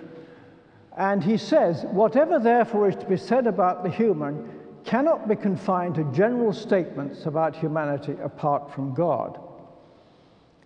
And 0.97 1.23
he 1.23 1.37
says, 1.37 1.85
whatever 1.91 2.39
therefore 2.39 2.89
is 2.89 2.97
to 2.97 3.07
be 3.07 3.17
said 3.17 3.47
about 3.47 3.83
the 3.83 3.91
human 3.91 4.51
cannot 4.85 5.29
be 5.29 5.37
confined 5.37 5.95
to 5.95 6.05
general 6.13 6.53
statements 6.53 7.27
about 7.27 7.57
humanity 7.57 8.17
apart 8.23 8.75
from 8.75 8.93
God. 8.95 9.39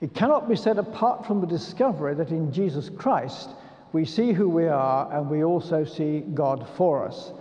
It 0.01 0.15
cannot 0.15 0.49
be 0.49 0.57
said 0.57 0.79
apart 0.79 1.27
from 1.27 1.41
the 1.41 1.47
discovery 1.47 2.15
that 2.15 2.31
in 2.31 2.53
Jesus 2.53 2.91
Christ 2.91 3.51
we 3.93 4.05
see 4.05 4.33
who 4.33 4.49
we 4.49 4.67
are 4.67 5.13
and 5.13 5.31
we 5.31 5.45
also 5.45 5.85
see 5.85 6.21
God 6.21 6.67
for 6.77 7.07
us. 7.07 7.33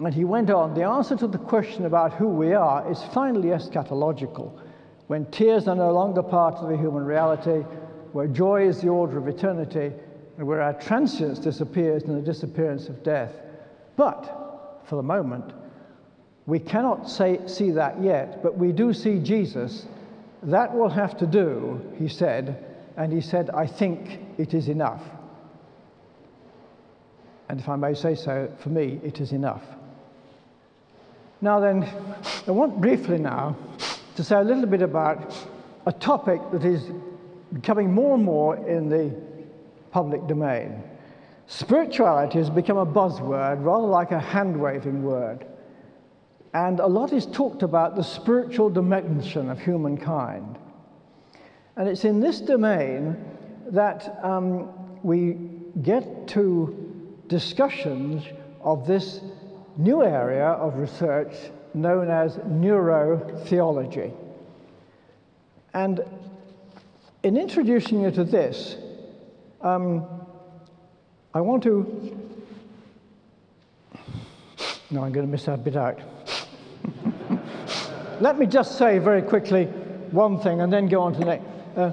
And 0.00 0.14
he 0.14 0.24
went 0.24 0.48
on, 0.50 0.74
the 0.74 0.84
answer 0.84 1.14
to 1.16 1.26
the 1.26 1.38
question 1.38 1.84
about 1.84 2.14
who 2.14 2.26
we 2.26 2.54
are 2.54 2.90
is 2.90 3.02
finally 3.12 3.48
eschatological. 3.48 4.58
When 5.08 5.26
tears 5.26 5.68
are 5.68 5.76
no 5.76 5.92
longer 5.92 6.22
part 6.22 6.54
of 6.54 6.70
the 6.70 6.76
human 6.76 7.04
reality, 7.04 7.64
where 8.12 8.26
joy 8.26 8.66
is 8.66 8.80
the 8.80 8.88
order 8.88 9.18
of 9.18 9.28
eternity, 9.28 9.92
and 10.38 10.46
where 10.46 10.62
our 10.62 10.72
transience 10.72 11.38
disappears 11.38 12.04
in 12.04 12.14
the 12.14 12.22
disappearance 12.22 12.88
of 12.88 13.02
death. 13.02 13.32
But, 13.96 14.80
for 14.86 14.96
the 14.96 15.02
moment, 15.02 15.52
we 16.46 16.58
cannot 16.58 17.10
say, 17.10 17.40
see 17.46 17.70
that 17.72 18.02
yet, 18.02 18.42
but 18.42 18.56
we 18.56 18.72
do 18.72 18.94
see 18.94 19.18
Jesus. 19.18 19.86
That 20.44 20.74
will 20.74 20.88
have 20.88 21.18
to 21.18 21.26
do, 21.26 21.78
he 21.98 22.08
said, 22.08 22.64
and 22.96 23.12
he 23.12 23.20
said, 23.20 23.50
I 23.50 23.66
think 23.66 24.20
it 24.38 24.54
is 24.54 24.68
enough. 24.68 25.02
And 27.50 27.60
if 27.60 27.68
I 27.68 27.76
may 27.76 27.92
say 27.92 28.14
so, 28.14 28.50
for 28.60 28.70
me, 28.70 28.98
it 29.04 29.20
is 29.20 29.32
enough. 29.32 29.62
Now, 31.42 31.58
then, 31.58 31.88
I 32.46 32.50
want 32.50 32.80
briefly 32.82 33.18
now 33.18 33.56
to 34.16 34.22
say 34.22 34.36
a 34.36 34.42
little 34.42 34.66
bit 34.66 34.82
about 34.82 35.34
a 35.86 35.92
topic 35.92 36.38
that 36.52 36.64
is 36.64 36.90
becoming 37.54 37.92
more 37.92 38.14
and 38.16 38.24
more 38.24 38.56
in 38.68 38.90
the 38.90 39.14
public 39.90 40.26
domain. 40.26 40.82
Spirituality 41.46 42.38
has 42.38 42.50
become 42.50 42.76
a 42.76 42.84
buzzword, 42.84 43.64
rather 43.64 43.86
like 43.86 44.12
a 44.12 44.20
hand 44.20 44.60
waving 44.60 45.02
word. 45.02 45.46
And 46.52 46.78
a 46.78 46.86
lot 46.86 47.14
is 47.14 47.24
talked 47.24 47.62
about 47.62 47.96
the 47.96 48.04
spiritual 48.04 48.68
dimension 48.68 49.48
of 49.48 49.58
humankind. 49.58 50.58
And 51.76 51.88
it's 51.88 52.04
in 52.04 52.20
this 52.20 52.40
domain 52.40 53.16
that 53.68 54.18
um, 54.22 54.68
we 55.02 55.38
get 55.80 56.28
to 56.28 57.04
discussions 57.28 58.24
of 58.60 58.86
this 58.86 59.20
new 59.76 60.02
area 60.02 60.46
of 60.46 60.78
research 60.78 61.32
known 61.74 62.10
as 62.10 62.36
neurotheology. 62.36 64.12
And 65.72 66.00
in 67.22 67.36
introducing 67.36 68.00
you 68.00 68.10
to 68.10 68.24
this, 68.24 68.76
um, 69.60 70.06
I 71.32 71.40
want 71.40 71.62
to. 71.64 72.16
No, 74.90 75.04
I'm 75.04 75.12
going 75.12 75.26
to 75.26 75.30
miss 75.30 75.44
that 75.44 75.62
bit 75.62 75.76
out. 75.76 76.00
Let 78.20 78.38
me 78.38 78.46
just 78.46 78.76
say 78.76 78.98
very 78.98 79.22
quickly 79.22 79.66
one 80.10 80.40
thing 80.40 80.60
and 80.60 80.72
then 80.72 80.88
go 80.88 81.02
on 81.02 81.12
to 81.12 81.18
the 81.20 81.24
next. 81.24 81.44
Uh, 81.76 81.92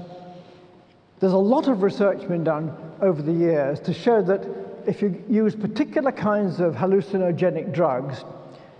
there's 1.19 1.33
a 1.33 1.37
lot 1.37 1.67
of 1.67 1.83
research 1.83 2.27
been 2.27 2.43
done 2.43 2.75
over 3.01 3.21
the 3.21 3.31
years 3.31 3.79
to 3.81 3.93
show 3.93 4.21
that 4.23 4.66
if 4.87 5.01
you 5.01 5.21
use 5.29 5.53
particular 5.53 6.13
kinds 6.13 6.61
of 6.61 6.73
hallucinogenic 6.73 7.73
drugs, 7.73 8.23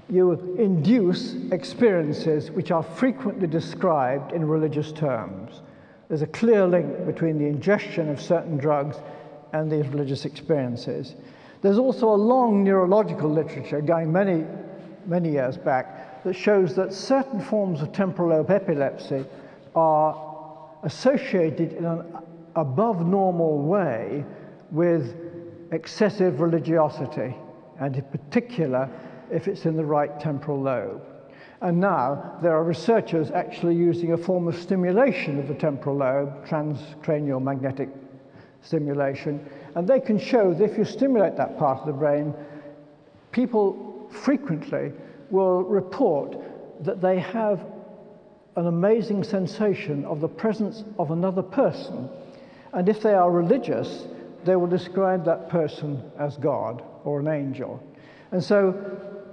you 0.09 0.31
induce 0.57 1.35
experiences 1.51 2.49
which 2.49 2.71
are 2.71 2.81
frequently 2.81 3.45
described 3.45 4.31
in 4.31 4.47
religious 4.47 4.93
terms. 4.93 5.61
There's 6.07 6.21
a 6.21 6.27
clear 6.27 6.65
link 6.65 7.05
between 7.05 7.37
the 7.37 7.45
ingestion 7.45 8.09
of 8.09 8.21
certain 8.21 8.55
drugs 8.57 8.95
and 9.51 9.69
these 9.69 9.85
religious 9.89 10.23
experiences. 10.23 11.15
There's 11.61 11.77
also 11.77 12.07
a 12.09 12.15
long 12.15 12.63
neurological 12.63 13.29
literature 13.29 13.81
going 13.81 14.09
many, 14.09 14.45
many 15.07 15.31
years 15.31 15.57
back 15.57 16.23
that 16.23 16.35
shows 16.35 16.73
that 16.75 16.93
certain 16.93 17.41
forms 17.41 17.81
of 17.81 17.91
temporal 17.91 18.29
lobe 18.29 18.49
epilepsy 18.49 19.25
are 19.75 20.69
associated 20.83 21.73
in 21.73 21.83
an 21.83 22.05
above 22.55 23.05
normal 23.05 23.59
way 23.59 24.23
with 24.71 25.26
excessive 25.71 26.39
religiosity, 26.39 27.35
and 27.79 27.95
in 27.95 28.03
particular, 28.03 28.89
if 29.31 29.47
it's 29.47 29.65
in 29.65 29.75
the 29.75 29.85
right 29.85 30.19
temporal 30.19 30.61
lobe. 30.61 31.01
And 31.61 31.79
now 31.79 32.37
there 32.41 32.55
are 32.55 32.63
researchers 32.63 33.31
actually 33.31 33.75
using 33.75 34.13
a 34.13 34.17
form 34.17 34.47
of 34.47 34.55
stimulation 34.55 35.39
of 35.39 35.47
the 35.47 35.55
temporal 35.55 35.97
lobe, 35.97 36.47
transcranial 36.47 37.41
magnetic 37.41 37.89
stimulation, 38.61 39.47
and 39.75 39.87
they 39.87 39.99
can 39.99 40.19
show 40.19 40.53
that 40.53 40.63
if 40.63 40.77
you 40.77 40.85
stimulate 40.85 41.35
that 41.37 41.57
part 41.57 41.79
of 41.79 41.87
the 41.87 41.93
brain, 41.93 42.33
people 43.31 44.09
frequently 44.11 44.91
will 45.29 45.63
report 45.63 46.37
that 46.83 47.01
they 47.01 47.19
have 47.19 47.65
an 48.55 48.67
amazing 48.67 49.23
sensation 49.23 50.05
of 50.05 50.19
the 50.19 50.27
presence 50.27 50.83
of 50.97 51.11
another 51.11 51.43
person. 51.43 52.09
And 52.73 52.89
if 52.89 53.01
they 53.01 53.13
are 53.13 53.31
religious, 53.31 54.07
they 54.45 54.55
will 54.55 54.67
describe 54.67 55.25
that 55.25 55.49
person 55.49 56.01
as 56.17 56.37
God 56.37 56.83
or 57.03 57.19
an 57.19 57.27
angel. 57.27 57.81
And 58.31 58.43
so, 58.43 58.75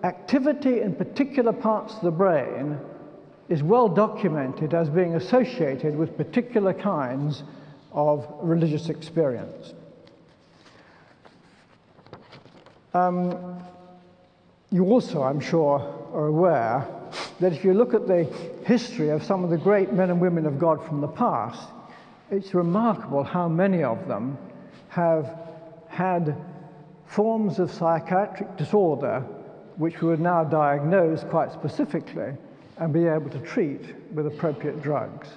activity 0.03 0.81
in 0.81 0.95
particular 0.95 1.53
parts 1.53 1.95
of 1.95 2.03
the 2.03 2.11
brain 2.11 2.79
is 3.49 3.63
well 3.63 3.89
documented 3.89 4.75
as 4.75 4.89
being 4.89 5.15
associated 5.15 5.97
with 5.97 6.17
particular 6.17 6.73
kinds 6.73 7.43
of 7.93 8.27
religious 8.41 8.89
experience. 8.89 9.75
Um, 12.93 13.61
you 14.71 14.85
also, 14.85 15.23
I'm 15.23 15.41
sure, 15.41 15.81
are 16.13 16.27
aware 16.27 16.87
that 17.41 17.53
if 17.53 17.65
you 17.65 17.75
look 17.75 17.93
at 17.93 18.07
the 18.07 18.25
history 18.65 19.11
of 19.11 19.23
some 19.25 19.45
of 19.45 19.51
the 19.51 19.59
great 19.59 19.93
men 19.93 20.11
and 20.11 20.21
women 20.21 20.47
of 20.47 20.59
God 20.59 20.85
from 20.87 21.01
the 21.01 21.09
past, 21.09 21.69
it's 22.31 22.55
remarkable 22.55 23.23
how 23.23 23.49
many 23.49 23.83
of 23.83 24.09
them 24.09 24.39
have 24.95 25.37
had 25.89 26.37
forms 27.05 27.59
of 27.59 27.69
psychiatric 27.69 28.57
disorder 28.57 29.25
which 29.77 30.01
we 30.01 30.07
would 30.07 30.21
now 30.21 30.45
diagnose 30.45 31.25
quite 31.25 31.53
specifically 31.53 32.33
and 32.79 32.93
be 32.93 33.07
able 33.07 33.29
to 33.29 33.41
treat 33.41 33.93
with 34.13 34.29
appropriate 34.29 34.81
drugs. 34.81 35.29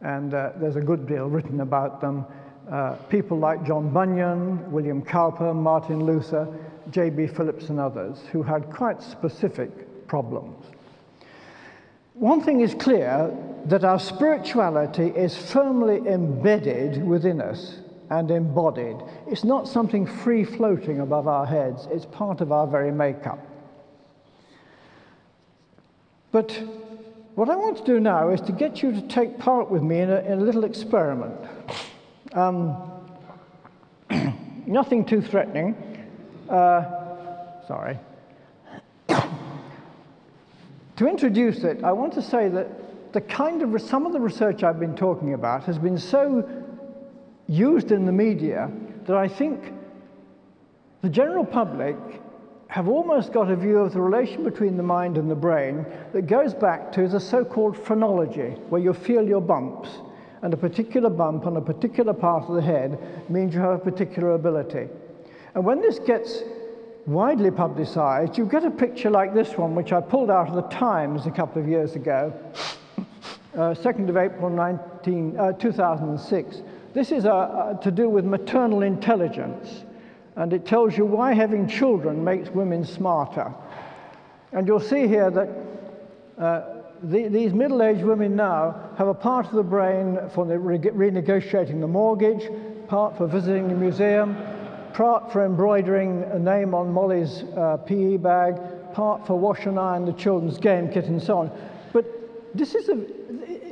And 0.00 0.32
uh, 0.32 0.52
there's 0.56 0.76
a 0.76 0.80
good 0.80 1.06
deal 1.06 1.28
written 1.28 1.60
about 1.60 2.00
them. 2.00 2.24
Uh, 2.70 2.94
people 3.10 3.38
like 3.38 3.66
John 3.66 3.90
Bunyan, 3.90 4.72
William 4.72 5.02
Cowper, 5.02 5.52
Martin 5.52 6.02
Luther, 6.06 6.48
J.B. 6.90 7.26
Phillips, 7.26 7.68
and 7.68 7.78
others 7.78 8.22
who 8.32 8.42
had 8.42 8.70
quite 8.70 9.02
specific 9.02 10.08
problems. 10.08 10.64
One 12.14 12.40
thing 12.40 12.62
is 12.62 12.74
clear 12.74 13.36
that 13.66 13.84
our 13.84 14.00
spirituality 14.00 15.08
is 15.08 15.36
firmly 15.36 15.98
embedded 16.10 17.04
within 17.04 17.42
us 17.42 17.80
and 18.10 18.30
embodied. 18.30 18.96
It's 19.28 19.44
not 19.44 19.68
something 19.68 20.04
free 20.04 20.44
floating 20.44 21.00
above 21.00 21.28
our 21.28 21.46
heads, 21.46 21.86
it's 21.90 22.06
part 22.06 22.40
of 22.40 22.52
our 22.52 22.66
very 22.66 22.92
makeup. 22.92 23.38
But 26.32 26.52
what 27.34 27.48
I 27.48 27.56
want 27.56 27.78
to 27.78 27.84
do 27.84 28.00
now 28.00 28.30
is 28.30 28.40
to 28.42 28.52
get 28.52 28.82
you 28.82 28.92
to 28.92 29.02
take 29.02 29.38
part 29.38 29.70
with 29.70 29.82
me 29.82 30.00
in 30.00 30.10
a, 30.10 30.20
in 30.20 30.32
a 30.32 30.42
little 30.42 30.64
experiment. 30.64 31.34
Um, 32.32 32.76
nothing 34.66 35.04
too 35.04 35.22
threatening. 35.22 35.76
Uh, 36.48 36.84
sorry. 37.66 37.98
to 40.96 41.08
introduce 41.08 41.64
it, 41.64 41.82
I 41.84 41.92
want 41.92 42.12
to 42.14 42.22
say 42.22 42.48
that 42.48 43.12
the 43.12 43.20
kind 43.20 43.62
of 43.62 43.80
some 43.80 44.06
of 44.06 44.12
the 44.12 44.20
research 44.20 44.62
I've 44.62 44.78
been 44.78 44.96
talking 44.96 45.34
about 45.34 45.64
has 45.64 45.78
been 45.78 45.98
so 45.98 46.48
used 47.50 47.90
in 47.90 48.06
the 48.06 48.12
media 48.12 48.70
that 49.06 49.16
I 49.16 49.26
think 49.26 49.72
the 51.02 51.08
general 51.08 51.44
public 51.44 51.96
have 52.68 52.86
almost 52.86 53.32
got 53.32 53.50
a 53.50 53.56
view 53.56 53.78
of 53.78 53.92
the 53.92 54.00
relation 54.00 54.44
between 54.44 54.76
the 54.76 54.82
mind 54.82 55.18
and 55.18 55.28
the 55.28 55.34
brain 55.34 55.84
that 56.12 56.28
goes 56.28 56.54
back 56.54 56.92
to 56.92 57.08
the 57.08 57.18
so 57.18 57.44
called 57.44 57.76
phrenology, 57.76 58.50
where 58.68 58.80
you 58.80 58.92
feel 58.92 59.26
your 59.26 59.40
bumps, 59.40 59.88
and 60.42 60.54
a 60.54 60.56
particular 60.56 61.10
bump 61.10 61.44
on 61.44 61.56
a 61.56 61.60
particular 61.60 62.12
part 62.12 62.48
of 62.48 62.54
the 62.54 62.62
head 62.62 62.98
means 63.28 63.52
you 63.52 63.60
have 63.60 63.72
a 63.72 63.78
particular 63.78 64.34
ability. 64.34 64.88
And 65.56 65.64
when 65.64 65.80
this 65.80 65.98
gets 65.98 66.44
widely 67.06 67.50
publicized, 67.50 68.38
you 68.38 68.46
get 68.46 68.64
a 68.64 68.70
picture 68.70 69.10
like 69.10 69.34
this 69.34 69.58
one, 69.58 69.74
which 69.74 69.92
I 69.92 70.00
pulled 70.00 70.30
out 70.30 70.48
of 70.48 70.54
the 70.54 70.68
Times 70.74 71.26
a 71.26 71.30
couple 71.32 71.60
of 71.60 71.68
years 71.68 71.96
ago, 71.96 72.32
uh, 73.54 73.74
2nd 73.74 74.08
of 74.08 74.16
April 74.16 74.48
19, 74.48 75.36
uh, 75.36 75.52
2006. 75.54 76.62
This 76.92 77.12
is 77.12 77.24
uh, 77.24 77.30
uh, 77.30 77.74
to 77.82 77.90
do 77.90 78.08
with 78.08 78.24
maternal 78.24 78.82
intelligence 78.82 79.84
and 80.36 80.52
it 80.52 80.66
tells 80.66 80.96
you 80.96 81.04
why 81.04 81.34
having 81.34 81.68
children 81.68 82.24
makes 82.24 82.48
women 82.50 82.84
smarter. 82.84 83.52
And 84.52 84.66
you'll 84.66 84.80
see 84.80 85.06
here 85.06 85.30
that 85.30 85.48
uh, 86.38 86.62
the, 87.02 87.28
these 87.28 87.52
middle 87.52 87.82
aged 87.82 88.04
women 88.04 88.36
now 88.36 88.90
have 88.96 89.08
a 89.08 89.14
part 89.14 89.46
of 89.46 89.52
the 89.52 89.62
brain 89.62 90.18
for 90.34 90.46
the 90.46 90.58
re 90.58 90.78
renegotiating 90.78 91.80
the 91.80 91.86
mortgage, 91.86 92.48
part 92.88 93.16
for 93.16 93.26
visiting 93.26 93.68
the 93.68 93.74
museum, 93.74 94.36
part 94.92 95.30
for 95.32 95.44
embroidering 95.44 96.24
a 96.24 96.38
name 96.38 96.74
on 96.74 96.92
Molly's 96.92 97.44
uh, 97.56 97.76
PE 97.78 98.16
bag, 98.16 98.56
part 98.92 99.26
for 99.26 99.38
wash 99.38 99.66
and 99.66 99.78
iron 99.78 100.04
the 100.04 100.12
children's 100.12 100.58
game 100.58 100.90
kit, 100.90 101.06
and 101.06 101.22
so 101.22 101.38
on. 101.38 101.50
But 101.92 102.06
this 102.56 102.74
is 102.74 102.88
a, 102.88 103.06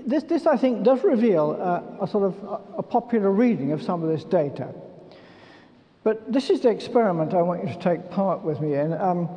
this, 0.08 0.22
this 0.22 0.46
I 0.46 0.56
think 0.56 0.84
does 0.84 1.04
reveal 1.04 1.58
uh, 1.60 2.04
a 2.04 2.08
sort 2.08 2.24
of 2.24 2.42
a, 2.42 2.78
a 2.78 2.82
popular 2.82 3.30
reading 3.30 3.72
of 3.72 3.82
some 3.82 4.02
of 4.02 4.08
this 4.08 4.24
data. 4.24 4.72
But 6.02 6.32
this 6.32 6.48
is 6.48 6.62
the 6.62 6.70
experiment 6.70 7.34
I 7.34 7.42
want 7.42 7.66
you 7.66 7.74
to 7.74 7.78
take 7.78 8.10
part 8.10 8.42
with 8.42 8.58
me 8.62 8.74
in. 8.74 8.94
Um, 8.94 9.28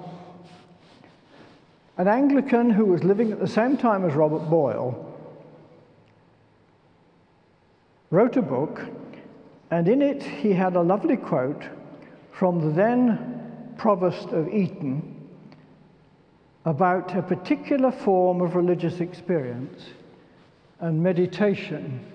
an 1.97 2.07
Anglican 2.07 2.69
who 2.69 2.85
was 2.85 3.03
living 3.03 3.33
at 3.33 3.39
the 3.41 3.47
same 3.47 3.75
time 3.75 4.05
as 4.05 4.13
Robert 4.13 4.49
Boyle 4.49 5.13
wrote 8.09 8.37
a 8.37 8.41
book, 8.41 8.81
and 9.71 9.89
in 9.89 10.01
it 10.01 10.23
he 10.23 10.53
had 10.53 10.77
a 10.77 10.81
lovely 10.81 11.17
quote 11.17 11.63
from 12.31 12.61
the 12.61 12.71
then 12.73 13.73
Provost 13.77 14.29
of 14.29 14.47
Eton 14.47 15.27
about 16.63 17.13
a 17.13 17.21
particular 17.21 17.91
form 17.91 18.39
of 18.39 18.55
religious 18.55 19.01
experience 19.01 19.81
and 20.81 21.01
meditation 21.01 22.05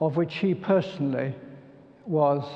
of 0.00 0.16
which 0.16 0.36
he 0.36 0.54
personally 0.54 1.34
was 2.06 2.48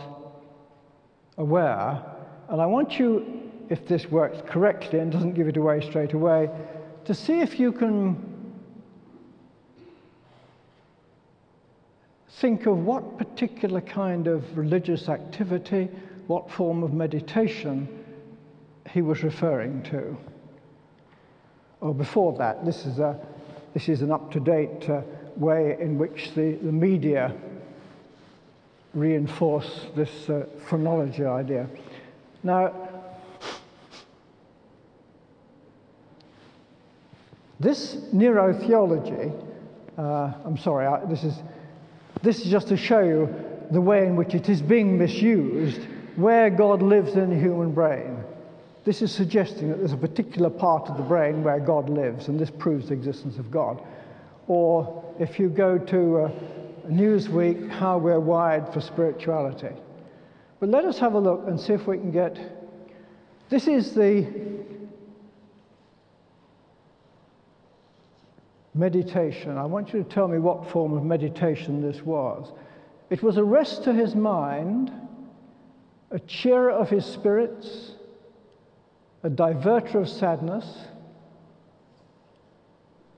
aware. 1.37 2.03
And 2.49 2.61
I 2.61 2.66
want 2.66 2.99
you, 2.99 3.51
if 3.68 3.87
this 3.87 4.11
works 4.11 4.39
correctly 4.47 5.01
and 5.01 5.12
doesn't 5.12 5.35
give 5.35 5.49
it 5.49 5.57
away 5.57 5.80
straight 5.80 6.12
away, 6.12 6.49
to 7.05 7.14
see 7.14 7.41
if 7.41 7.61
you 7.61 7.72
can 7.72 8.35
think 12.39 12.66
of 12.66 12.78
what 12.78 13.18
particular 13.18 13.80
kind 13.80 14.26
of 14.26 14.57
religious 14.57 15.09
activity, 15.09 15.89
what 16.26 16.51
form 16.51 16.82
of 16.82 16.93
meditation 16.93 17.89
he 18.91 19.03
was 19.03 19.22
referring 19.22 19.82
to. 19.82 20.16
Or 21.80 21.95
before 21.95 22.37
that, 22.39 22.64
this 22.64 22.87
is, 22.87 22.99
a, 22.99 23.18
this 23.74 23.89
is 23.89 24.01
an 24.01 24.11
up 24.11 24.30
to 24.32 24.41
date 24.41 24.89
uh, 24.89 25.03
way 25.37 25.76
in 25.80 25.99
which 25.99 26.32
the, 26.35 26.53
the 26.53 26.72
media 26.72 27.35
reinforce 28.95 29.87
this 29.97 30.28
uh, 30.30 30.47
phrenology 30.66 31.24
idea. 31.24 31.66
Now, 32.43 32.72
this 37.59 37.97
neurotheology, 38.14 39.32
uh, 39.99 40.32
I'm 40.45 40.57
sorry, 40.57 40.87
I, 40.87 41.05
this, 41.07 41.24
is, 41.24 41.35
this 42.22 42.41
is 42.41 42.51
just 42.51 42.68
to 42.68 42.76
show 42.76 43.01
you 43.01 43.35
the 43.70 43.80
way 43.80 44.07
in 44.07 44.14
which 44.16 44.35
it 44.35 44.49
is 44.49 44.62
being 44.62 44.99
misused, 44.99 45.80
where 46.16 46.51
God 46.51 46.82
lives 46.82 47.14
in 47.14 47.30
the 47.30 47.37
human 47.37 47.72
brain. 47.72 48.22
This 48.85 49.01
is 49.01 49.11
suggesting 49.11 49.70
that 49.70 49.78
there's 49.78 49.95
a 49.95 49.97
particular 49.97 50.51
part 50.51 50.91
of 50.91 50.99
the 50.99 51.03
brain 51.03 51.43
where 51.43 51.59
God 51.59 51.89
lives, 51.89 52.28
and 52.28 52.39
this 52.39 52.51
proves 52.51 52.89
the 52.89 52.95
existence 52.95 53.39
of 53.39 53.51
God. 53.51 53.82
Or 54.47 55.05
if 55.19 55.39
you 55.39 55.49
go 55.49 55.79
to 55.79 56.19
uh, 56.19 56.31
Newsweek, 56.89 57.69
How 57.71 57.99
We're 57.99 58.21
Wired 58.21 58.73
for 58.73 58.81
Spirituality. 58.81 59.75
But 60.61 60.69
let 60.69 60.85
us 60.85 60.99
have 60.99 61.15
a 61.15 61.19
look 61.19 61.47
and 61.47 61.59
see 61.59 61.73
if 61.73 61.87
we 61.87 61.99
can 61.99 62.11
get. 62.11 62.39
This 63.49 63.69
is 63.69 63.95
the 63.95 64.27
meditation. 68.75 69.57
I 69.57 69.65
want 69.65 69.93
you 69.93 70.03
to 70.03 70.09
tell 70.09 70.29
me 70.29 70.39
what 70.39 70.71
form 70.71 70.95
of 70.95 71.05
meditation 71.05 71.81
this 71.81 72.03
was. 72.03 72.53
It 73.11 73.23
was 73.23 73.37
a 73.37 73.45
rest 73.45 73.85
to 73.85 73.93
his 73.93 74.15
mind, 74.15 74.91
a 76.11 76.19
cheerer 76.19 76.71
of 76.71 76.91
his 76.91 77.05
spirits, 77.05 77.93
a 79.23 79.31
diverter 79.31 79.97
of 79.97 80.09
sadness, 80.09 80.67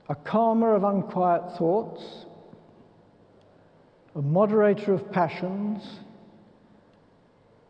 a 0.09 0.15
calmer 0.15 0.73
of 0.73 0.83
unquiet 0.83 1.57
thoughts, 1.57 2.25
a 4.15 4.21
moderator 4.21 4.93
of 4.93 5.11
passions, 5.11 5.83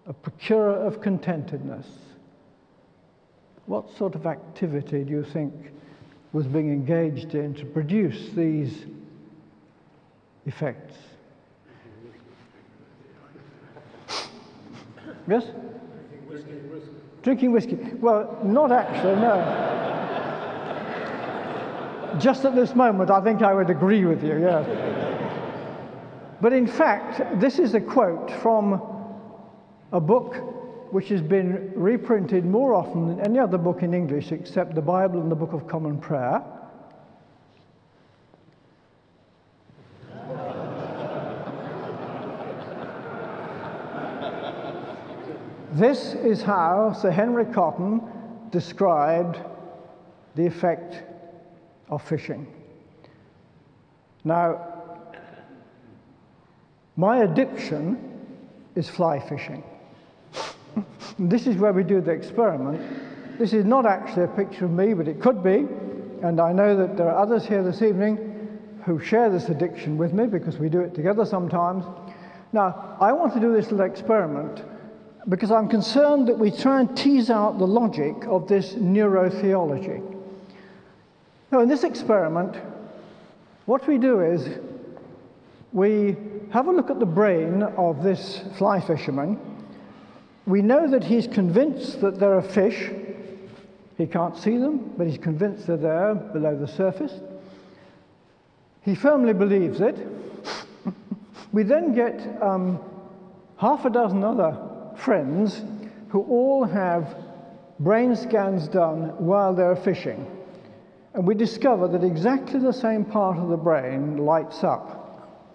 a 0.05 0.13
procurer 0.13 0.73
of 0.73 1.01
contentedness. 1.01 1.85
What 3.65 3.85
sort 3.97 4.15
of 4.15 4.25
activity 4.25 5.03
do 5.03 5.11
you 5.11 5.23
think 5.23 5.53
was 6.31 6.47
being 6.47 6.71
engaged 6.71 7.35
in 7.35 7.53
to 7.55 7.65
produce 7.65 8.29
these 8.35 8.85
effects? 10.45 10.95
Yes? 15.27 15.43
Drinking 15.43 16.69
whiskey. 16.69 16.91
Drinking 17.21 17.51
whiskey. 17.51 17.75
Well, 17.99 18.39
not 18.43 18.71
actually, 18.71 19.15
no. 19.15 19.86
Just 22.19 22.45
at 22.45 22.55
this 22.55 22.73
moment, 22.73 23.11
I 23.11 23.21
think 23.21 23.41
I 23.41 23.53
would 23.53 23.69
agree 23.69 24.05
with 24.05 24.23
you, 24.23 24.39
yes. 24.39 24.65
but 26.41 26.53
in 26.53 26.65
fact, 26.65 27.39
this 27.39 27.59
is 27.59 27.73
a 27.73 27.81
quote 27.81 28.31
from 28.41 28.81
a 29.91 29.99
book 29.99 30.35
which 30.91 31.09
has 31.09 31.21
been 31.21 31.71
reprinted 31.75 32.45
more 32.45 32.73
often 32.73 33.07
than 33.07 33.19
any 33.19 33.39
other 33.39 33.57
book 33.57 33.83
in 33.83 33.93
English 33.93 34.31
except 34.31 34.73
the 34.73 34.81
Bible 34.81 35.21
and 35.21 35.29
the 35.29 35.35
Book 35.35 35.53
of 35.53 35.67
Common 35.67 35.99
Prayer. 35.99 36.41
This 45.73 46.15
is 46.15 46.41
how 46.41 46.93
Sir 46.93 47.11
Henry 47.11 47.45
Wotton 47.45 48.01
described 48.49 49.37
the 50.33 50.47
effect 50.47 51.03
of 51.89 52.01
fishing. 52.01 52.47
Now, 54.23 54.77
my 56.95 57.19
addiction 57.19 57.97
is 58.75 58.89
fly 58.89 59.19
fishing. 59.19 59.63
this 61.19 61.47
is 61.47 61.55
where 61.55 61.73
we 61.73 61.83
do 61.83 62.01
the 62.01 62.11
experiment. 62.11 62.81
This 63.37 63.53
is 63.53 63.65
not 63.65 63.85
actually 63.85 64.23
a 64.23 64.27
picture 64.27 64.65
of 64.65 64.71
me, 64.71 64.93
but 64.93 65.07
it 65.07 65.21
could 65.21 65.43
be. 65.43 65.67
And 66.23 66.41
I 66.41 66.51
know 66.51 66.75
that 66.75 66.97
there 66.97 67.07
are 67.09 67.17
others 67.17 67.45
here 67.45 67.63
this 67.63 67.81
evening 67.81 68.17
who 68.83 68.99
share 68.99 69.29
this 69.29 69.49
addiction 69.49 69.97
with 69.97 70.13
me 70.13 70.25
because 70.25 70.57
we 70.57 70.69
do 70.69 70.79
it 70.79 70.95
together 70.95 71.25
sometimes. 71.25 71.85
Now, 72.51 72.97
I 72.99 73.11
want 73.11 73.33
to 73.33 73.39
do 73.39 73.53
this 73.53 73.71
little 73.71 73.85
experiment 73.85 74.63
because 75.29 75.51
I'm 75.51 75.67
concerned 75.67 76.27
that 76.29 76.39
we 76.39 76.49
try 76.49 76.79
and 76.79 76.97
tease 76.97 77.29
out 77.29 77.59
the 77.59 77.67
logic 77.67 78.15
of 78.27 78.47
this 78.47 78.73
neurotheology. 78.73 80.16
Now, 81.51 81.61
in 81.61 81.69
this 81.69 81.83
experiment, 81.83 82.57
what 83.65 83.87
we 83.87 83.97
do 83.97 84.21
is 84.21 84.59
we 85.71 86.17
have 86.51 86.67
a 86.67 86.71
look 86.71 86.89
at 86.89 86.99
the 86.99 87.05
brain 87.05 87.63
of 87.63 88.03
this 88.03 88.41
fly 88.57 88.79
fisherman. 88.81 89.39
We 90.45 90.61
know 90.61 90.89
that 90.89 91.03
he's 91.03 91.27
convinced 91.27 92.01
that 92.01 92.19
there 92.19 92.33
are 92.33 92.41
fish. 92.41 92.89
He 93.97 94.07
can't 94.07 94.37
see 94.37 94.57
them, 94.57 94.93
but 94.97 95.07
he's 95.07 95.17
convinced 95.17 95.67
they're 95.67 95.77
there 95.77 96.15
below 96.15 96.57
the 96.57 96.67
surface. 96.67 97.13
He 98.81 98.95
firmly 98.95 99.33
believes 99.33 99.81
it. 99.81 99.97
we 101.51 101.63
then 101.63 101.93
get 101.93 102.41
um, 102.41 102.79
half 103.57 103.85
a 103.85 103.89
dozen 103.89 104.23
other 104.23 104.57
friends 104.95 105.63
who 106.09 106.21
all 106.23 106.63
have 106.63 107.17
brain 107.79 108.15
scans 108.15 108.67
done 108.67 109.09
while 109.17 109.53
they're 109.53 109.75
fishing. 109.75 110.36
And 111.13 111.25
we 111.25 111.35
discover 111.35 111.87
that 111.87 112.03
exactly 112.03 112.59
the 112.59 112.71
same 112.71 113.05
part 113.05 113.37
of 113.37 113.49
the 113.49 113.57
brain 113.57 114.17
lights 114.17 114.63
up 114.63 115.47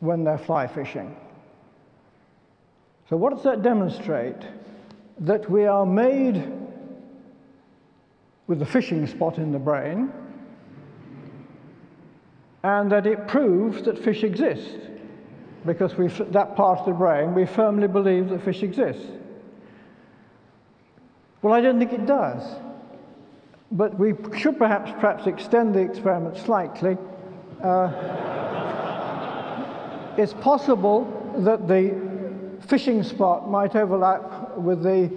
when 0.00 0.24
they're 0.24 0.38
fly 0.38 0.66
fishing. 0.66 1.16
So, 3.08 3.16
what 3.16 3.34
does 3.34 3.42
that 3.44 3.62
demonstrate? 3.62 4.36
That 5.18 5.48
we 5.50 5.64
are 5.66 5.86
made 5.86 6.50
with 8.46 8.58
the 8.58 8.66
fishing 8.66 9.06
spot 9.06 9.38
in 9.38 9.52
the 9.52 9.58
brain, 9.58 10.12
and 12.62 12.90
that 12.90 13.06
it 13.06 13.26
proves 13.28 13.82
that 13.82 13.98
fish 13.98 14.24
exist 14.24 14.78
because 15.66 15.96
we, 15.96 16.08
that 16.08 16.56
part 16.56 16.80
of 16.80 16.86
the 16.86 16.92
brain, 16.92 17.34
we 17.34 17.46
firmly 17.46 17.88
believe 17.88 18.28
that 18.28 18.42
fish 18.42 18.62
exists. 18.62 19.06
Well, 21.42 21.54
I 21.54 21.60
don't 21.60 21.78
think 21.78 21.92
it 21.92 22.06
does. 22.06 22.42
But 23.74 23.98
we 23.98 24.14
should 24.38 24.56
perhaps, 24.56 24.92
perhaps 24.92 25.26
extend 25.26 25.74
the 25.74 25.80
experiment 25.80 26.38
slightly. 26.38 26.96
Uh, 27.62 27.90
it's 30.16 30.32
possible 30.34 31.04
that 31.38 31.66
the 31.66 31.94
fishing 32.68 33.02
spot 33.02 33.50
might 33.50 33.74
overlap 33.74 34.56
with 34.56 34.82
the 34.82 35.10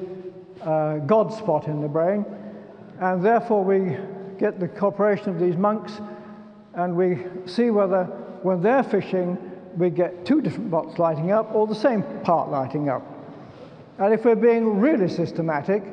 uh, 0.64 0.98
God 0.98 1.32
spot 1.32 1.68
in 1.68 1.82
the 1.82 1.88
brain, 1.88 2.26
and 3.00 3.24
therefore 3.24 3.64
we 3.64 3.96
get 4.40 4.60
the 4.60 4.68
cooperation 4.68 5.30
of 5.30 5.40
these 5.40 5.56
monks 5.56 6.02
and 6.74 6.96
we 6.96 7.18
see 7.46 7.70
whether 7.70 8.06
when 8.44 8.62
they're 8.62 8.84
fishing, 8.84 9.38
we 9.78 9.90
get 9.90 10.26
two 10.26 10.42
different 10.42 10.70
spots 10.70 11.00
lighting 11.00 11.32
up 11.32 11.54
or 11.54 11.68
the 11.68 11.76
same 11.76 12.04
part 12.24 12.50
lighting 12.50 12.90
up. 12.90 13.04
And 13.98 14.14
if 14.14 14.26
we're 14.26 14.36
being 14.36 14.80
really 14.80 15.10
systematic, 15.10 15.84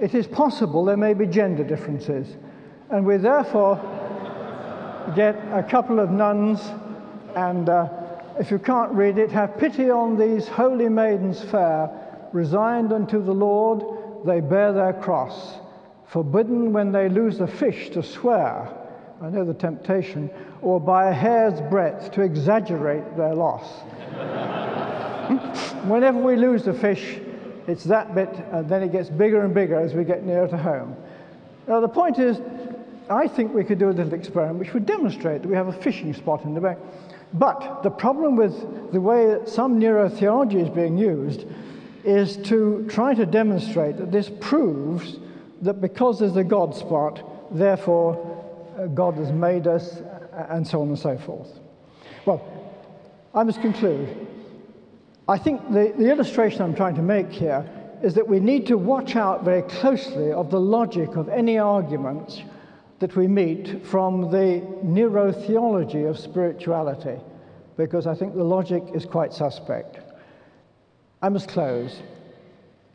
it 0.00 0.14
is 0.14 0.26
possible 0.26 0.84
there 0.84 0.96
may 0.96 1.14
be 1.14 1.26
gender 1.26 1.62
differences. 1.62 2.36
And 2.90 3.06
we 3.06 3.18
therefore 3.18 3.76
get 5.14 5.36
a 5.52 5.62
couple 5.62 6.00
of 6.00 6.10
nuns, 6.10 6.60
and 7.36 7.68
uh, 7.68 7.88
if 8.38 8.50
you 8.50 8.58
can't 8.58 8.90
read 8.92 9.18
it, 9.18 9.30
have 9.30 9.58
pity 9.58 9.90
on 9.90 10.16
these 10.16 10.48
holy 10.48 10.88
maidens 10.88 11.42
fair, 11.42 11.90
resigned 12.32 12.92
unto 12.92 13.22
the 13.22 13.32
Lord, 13.32 13.84
they 14.24 14.40
bear 14.40 14.72
their 14.72 14.94
cross, 14.94 15.58
forbidden 16.08 16.72
when 16.72 16.92
they 16.92 17.08
lose 17.08 17.40
a 17.40 17.46
fish 17.46 17.90
to 17.90 18.02
swear. 18.02 18.76
I 19.22 19.28
know 19.28 19.44
the 19.44 19.54
temptation, 19.54 20.30
or 20.62 20.80
by 20.80 21.10
a 21.10 21.12
hair's 21.12 21.60
breadth 21.70 22.10
to 22.12 22.22
exaggerate 22.22 23.16
their 23.16 23.34
loss. 23.34 23.70
Whenever 25.84 26.18
we 26.18 26.36
lose 26.36 26.66
a 26.66 26.72
fish, 26.72 27.18
it's 27.66 27.84
that 27.84 28.14
bit, 28.14 28.30
and 28.52 28.68
then 28.68 28.82
it 28.82 28.92
gets 28.92 29.08
bigger 29.08 29.42
and 29.42 29.54
bigger 29.54 29.78
as 29.78 29.94
we 29.94 30.04
get 30.04 30.24
nearer 30.24 30.48
to 30.48 30.56
home. 30.56 30.96
Now, 31.68 31.80
the 31.80 31.88
point 31.88 32.18
is, 32.18 32.40
I 33.08 33.26
think 33.26 33.52
we 33.52 33.64
could 33.64 33.78
do 33.78 33.90
a 33.90 33.92
little 33.92 34.14
experiment 34.14 34.58
which 34.58 34.72
would 34.72 34.86
demonstrate 34.86 35.42
that 35.42 35.48
we 35.48 35.56
have 35.56 35.68
a 35.68 35.72
fishing 35.72 36.14
spot 36.14 36.44
in 36.44 36.54
the 36.54 36.60
back. 36.60 36.78
But 37.32 37.82
the 37.82 37.90
problem 37.90 38.36
with 38.36 38.92
the 38.92 39.00
way 39.00 39.26
that 39.26 39.48
some 39.48 39.80
neurotheology 39.80 40.62
is 40.62 40.68
being 40.68 40.96
used 40.98 41.46
is 42.04 42.36
to 42.48 42.86
try 42.88 43.14
to 43.14 43.26
demonstrate 43.26 43.98
that 43.98 44.10
this 44.10 44.30
proves 44.40 45.18
that 45.62 45.80
because 45.80 46.18
there's 46.18 46.36
a 46.36 46.44
God 46.44 46.74
spot, 46.74 47.22
therefore 47.56 48.16
uh, 48.78 48.86
God 48.86 49.14
has 49.14 49.30
made 49.32 49.66
us 49.66 50.00
and 50.48 50.66
so 50.66 50.80
on 50.80 50.88
and 50.88 50.98
so 50.98 51.18
forth. 51.18 51.60
Well, 52.24 52.42
I 53.34 53.42
must 53.42 53.60
conclude. 53.60 54.26
I 55.30 55.38
think 55.38 55.70
the, 55.70 55.94
the 55.96 56.10
illustration 56.10 56.62
I'm 56.62 56.74
trying 56.74 56.96
to 56.96 57.02
make 57.02 57.30
here 57.30 57.64
is 58.02 58.14
that 58.14 58.26
we 58.26 58.40
need 58.40 58.66
to 58.66 58.76
watch 58.76 59.14
out 59.14 59.44
very 59.44 59.62
closely 59.62 60.32
of 60.32 60.50
the 60.50 60.58
logic 60.58 61.14
of 61.14 61.28
any 61.28 61.56
arguments 61.56 62.42
that 62.98 63.14
we 63.14 63.28
meet 63.28 63.86
from 63.86 64.22
the 64.32 64.60
neurotheology 64.84 66.10
of 66.10 66.18
spirituality, 66.18 67.16
because 67.76 68.08
I 68.08 68.14
think 68.16 68.34
the 68.34 68.42
logic 68.42 68.82
is 68.92 69.06
quite 69.06 69.32
suspect. 69.32 70.00
I 71.22 71.28
must 71.28 71.48
close. 71.48 72.02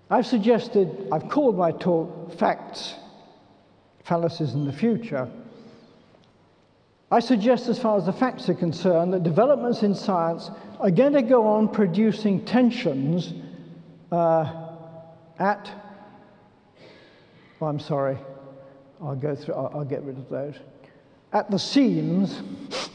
I've 0.10 0.28
suggested, 0.28 1.08
I've 1.14 1.30
called 1.30 1.58
my 1.58 1.72
talk 1.72 2.38
Facts, 2.38 2.96
Fallacies 4.04 4.54
in 4.54 4.66
the 4.66 4.74
Future. 4.74 5.32
I 7.16 7.20
suggest, 7.22 7.70
as 7.70 7.80
far 7.80 7.98
as 7.98 8.06
the 8.06 8.12
facts 8.12 8.50
are 8.50 8.54
concerned, 8.54 9.14
that 9.14 9.24
developments 9.24 9.84
in 9.84 9.96
science 9.96 10.52
are 10.82 10.92
going 10.92 11.14
to 11.14 11.22
go 11.22 11.48
on 11.48 11.70
producing 11.70 12.44
tensions 12.44 13.34
uh, 14.12 14.52
at. 15.40 15.72
Oh, 17.62 17.68
I'm 17.68 17.80
sorry, 17.80 18.18
I'll 19.02 19.16
go 19.16 19.34
through, 19.34 19.54
I'll, 19.54 19.72
I'll 19.74 19.86
get 19.86 20.04
rid 20.04 20.18
of 20.18 20.28
those. 20.28 20.56
At 21.32 21.50
the 21.50 21.58
seams 21.58 22.44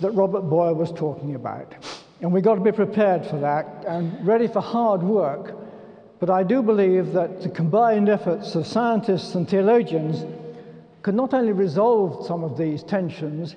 that 0.02 0.10
Robert 0.10 0.42
Boyle 0.42 0.74
was 0.74 0.92
talking 0.92 1.34
about. 1.34 1.74
And 2.20 2.30
we've 2.30 2.44
got 2.44 2.56
to 2.56 2.60
be 2.60 2.72
prepared 2.72 3.24
for 3.24 3.38
that 3.40 3.86
and 3.88 4.26
ready 4.26 4.48
for 4.48 4.60
hard 4.60 5.02
work. 5.02 5.56
But 6.18 6.28
I 6.28 6.42
do 6.42 6.60
believe 6.60 7.14
that 7.14 7.40
the 7.40 7.48
combined 7.48 8.10
efforts 8.10 8.54
of 8.54 8.66
scientists 8.66 9.34
and 9.34 9.48
theologians 9.48 10.26
could 11.00 11.14
not 11.14 11.32
only 11.32 11.52
resolve 11.52 12.26
some 12.26 12.44
of 12.44 12.58
these 12.58 12.82
tensions, 12.82 13.56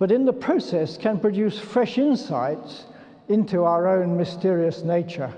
but 0.00 0.10
in 0.10 0.24
the 0.24 0.32
process 0.32 0.96
can 0.96 1.20
produce 1.20 1.58
fresh 1.58 1.98
insights 1.98 2.86
into 3.28 3.64
our 3.64 3.86
own 3.86 4.16
mysterious 4.16 4.82
nature. 4.82 5.30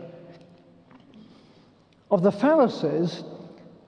Of 2.12 2.22
the 2.22 2.30
fallacies, 2.30 3.24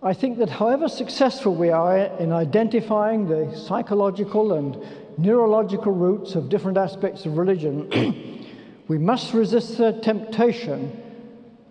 I 0.03 0.15
think 0.15 0.39
that 0.39 0.51
however 0.51 0.89
successful 0.89 1.55
we 1.55 1.71
are 1.71 1.97
in 1.97 2.33
identifying 2.33 3.29
the 3.29 3.57
psychological 3.57 4.55
and 4.55 4.77
neurological 5.17 5.93
roots 5.93 6.35
of 6.35 6.49
different 6.49 6.77
aspects 6.77 7.25
of 7.25 7.39
religion, 7.39 7.89
we 8.89 8.99
must 8.99 9.33
resist 9.33 9.79
the 9.79 9.93
temptation 9.93 11.01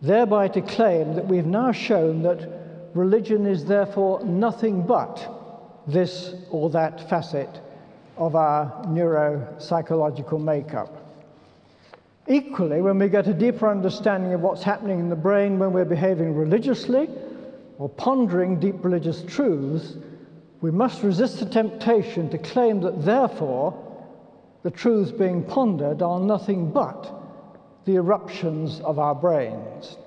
thereby 0.02 0.48
to 0.48 0.62
claim 0.62 1.14
that 1.16 1.28
we've 1.28 1.46
now 1.46 1.74
shown 1.74 2.24
that 2.24 2.48
religion 2.94 3.48
is 3.48 3.66
therefore 3.66 4.24
nothing 4.24 4.82
but 4.82 5.84
this 5.88 6.36
or 6.52 6.70
that 6.70 7.10
facet 7.10 7.50
of 8.18 8.36
our 8.36 8.84
neuropsychological 8.88 10.42
makeup. 10.42 11.04
Equally, 12.28 12.82
when 12.82 13.00
we 13.00 13.10
get 13.10 13.28
a 13.28 13.34
deeper 13.34 13.68
understanding 13.68 14.34
of 14.34 14.42
what's 14.42 14.64
happening 14.64 15.00
in 15.00 15.10
the 15.10 15.16
brain 15.16 15.60
when 15.60 15.74
we're 15.74 15.84
behaving 15.84 16.36
religiously 16.36 17.10
or 17.78 17.90
pondering 17.90 18.60
deep 18.60 18.84
religious 18.84 19.24
truths, 19.24 19.98
we 20.62 20.72
must 20.72 21.04
resist 21.04 21.40
the 21.40 21.46
temptation 21.46 22.30
to 22.30 22.38
claim 22.38 22.80
that 22.82 23.04
therefore 23.04 23.78
the 24.64 24.72
truths 24.72 25.12
being 25.12 25.44
pondered 25.44 26.02
are 26.02 26.20
nothing 26.20 26.72
but 26.72 27.14
the 27.84 27.96
eruptions 27.96 28.80
of 28.82 29.00
our 29.00 29.14
brains. 29.14 29.98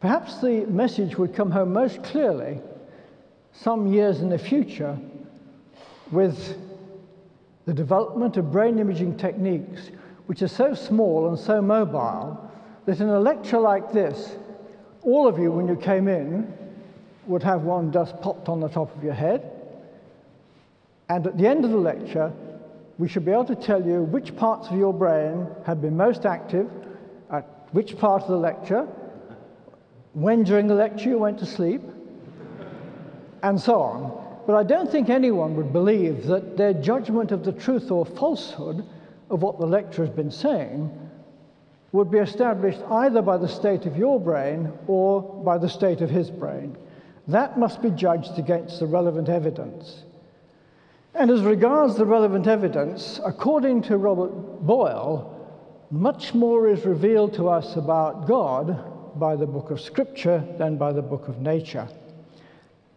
Perhaps 0.00 0.40
the 0.40 0.66
message 0.66 1.16
would 1.16 1.32
come 1.32 1.52
home 1.52 1.72
most 1.72 2.02
clearly 2.02 2.60
some 3.52 3.86
years 3.86 4.20
in 4.20 4.28
the 4.28 4.38
future 4.38 4.98
with 6.14 6.56
the 7.66 7.74
development 7.74 8.36
of 8.36 8.52
brain 8.52 8.78
imaging 8.78 9.16
techniques 9.16 9.90
which 10.26 10.40
are 10.42 10.48
so 10.48 10.74
small 10.74 11.28
and 11.28 11.38
so 11.38 11.60
mobile 11.60 12.50
that 12.86 13.00
in 13.00 13.08
a 13.08 13.20
lecture 13.20 13.58
like 13.58 13.92
this, 13.92 14.36
all 15.02 15.28
of 15.28 15.38
you, 15.38 15.50
when 15.50 15.68
you 15.68 15.76
came 15.76 16.08
in, 16.08 16.52
would 17.26 17.42
have 17.42 17.62
one 17.62 17.90
dust 17.90 18.18
popped 18.20 18.48
on 18.48 18.60
the 18.60 18.68
top 18.68 18.94
of 18.96 19.02
your 19.02 19.14
head. 19.14 19.50
And 21.08 21.26
at 21.26 21.36
the 21.36 21.46
end 21.46 21.64
of 21.64 21.70
the 21.70 21.76
lecture, 21.76 22.32
we 22.98 23.08
should 23.08 23.24
be 23.24 23.32
able 23.32 23.44
to 23.46 23.56
tell 23.56 23.84
you 23.84 24.02
which 24.02 24.36
parts 24.36 24.68
of 24.68 24.78
your 24.78 24.92
brain 24.92 25.46
have 25.66 25.82
been 25.82 25.96
most 25.96 26.24
active 26.24 26.70
at 27.30 27.68
which 27.72 27.98
part 27.98 28.22
of 28.22 28.28
the 28.28 28.36
lecture, 28.36 28.86
when 30.12 30.44
during 30.44 30.66
the 30.66 30.74
lecture 30.74 31.08
you 31.08 31.18
went 31.18 31.38
to 31.40 31.46
sleep, 31.46 31.82
and 33.42 33.60
so 33.60 33.80
on. 33.80 34.23
But 34.46 34.56
I 34.56 34.62
don't 34.62 34.90
think 34.90 35.08
anyone 35.08 35.56
would 35.56 35.72
believe 35.72 36.26
that 36.26 36.56
their 36.56 36.74
judgment 36.74 37.32
of 37.32 37.44
the 37.44 37.52
truth 37.52 37.90
or 37.90 38.04
falsehood 38.04 38.84
of 39.30 39.42
what 39.42 39.58
the 39.58 39.66
lecturer 39.66 40.06
has 40.06 40.14
been 40.14 40.30
saying 40.30 40.90
would 41.92 42.10
be 42.10 42.18
established 42.18 42.80
either 42.90 43.22
by 43.22 43.38
the 43.38 43.48
state 43.48 43.86
of 43.86 43.96
your 43.96 44.20
brain 44.20 44.72
or 44.86 45.22
by 45.22 45.56
the 45.56 45.68
state 45.68 46.00
of 46.00 46.10
his 46.10 46.30
brain. 46.30 46.76
That 47.28 47.58
must 47.58 47.80
be 47.80 47.90
judged 47.90 48.38
against 48.38 48.80
the 48.80 48.86
relevant 48.86 49.28
evidence. 49.28 50.02
And 51.14 51.30
as 51.30 51.42
regards 51.42 51.96
the 51.96 52.04
relevant 52.04 52.46
evidence, 52.46 53.20
according 53.24 53.82
to 53.82 53.96
Robert 53.96 54.32
Boyle, 54.66 55.30
much 55.90 56.34
more 56.34 56.68
is 56.68 56.84
revealed 56.84 57.34
to 57.34 57.48
us 57.48 57.76
about 57.76 58.26
God 58.26 59.18
by 59.18 59.36
the 59.36 59.46
book 59.46 59.70
of 59.70 59.80
Scripture 59.80 60.44
than 60.58 60.76
by 60.76 60.92
the 60.92 61.02
book 61.02 61.28
of 61.28 61.40
nature. 61.40 61.88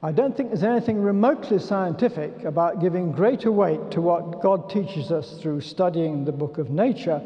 I 0.03 0.11
don't 0.11 0.37
think 0.37 0.49
there's 0.49 0.63
anything 0.63 1.01
remotely 1.01 1.57
scientific 1.57 2.43
about 2.43 2.81
giving 2.81 3.11
greater 3.11 3.51
weight 3.51 3.89
to 3.91 4.01
what 4.01 4.43
God 4.43 4.69
teaches 4.69 5.11
us 5.11 5.39
through 5.41 5.61
studying 5.61 6.23
the 6.23 6.31
book 6.31 6.59
of 6.59 6.69
nature, 6.69 7.19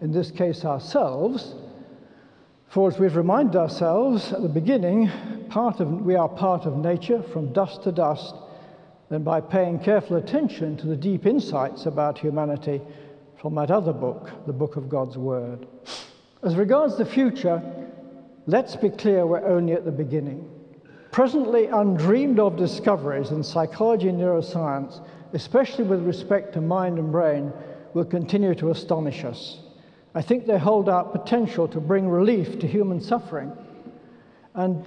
in 0.00 0.10
this 0.10 0.30
case 0.30 0.64
ourselves. 0.64 1.54
For 2.68 2.88
as 2.88 2.98
we've 2.98 3.14
reminded 3.14 3.56
ourselves 3.56 4.32
at 4.32 4.40
the 4.40 4.48
beginning, 4.48 5.10
part 5.50 5.80
of, 5.80 5.88
we 6.00 6.16
are 6.16 6.28
part 6.28 6.64
of 6.64 6.78
nature 6.78 7.22
from 7.22 7.52
dust 7.52 7.82
to 7.82 7.92
dust, 7.92 8.34
than 9.10 9.22
by 9.22 9.42
paying 9.42 9.78
careful 9.78 10.16
attention 10.16 10.78
to 10.78 10.86
the 10.86 10.96
deep 10.96 11.26
insights 11.26 11.84
about 11.84 12.18
humanity 12.18 12.80
from 13.38 13.54
that 13.56 13.70
other 13.70 13.92
book, 13.92 14.30
the 14.46 14.52
book 14.52 14.76
of 14.76 14.88
God's 14.88 15.18
Word. 15.18 15.66
As 16.42 16.56
regards 16.56 16.96
the 16.96 17.04
future, 17.04 17.62
let's 18.46 18.76
be 18.76 18.88
clear 18.88 19.26
we're 19.26 19.46
only 19.46 19.74
at 19.74 19.84
the 19.84 19.92
beginning. 19.92 20.53
Presently 21.14 21.66
undreamed 21.66 22.40
of 22.40 22.56
discoveries 22.56 23.30
in 23.30 23.44
psychology 23.44 24.08
and 24.08 24.20
neuroscience, 24.20 25.00
especially 25.32 25.84
with 25.84 26.04
respect 26.04 26.52
to 26.54 26.60
mind 26.60 26.98
and 26.98 27.12
brain, 27.12 27.52
will 27.92 28.04
continue 28.04 28.52
to 28.56 28.72
astonish 28.72 29.24
us. 29.24 29.60
I 30.16 30.22
think 30.22 30.44
they 30.44 30.58
hold 30.58 30.88
out 30.88 31.12
potential 31.12 31.68
to 31.68 31.78
bring 31.78 32.08
relief 32.08 32.58
to 32.58 32.66
human 32.66 33.00
suffering. 33.00 33.52
And 34.54 34.84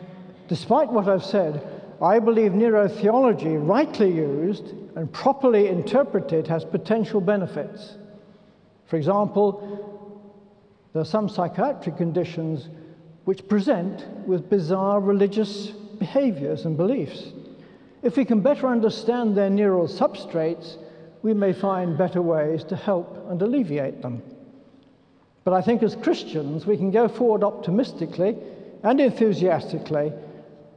despite 0.50 0.92
what 0.92 1.08
I've 1.08 1.24
said, 1.24 1.66
I 2.02 2.20
believe 2.20 2.52
neurotheology, 2.52 3.66
rightly 3.66 4.12
used 4.14 4.74
and 4.98 5.10
properly 5.10 5.70
interpreted, 5.70 6.46
has 6.48 6.66
potential 6.66 7.22
benefits. 7.22 7.96
For 8.88 8.98
example, 8.98 10.12
there 10.92 11.04
are 11.04 11.06
some 11.06 11.30
psychiatric 11.30 11.96
conditions 11.96 12.68
which 13.24 13.48
present 13.48 14.06
with 14.28 14.50
bizarre 14.50 15.00
religious 15.00 15.72
behaviors 16.00 16.66
and 16.66 16.78
beliefs. 16.78 17.32
If 18.04 18.18
we 18.18 18.26
can 18.26 18.42
better 18.42 18.68
understand 18.68 19.36
their 19.36 19.50
neural 19.50 19.88
substrates, 19.88 20.78
we 21.24 21.34
may 21.34 21.54
find 21.54 21.98
better 21.98 22.22
ways 22.22 22.64
to 22.66 22.76
help 22.76 23.26
and 23.30 23.42
alleviate 23.42 24.02
them. 24.02 24.22
But 25.44 25.54
I 25.54 25.62
think 25.62 25.82
as 25.82 25.96
Christians, 25.96 26.66
we 26.66 26.78
can 26.78 26.92
go 26.92 27.08
forward 27.08 27.44
optimistically 27.44 28.38
and 28.84 29.00
enthusiastically 29.00 30.14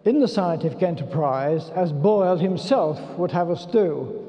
in 0.04 0.20
the 0.20 0.28
scientific 0.28 0.82
enterprise 0.82 1.70
as 1.70 1.92
Boyle 1.92 2.38
himself 2.38 3.00
would 3.18 3.32
have 3.32 3.50
us 3.50 3.66
do. 3.66 4.26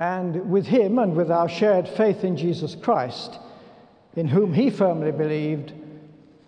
And 0.00 0.50
with 0.50 0.66
him 0.66 0.98
and 0.98 1.16
with 1.16 1.30
our 1.30 1.48
shared 1.48 1.88
faith 1.88 2.24
in 2.24 2.36
Jesus 2.36 2.74
Christ, 2.74 3.38
in 4.16 4.26
whom 4.28 4.52
he 4.54 4.70
firmly 4.70 5.12
believed, 5.12 5.72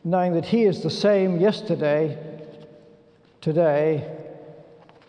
knowing 0.03 0.33
that 0.35 0.47
he 0.47 0.64
is 0.64 0.83
the 0.83 0.91
same 0.91 1.41
yesterday, 1.41 2.18
today, 3.41 4.07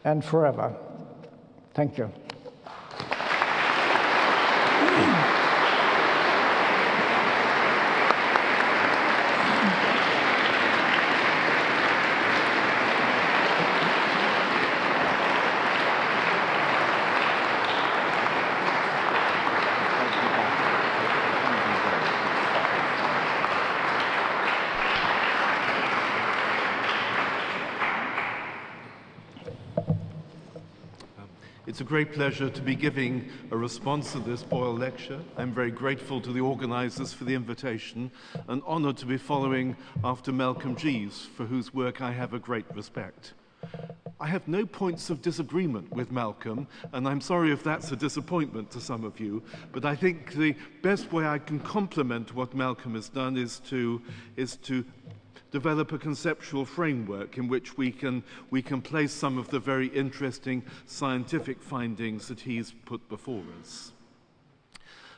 and 0.04 0.24
forever. 0.24 0.76
Thank 1.74 1.98
you. 1.98 2.12
It's 31.82 31.88
a 31.88 31.90
great 31.90 32.14
pleasure 32.14 32.48
to 32.48 32.62
be 32.62 32.76
giving 32.76 33.28
a 33.50 33.58
response 33.58 34.12
to 34.12 34.20
this 34.20 34.44
Boyle 34.44 34.72
lecture. 34.72 35.20
I'm 35.36 35.52
very 35.52 35.72
grateful 35.72 36.22
to 36.22 36.32
the 36.32 36.40
organizers 36.40 37.12
for 37.12 37.24
the 37.24 37.34
invitation 37.34 38.12
and 38.48 38.62
honored 38.68 38.98
to 38.98 39.08
be 39.08 39.18
following 39.18 39.76
after 40.04 40.32
Malcolm 40.32 40.76
Jeeves, 40.76 41.26
for 41.36 41.48
whose 41.48 41.74
work 41.74 42.00
I 42.00 42.12
have 42.12 42.36
a 42.36 42.40
great 42.40 42.68
respect. 42.76 43.34
I 44.20 44.28
have 44.28 44.48
no 44.48 44.64
points 44.64 45.10
of 45.10 45.24
disagreement 45.24 45.92
with 45.92 46.12
Malcolm, 46.12 46.68
and 46.94 47.08
I'm 47.08 47.20
sorry 47.20 47.52
if 47.52 47.64
that's 47.64 47.92
a 47.92 47.96
disappointment 47.96 48.70
to 48.72 48.80
some 48.80 49.04
of 49.04 49.20
you, 49.20 49.42
but 49.72 49.84
I 49.84 49.96
think 49.96 50.34
the 50.34 50.56
best 50.84 51.12
way 51.12 51.26
I 51.26 51.40
can 51.40 51.60
complement 51.60 52.36
what 52.36 52.54
Malcolm 52.54 52.94
has 52.94 53.10
done 53.10 53.38
is 53.38 53.58
to, 53.72 54.04
is 54.36 54.56
to 54.58 54.86
develop 55.52 55.92
a 55.92 55.98
conceptual 55.98 56.66
framework 56.66 57.38
in 57.38 57.48
which 57.48 57.78
we 57.78 57.92
can, 57.92 58.24
we 58.50 58.62
can 58.62 58.82
place 58.82 59.12
some 59.12 59.38
of 59.38 59.50
the 59.50 59.60
very 59.60 59.88
interesting 59.88 60.64
scientific 60.86 61.62
findings 61.62 62.28
that 62.28 62.40
he's 62.40 62.74
put 62.86 63.08
before 63.10 63.44
us. 63.60 63.92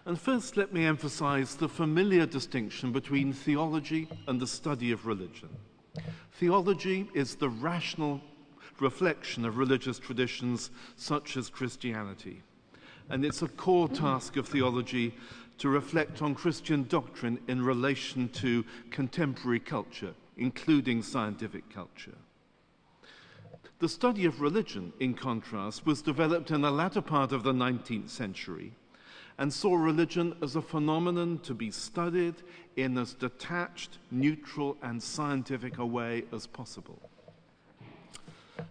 And 0.06 0.20
first, 0.20 0.58
let 0.58 0.74
me 0.74 0.86
emphasize 0.86 1.56
the 1.56 1.70
familiar 1.70 2.26
distinction 2.26 2.92
between 2.92 3.32
theology 3.32 4.10
and 4.28 4.40
the 4.40 4.48
study 4.48 4.92
of 4.92 5.06
religion. 5.06 5.50
Theology 6.34 7.10
is 7.14 7.36
the 7.36 7.50
rational 7.50 8.20
reflection 8.80 9.46
of 9.46 9.58
religious 9.58 10.00
traditions 10.00 10.72
such 10.98 11.38
as 11.38 11.50
Christianity. 11.50 12.42
And 13.10 13.24
it's 13.24 13.42
a 13.42 13.48
core 13.48 13.88
task 13.88 14.36
of 14.36 14.48
theology 14.48 15.14
to 15.60 15.70
reflect 15.70 16.22
on 16.22 16.36
Christian 16.36 16.84
doctrine 16.90 17.40
in 17.48 17.64
relation 17.64 18.28
to 18.30 18.66
contemporary 18.90 19.60
culture, 19.60 20.14
including 20.38 21.02
scientific 21.02 21.70
culture. 21.70 22.18
The 23.80 23.90
study 23.90 24.26
of 24.26 24.42
religion, 24.42 24.94
in 25.00 25.14
contrast, 25.14 25.86
was 25.86 26.02
developed 26.02 26.52
in 26.52 26.62
the 26.62 26.72
latter 26.72 27.02
part 27.02 27.32
of 27.32 27.44
the 27.44 27.54
19th 27.54 28.10
century 28.10 28.74
and 29.38 29.52
saw 29.52 29.76
religion 29.76 30.36
as 30.42 30.56
a 30.56 30.62
phenomenon 30.62 31.40
to 31.40 31.54
be 31.54 31.72
studied 31.72 32.36
in 32.76 32.98
as 32.98 33.14
detached, 33.14 33.98
neutral, 34.12 34.78
and 34.82 35.02
scientific 35.02 35.78
a 35.80 35.86
way 35.86 36.24
as 36.32 36.48
possible. 36.48 37.10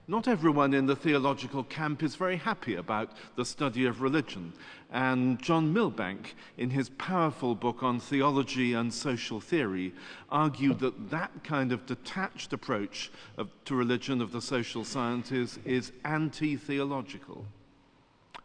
Not 0.09 0.29
everyone 0.29 0.75
in 0.75 0.87
the 0.87 0.95
theological 0.97 1.65
camp 1.65 2.03
is 2.03 2.17
very 2.17 2.37
happy 2.37 2.75
about 2.75 3.13
the 3.37 3.45
study 3.45 3.87
of 3.87 4.03
religion, 4.03 4.53
and 4.91 5.41
John 5.41 5.73
Milbank, 5.73 6.35
in 6.59 6.71
his 6.71 6.91
powerful 6.91 7.55
book 7.55 7.83
on 7.83 7.99
theology 7.99 8.75
and 8.75 8.93
social 8.93 9.41
theory, 9.41 9.93
argued 10.29 10.81
that 10.81 11.11
that 11.11 11.45
kind 11.45 11.73
of 11.73 11.87
detached 11.87 12.53
approach 12.53 13.11
of, 13.37 13.49
to 13.65 13.75
religion 13.75 14.21
of 14.21 14.33
the 14.33 14.43
social 14.43 14.85
sciences 14.85 15.59
is 15.65 15.93
anti 16.05 16.57
theological. 16.57 17.47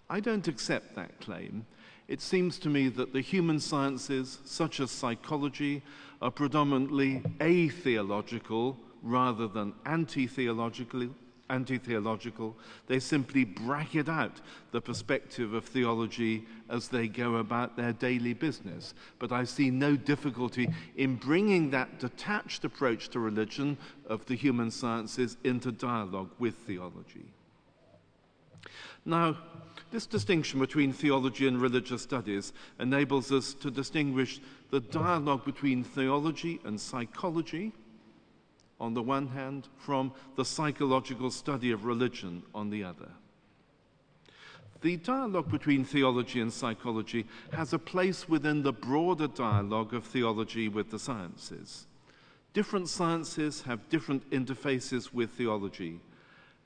I 0.09 0.19
don't 0.19 0.47
accept 0.47 0.95
that 0.95 1.19
claim. 1.19 1.65
It 2.07 2.21
seems 2.21 2.57
to 2.59 2.69
me 2.69 2.87
that 2.89 3.13
the 3.13 3.21
human 3.21 3.59
sciences, 3.59 4.39
such 4.45 4.79
as 4.79 4.89
psychology, 4.89 5.81
are 6.21 6.31
predominantly 6.31 7.21
atheological 7.41 8.77
rather 9.03 9.47
than 9.47 9.73
anti 9.85 10.27
theological 10.27 11.09
anti 11.49 11.77
theological. 11.77 12.55
They 12.87 12.99
simply 12.99 13.45
bracket 13.45 14.09
out 14.09 14.41
the 14.71 14.81
perspective 14.81 15.53
of 15.53 15.65
theology 15.65 16.45
as 16.69 16.87
they 16.87 17.07
go 17.07 17.35
about 17.35 17.77
their 17.77 17.93
daily 17.93 18.33
business. 18.33 18.93
But 19.19 19.31
I 19.31 19.43
see 19.43 19.69
no 19.69 19.95
difficulty 19.95 20.69
in 20.95 21.15
bringing 21.15 21.69
that 21.71 21.99
detached 21.99 22.65
approach 22.65 23.09
to 23.09 23.19
religion 23.19 23.77
of 24.07 24.25
the 24.25 24.35
human 24.35 24.71
sciences 24.71 25.37
into 25.43 25.71
dialogue 25.71 26.31
with 26.39 26.55
theology. 26.55 27.33
Now, 29.05 29.37
this 29.89 30.05
distinction 30.05 30.59
between 30.59 30.91
theology 30.91 31.47
and 31.47 31.61
religious 31.61 32.01
studies 32.01 32.51
enables 32.77 33.31
us 33.31 33.53
to 33.55 33.71
distinguish 33.71 34.41
the 34.69 34.81
dialogue 34.81 35.45
between 35.45 35.83
theology 35.83 36.59
and 36.65 36.79
psychology 36.79 37.71
on 38.79 38.93
the 38.93 39.01
one 39.01 39.27
hand 39.27 39.67
from 39.77 40.11
the 40.35 40.45
psychological 40.45 41.31
study 41.31 41.71
of 41.71 41.85
religion 41.85 42.43
on 42.53 42.69
the 42.69 42.83
other. 42.83 43.09
The 44.81 44.97
dialogue 44.97 45.49
between 45.49 45.83
theology 45.83 46.39
and 46.39 46.53
psychology 46.53 47.25
has 47.51 47.73
a 47.73 47.79
place 47.79 48.29
within 48.29 48.61
the 48.61 48.73
broader 48.73 49.27
dialogue 49.27 49.93
of 49.93 50.05
theology 50.05 50.69
with 50.69 50.91
the 50.91 50.99
sciences. 50.99 51.87
Different 52.53 52.87
sciences 52.87 53.63
have 53.63 53.89
different 53.89 54.29
interfaces 54.29 55.11
with 55.11 55.31
theology, 55.31 55.99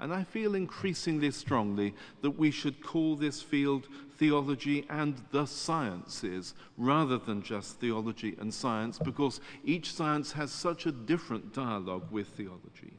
and 0.02 0.12
I 0.12 0.24
feel 0.24 0.56
increasingly 0.56 1.30
strongly 1.30 1.94
that 2.22 2.32
we 2.32 2.50
should 2.50 2.84
call 2.84 3.16
this 3.16 3.40
field 3.42 3.88
theology 4.18 4.84
and 4.90 5.22
the 5.32 5.46
sciences 5.46 6.56
rather 6.76 7.20
than 7.20 7.44
just 7.44 7.80
theology 7.80 8.36
and 8.40 8.52
science 8.52 8.98
because 8.98 9.40
each 9.64 9.94
science 9.94 10.32
has 10.32 10.52
such 10.52 10.88
a 10.88 10.92
different 10.92 11.54
dialogue 11.54 12.08
with 12.12 12.28
theology. 12.30 12.94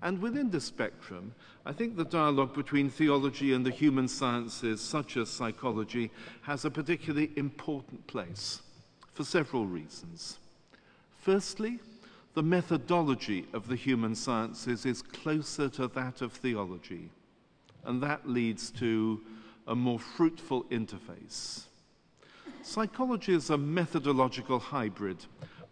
And 0.00 0.22
within 0.22 0.50
the 0.50 0.60
spectrum, 0.60 1.34
I 1.64 1.72
think 1.72 1.96
the 1.96 2.04
dialogue 2.04 2.54
between 2.54 2.88
theology 2.88 3.52
and 3.52 3.66
the 3.66 3.70
human 3.70 4.06
sciences, 4.06 4.80
such 4.80 5.16
as 5.16 5.28
psychology, 5.28 6.12
has 6.42 6.64
a 6.64 6.70
particularly 6.70 7.32
important 7.34 8.06
place 8.06 8.62
for 9.12 9.24
several 9.24 9.66
reasons. 9.66 10.38
Firstly, 11.18 11.80
the 12.36 12.42
methodology 12.42 13.46
of 13.54 13.66
the 13.66 13.74
human 13.74 14.14
sciences 14.14 14.84
is 14.84 15.00
closer 15.00 15.70
to 15.70 15.88
that 15.88 16.20
of 16.20 16.34
theology, 16.34 17.10
and 17.86 18.02
that 18.02 18.28
leads 18.28 18.70
to 18.70 19.22
a 19.68 19.74
more 19.74 19.98
fruitful 19.98 20.64
interface. 20.64 21.64
Psychology 22.60 23.32
is 23.32 23.48
a 23.48 23.56
methodological 23.56 24.58
hybrid, 24.58 25.24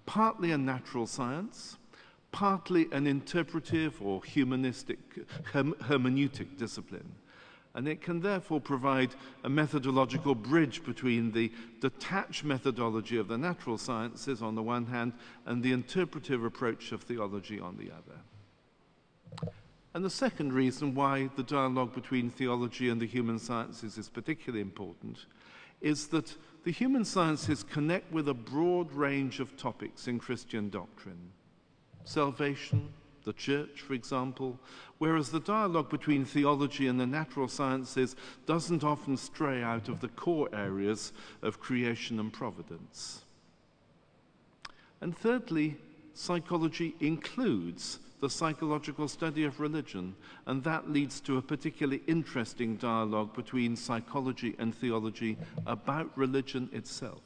partly 0.07 0.53
a 0.53 0.59
natural 0.59 1.07
science, 1.07 1.77
partly 2.33 2.89
an 2.93 3.07
interpretive 3.07 4.01
or 4.01 4.25
humanistic 4.25 4.99
hermeneutic 5.53 6.57
discipline 6.57 7.13
and 7.75 7.89
it 7.89 8.01
can 8.01 8.21
therefore 8.21 8.61
provide 8.61 9.15
a 9.43 9.49
methodological 9.49 10.35
bridge 10.35 10.85
between 10.85 11.33
the 11.33 11.51
detached 11.81 12.45
methodology 12.45 13.19
of 13.19 13.29
the 13.29 13.39
natural 13.39 13.77
sciences 13.77 14.43
on 14.43 14.55
the 14.55 14.63
one 14.63 14.87
hand 14.87 15.13
and 15.47 15.63
the 15.63 15.73
interpretive 15.73 16.45
approach 16.45 16.93
of 16.93 17.03
theology 17.03 17.59
on 17.59 17.77
the 17.77 17.91
other. 17.91 19.51
And 19.93 20.05
the 20.05 20.11
second 20.11 20.53
reason 20.53 20.95
why 20.95 21.31
the 21.37 21.43
dialogue 21.43 21.95
between 21.95 22.31
theology 22.31 22.89
and 22.89 23.01
the 23.01 23.07
human 23.07 23.39
sciences 23.39 23.99
is 23.99 24.09
particularly 24.09 24.61
important 24.61 25.27
is 25.81 26.09
that 26.09 26.37
the 26.65 26.71
human 26.71 27.05
sciences 27.05 27.63
connect 27.63 28.11
with 28.13 28.29
a 28.29 28.35
broad 28.35 28.91
range 28.93 29.39
of 29.39 29.57
topics 29.57 30.09
in 30.09 30.19
Christian 30.19 30.71
doctrine 30.71 31.33
salvation, 32.05 32.93
the 33.25 33.33
church, 33.33 33.81
for 33.81 33.95
example, 33.95 34.59
whereas 34.99 35.31
the 35.31 35.41
dialogue 35.41 35.91
between 35.91 36.25
theology 36.25 36.87
and 36.87 37.01
the 37.01 37.07
natural 37.07 37.49
sciences 37.49 38.17
doesn't 38.47 38.85
often 38.85 39.17
stray 39.17 39.63
out 39.63 39.89
of 39.89 40.01
the 40.01 40.09
core 40.09 40.49
areas 40.53 41.13
of 41.43 41.61
creation 41.61 42.21
and 42.21 42.33
providence. 42.33 43.23
And 45.01 45.17
thirdly, 45.17 45.77
psychology 46.15 46.95
includes 47.01 47.99
the 48.21 48.31
psychological 48.31 49.07
study 49.07 49.45
of 49.45 49.61
religion, 49.61 50.15
and 50.47 50.65
that 50.65 50.91
leads 50.91 51.21
to 51.21 51.37
a 51.37 51.43
particularly 51.43 52.03
interesting 52.07 52.77
dialogue 52.77 53.35
between 53.35 53.77
psychology 53.77 54.55
and 54.59 54.75
theology 54.75 55.37
about 55.67 56.11
religion 56.17 56.71
itself. 56.73 57.21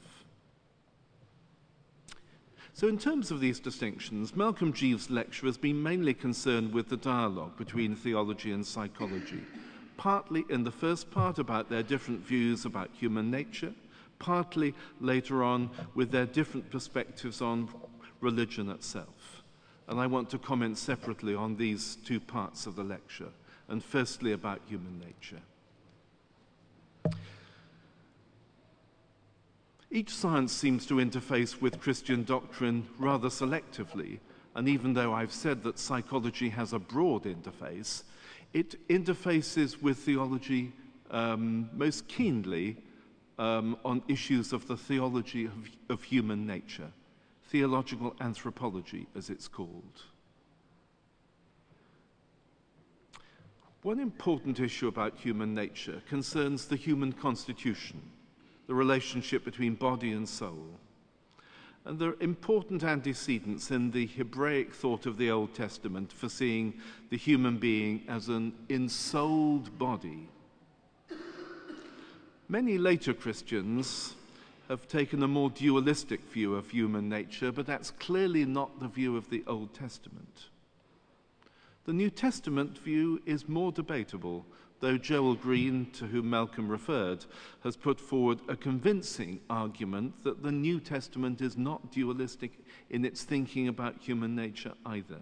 So, 2.79 2.87
in 2.87 2.97
terms 2.97 3.29
of 3.29 3.41
these 3.41 3.59
distinctions, 3.59 4.37
Malcolm 4.37 4.71
Jeeves' 4.71 5.09
lecture 5.09 5.47
has 5.47 5.57
been 5.57 5.83
mainly 5.83 6.13
concerned 6.13 6.71
with 6.73 6.87
the 6.87 6.95
dialogue 6.95 7.57
between 7.57 7.93
theology 7.93 8.53
and 8.53 8.65
psychology, 8.65 9.41
partly 9.97 10.45
in 10.49 10.63
the 10.63 10.71
first 10.71 11.11
part 11.11 11.39
about 11.39 11.69
their 11.69 11.83
different 11.83 12.21
views 12.21 12.63
about 12.63 12.89
human 12.93 13.29
nature, 13.29 13.73
partly 14.17 14.73
later 15.01 15.43
on 15.43 15.69
with 15.93 16.09
their 16.09 16.25
different 16.25 16.71
perspectives 16.71 17.41
on 17.41 17.67
religion 18.21 18.69
itself. 18.69 19.43
And 19.89 19.99
I 19.99 20.07
want 20.07 20.29
to 20.29 20.37
comment 20.37 20.77
separately 20.77 21.35
on 21.35 21.57
these 21.57 21.97
two 22.05 22.21
parts 22.21 22.65
of 22.65 22.77
the 22.77 22.83
lecture, 22.85 23.33
and 23.67 23.83
firstly 23.83 24.31
about 24.31 24.61
human 24.69 24.99
nature. 24.99 25.41
Each 29.91 30.13
science 30.13 30.53
seems 30.53 30.85
to 30.85 30.95
interface 30.95 31.59
with 31.59 31.79
Christian 31.79 32.23
doctrine 32.23 32.87
rather 32.99 33.29
selectively, 33.29 34.19
and 34.53 34.69
even 34.69 34.93
though 34.93 35.13
I've 35.13 35.31
said 35.31 35.63
that 35.63 35.79
psychology 35.79 36.49
has 36.49 36.73
a 36.73 36.79
broad 36.79 37.23
interface, 37.23 38.03
it 38.53 38.87
interfaces 38.87 39.81
with 39.81 39.97
theology 39.97 40.73
um, 41.09 41.71
most 41.73 42.07
keenly 42.07 42.77
um, 43.39 43.77
on 43.83 44.03
issues 44.07 44.53
of 44.53 44.67
the 44.67 44.77
theology 44.77 45.45
of, 45.45 45.69
of 45.89 46.03
human 46.03 46.45
nature, 46.45 46.91
theological 47.47 48.15
anthropology, 48.21 49.07
as 49.15 49.31
it's 49.31 49.47
called. 49.47 50.03
One 53.81 53.99
important 53.99 54.59
issue 54.59 54.87
about 54.87 55.17
human 55.17 55.55
nature 55.55 56.03
concerns 56.07 56.67
the 56.67 56.75
human 56.75 57.11
constitution 57.11 58.01
the 58.69 58.75
relationship 58.75 59.43
between 59.43 59.73
body 59.73 60.11
and 60.11 60.29
soul. 60.29 60.63
And 61.85 61.97
there 61.97 62.09
are 62.09 62.21
important 62.21 62.83
antecedents 62.83 63.71
in 63.71 63.89
the 63.89 64.05
Hebraic 64.05 64.75
thought 64.75 65.07
of 65.07 65.17
the 65.17 65.31
Old 65.31 65.55
Testament 65.55 66.13
for 66.13 66.29
seeing 66.29 66.75
the 67.09 67.17
human 67.17 67.57
being 67.57 68.03
as 68.07 68.29
an 68.29 68.53
ensouled 68.69 69.75
body. 69.79 70.29
Many 72.47 72.77
later 72.77 73.11
Christians 73.11 74.13
have 74.67 74.87
taken 74.87 75.23
a 75.23 75.27
more 75.27 75.49
dualistic 75.49 76.21
view 76.31 76.53
of 76.53 76.69
human 76.69 77.09
nature, 77.09 77.51
but 77.51 77.65
that's 77.65 77.89
clearly 77.89 78.45
not 78.45 78.79
the 78.79 78.87
view 78.87 79.17
of 79.17 79.31
the 79.31 79.43
Old 79.47 79.73
Testament. 79.73 80.49
The 81.85 81.93
New 81.93 82.11
Testament 82.11 82.77
view 82.77 83.19
is 83.25 83.49
more 83.49 83.71
debatable 83.71 84.45
though 84.79 84.97
Joel 84.97 85.35
Green, 85.35 85.89
to 85.91 86.05
whom 86.05 86.29
Malcolm 86.29 86.69
referred, 86.69 87.25
has 87.63 87.75
put 87.75 87.99
forward 87.99 88.39
a 88.47 88.55
convincing 88.55 89.39
argument 89.49 90.23
that 90.23 90.41
the 90.43 90.51
New 90.51 90.79
Testament 90.79 91.41
is 91.41 91.57
not 91.57 91.91
dualistic 91.91 92.59
in 92.89 93.05
its 93.05 93.23
thinking 93.23 93.67
about 93.67 93.99
human 93.99 94.35
nature 94.35 94.73
either. 94.85 95.21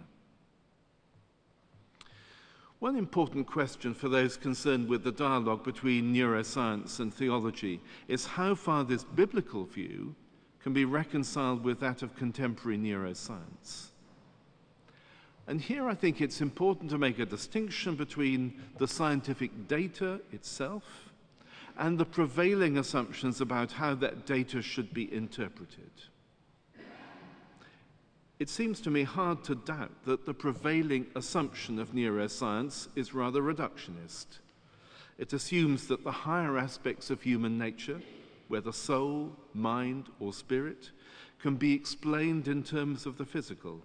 One 2.79 2.95
important 2.95 3.47
question 3.47 3.95
for 3.95 4.07
those 4.07 4.37
concerned 4.37 4.87
with 4.87 5.03
the 5.03 5.11
dialogue 5.11 5.63
between 5.63 6.13
neuroscience 6.13 6.99
and 6.99 7.11
theology 7.11 7.81
is 8.07 8.27
how 8.27 8.53
far 8.53 8.83
this 8.83 9.03
biblical 9.03 9.65
view 9.65 10.13
can 10.61 10.73
be 10.73 10.85
reconciled 10.85 11.63
with 11.63 11.79
that 11.79 12.03
of 12.03 12.15
contemporary 12.15 12.77
neuroscience. 12.77 13.87
And 15.47 15.61
here 15.61 15.87
I 15.87 15.95
think 15.95 16.19
it's 16.19 16.41
important 16.41 16.89
to 16.89 16.97
make 16.97 17.19
a 17.19 17.25
distinction 17.25 17.95
between 17.95 18.61
the 18.77 18.87
scientific 18.87 19.67
data 19.69 20.19
itself 20.33 20.83
and 21.77 21.97
the 21.97 22.05
prevailing 22.05 22.77
assumptions 22.77 23.39
about 23.39 23.71
how 23.71 23.95
that 23.95 24.25
data 24.25 24.61
should 24.61 24.93
be 24.93 25.13
interpreted. 25.13 25.91
It 28.39 28.49
seems 28.49 28.81
to 28.81 28.91
me 28.91 29.03
hard 29.03 29.43
to 29.45 29.55
doubt 29.55 30.03
that 30.05 30.25
the 30.25 30.33
prevailing 30.33 31.07
assumption 31.15 31.79
of 31.79 31.93
neuroscience 31.93 32.89
is 32.95 33.13
rather 33.13 33.41
reductionist. 33.41 34.39
It 35.17 35.33
assumes 35.33 35.87
that 35.87 36.03
the 36.03 36.11
higher 36.11 36.57
aspects 36.57 37.09
of 37.09 37.21
human 37.21 37.57
nature, 37.57 38.01
whether 38.47 38.71
soul, 38.71 39.31
mind, 39.53 40.07
or 40.19 40.33
spirit, 40.33 40.91
can 41.39 41.55
be 41.55 41.73
explained 41.73 42.47
in 42.47 42.63
terms 42.63 43.05
of 43.05 43.17
the 43.17 43.25
physical 43.25 43.81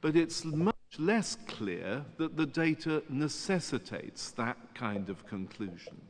but 0.00 0.16
it's 0.16 0.44
much 0.44 0.74
less 0.98 1.36
clear 1.46 2.04
that 2.16 2.36
the 2.36 2.46
data 2.46 3.02
necessitates 3.08 4.30
that 4.32 4.56
kind 4.74 5.08
of 5.08 5.26
conclusion. 5.26 6.00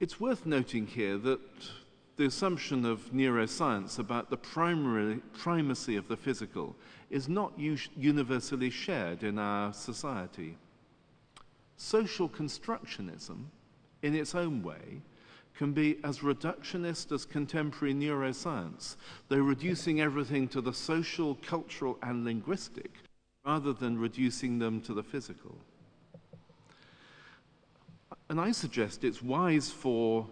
It's 0.00 0.20
worth 0.20 0.44
noting 0.44 0.86
here 0.86 1.16
that 1.18 1.40
the 2.16 2.26
assumption 2.26 2.84
of 2.84 3.12
neuroscience 3.12 3.98
about 3.98 4.30
the 4.30 4.36
primary, 4.36 5.16
primacy 5.36 5.96
of 5.96 6.08
the 6.08 6.16
physical 6.16 6.76
is 7.10 7.28
not 7.28 7.52
universally 7.58 8.70
shared 8.70 9.24
in 9.24 9.38
our 9.38 9.72
society. 9.72 10.56
Social 11.76 12.28
constructionism, 12.28 13.46
in 14.02 14.14
its 14.14 14.34
own 14.34 14.62
way, 14.62 15.02
can 15.56 15.72
be 15.72 15.98
as 16.02 16.18
reductionist 16.18 17.12
as 17.12 17.24
contemporary 17.24 17.94
neuroscience, 17.94 18.96
though 19.28 19.38
reducing 19.38 20.00
everything 20.00 20.48
to 20.48 20.60
the 20.60 20.72
social, 20.72 21.36
cultural, 21.46 21.96
and 22.02 22.24
linguistic 22.24 22.90
rather 23.44 23.72
than 23.72 23.98
reducing 23.98 24.58
them 24.58 24.80
to 24.80 24.94
the 24.94 25.02
physical. 25.02 25.56
And 28.28 28.40
I 28.40 28.52
suggest 28.52 29.04
it's 29.04 29.22
wise 29.22 29.70
for, 29.70 30.26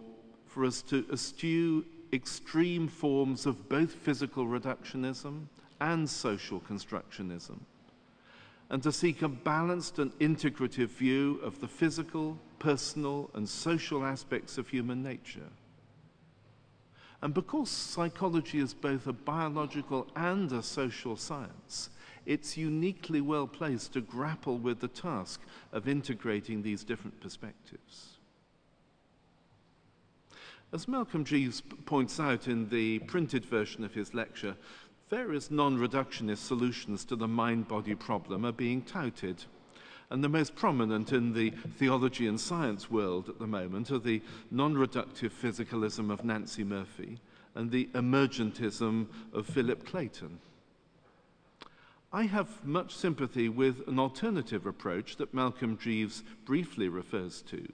for 0.47 0.65
us 0.65 0.81
to 0.83 1.05
eschew 1.11 1.85
extreme 2.11 2.87
forms 2.87 3.45
of 3.45 3.69
both 3.69 3.91
physical 3.91 4.45
reductionism 4.45 5.43
and 5.79 6.09
social 6.09 6.59
constructionism, 6.59 7.59
and 8.69 8.81
to 8.83 8.91
seek 8.91 9.21
a 9.21 9.27
balanced 9.27 9.99
and 9.99 10.17
integrative 10.19 10.89
view 10.89 11.39
of 11.43 11.59
the 11.59 11.67
physical, 11.67 12.37
personal, 12.63 13.29
and 13.33 13.47
social 13.47 14.05
aspects 14.05 14.57
of 14.57 14.69
human 14.69 15.03
nature. 15.03 15.51
And 17.21 17.33
because 17.33 17.69
psychology 17.69 18.59
is 18.59 18.73
both 18.73 19.05
a 19.05 19.13
biological 19.13 20.07
and 20.15 20.49
a 20.51 20.63
social 20.63 21.17
science, 21.17 21.89
it's 22.25 22.55
uniquely 22.55 23.19
well 23.19 23.47
placed 23.47 23.93
to 23.93 24.01
grapple 24.01 24.57
with 24.57 24.79
the 24.79 24.87
task 24.87 25.41
of 25.73 25.89
integrating 25.89 26.61
these 26.61 26.85
different 26.85 27.19
perspectives. 27.19 28.17
As 30.71 30.87
Malcolm 30.87 31.25
Jeeves 31.25 31.61
points 31.85 32.17
out 32.17 32.47
in 32.47 32.69
the 32.69 32.99
printed 32.99 33.45
version 33.45 33.83
of 33.83 33.93
his 33.93 34.13
lecture, 34.13 34.55
various 35.09 35.51
non 35.51 35.77
reductionist 35.77 36.45
solutions 36.47 37.03
to 37.05 37.17
the 37.17 37.27
mind 37.27 37.67
body 37.67 37.93
problem 37.93 38.45
are 38.45 38.53
being 38.53 38.81
touted. 38.81 39.43
And 40.13 40.23
the 40.23 40.29
most 40.29 40.55
prominent 40.55 41.11
in 41.11 41.33
the 41.33 41.49
theology 41.49 42.27
and 42.27 42.39
science 42.39 42.91
world 42.91 43.29
at 43.29 43.39
the 43.39 43.47
moment 43.47 43.89
are 43.89 43.97
the 43.97 44.21
non 44.51 44.75
reductive 44.75 45.31
physicalism 45.31 46.11
of 46.11 46.23
Nancey 46.23 46.63
Murphy 46.63 47.17
and 47.55 47.71
the 47.71 47.89
emergentism 47.95 49.07
of 49.33 49.47
Philip 49.47 49.87
Clayton. 49.87 50.37
I 52.11 52.25
have 52.25 52.63
much 52.63 52.95
sympathy 52.95 53.49
with 53.49 53.87
an 53.87 53.97
alternative 53.97 54.67
approach 54.67 55.15
that 55.15 55.33
Malcolm 55.33 55.79
Jeeves 55.79 56.23
briefly 56.45 56.89
refers 56.89 57.41
to 57.47 57.67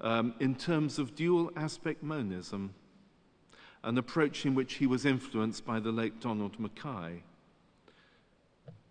um, 0.00 0.32
in 0.40 0.54
terms 0.54 0.98
of 0.98 1.14
dual 1.14 1.50
aspect 1.54 2.02
monism, 2.02 2.72
an 3.84 3.98
approach 3.98 4.46
in 4.46 4.54
which 4.54 4.76
he 4.76 4.86
was 4.86 5.04
influenced 5.04 5.66
by 5.66 5.80
the 5.80 5.92
late 5.92 6.18
Donald 6.18 6.58
Mackay. 6.58 7.24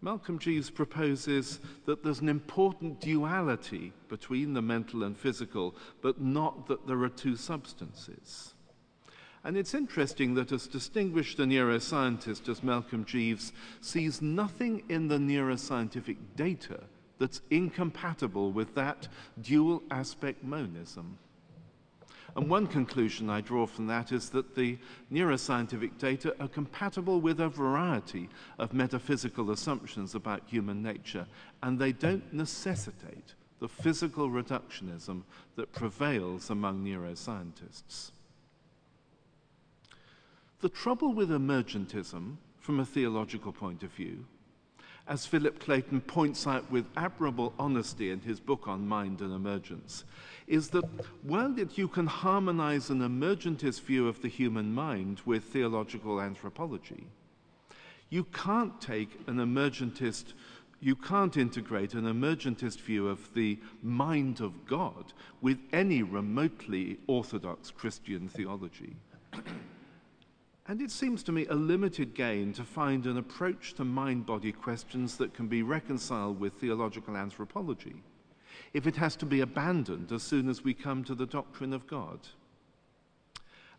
Malcolm 0.02 0.38
Jeeves 0.38 0.70
proposes 0.70 1.60
that 1.86 2.04
there's 2.04 2.20
an 2.20 2.30
important 2.30 3.02
duality 3.02 3.94
between 4.10 4.54
the 4.54 4.62
mental 4.62 5.04
and 5.04 5.18
physical, 5.18 5.76
but 6.02 6.22
not 6.22 6.68
that 6.68 6.86
there 6.86 7.02
are 7.04 7.10
two 7.10 7.36
substances. 7.36 8.54
And 9.44 9.58
it's 9.58 9.74
interesting 9.74 10.36
that, 10.36 10.52
as 10.52 10.68
distinguished 10.68 11.40
a 11.40 11.44
neuroscientist 11.44 12.48
as 12.50 12.62
Malcolm 12.62 13.06
Jeeves 13.06 13.54
sees 13.82 14.22
nothing 14.22 14.84
in 14.90 15.08
the 15.08 15.18
neuroscientific 15.18 16.18
data 16.36 16.84
that's 17.18 17.42
incompatible 17.50 18.52
with 18.52 18.76
that 18.76 19.08
dual 19.42 19.82
aspect 19.90 20.44
monism. 20.44 21.18
And 22.38 22.48
one 22.52 22.68
conclusion 22.68 23.32
I 23.32 23.42
draw 23.42 23.66
from 23.66 23.88
that 23.88 24.12
is 24.12 24.30
that 24.30 24.54
the 24.54 24.78
neuroscientific 25.12 25.98
data 25.98 26.36
are 26.40 26.48
compatible 26.48 27.20
with 27.20 27.40
a 27.40 27.50
variety 27.50 28.30
of 28.60 28.76
metaphysical 28.76 29.50
assumptions 29.50 30.14
about 30.14 30.44
human 30.46 30.84
nature, 30.84 31.26
and 31.64 31.80
they 31.80 31.92
don't 31.92 32.32
necessitate 32.32 33.34
the 33.60 33.68
physical 33.68 34.30
reductionism 34.30 35.24
that 35.56 35.74
prevails 35.74 36.52
among 36.52 36.86
neuroscientists. 36.86 38.12
The 40.60 40.70
trouble 40.70 41.14
with 41.14 41.32
emergentism, 41.32 42.36
from 42.60 42.80
a 42.80 42.86
theological 42.86 43.52
point 43.52 43.82
of 43.82 43.90
view, 43.90 44.26
as 45.08 45.26
Philip 45.26 45.60
Clayton 45.60 46.02
points 46.02 46.46
out 46.46 46.70
with 46.70 46.86
admirable 46.98 47.54
honesty 47.58 48.12
in 48.12 48.20
his 48.20 48.40
book 48.40 48.68
on 48.68 48.88
mind 48.88 49.22
and 49.22 49.34
emergence, 49.34 50.04
is 50.48 50.70
that 50.70 50.86
while 51.24 51.52
that 51.54 51.78
you 51.78 51.88
can 51.88 52.08
harmonize 52.08 52.90
an 52.90 53.00
emergentist 53.00 53.82
view 53.82 54.08
of 54.08 54.22
the 54.22 54.30
human 54.30 54.74
mind 54.74 55.22
with 55.26 55.44
theological 55.44 56.22
anthropology, 56.22 57.08
you 58.10 58.24
can't 58.24 58.80
take 58.80 59.20
an 59.28 59.36
emergentist, 59.36 60.34
you 60.80 60.96
can't 60.96 61.36
integrate 61.36 61.94
an 61.94 62.06
emergentist 62.06 62.80
view 62.80 63.10
of 63.10 63.34
the 63.34 63.60
mind 63.84 64.40
of 64.40 64.66
God 64.66 65.12
with 65.42 65.60
any 65.74 66.02
remotely 66.02 66.98
orthodox 67.08 67.70
Christian 67.70 68.30
theology. 68.30 68.96
And 70.70 70.82
it 70.82 70.92
seems 70.92 71.24
to 71.24 71.32
me 71.32 71.46
a 71.46 71.56
limited 71.56 72.14
gain 72.14 72.52
to 72.52 72.64
find 72.66 73.06
an 73.06 73.18
approach 73.18 73.74
to 73.76 73.86
mind 73.86 74.26
body 74.26 74.52
questions 74.52 75.16
that 75.16 75.34
can 75.34 75.48
be 75.48 75.64
reconciled 75.64 76.42
with 76.42 76.56
theological 76.56 77.16
anthropology 77.16 78.04
if 78.74 78.88
it 78.88 78.96
has 78.96 79.16
to 79.18 79.26
be 79.26 79.42
abandoned 79.42 80.12
as 80.12 80.24
soon 80.24 80.50
as 80.50 80.64
we 80.64 80.74
come 80.74 81.04
to 81.04 81.16
the 81.16 81.26
doctrine 81.26 81.74
of 81.74 81.88
God. 81.88 82.20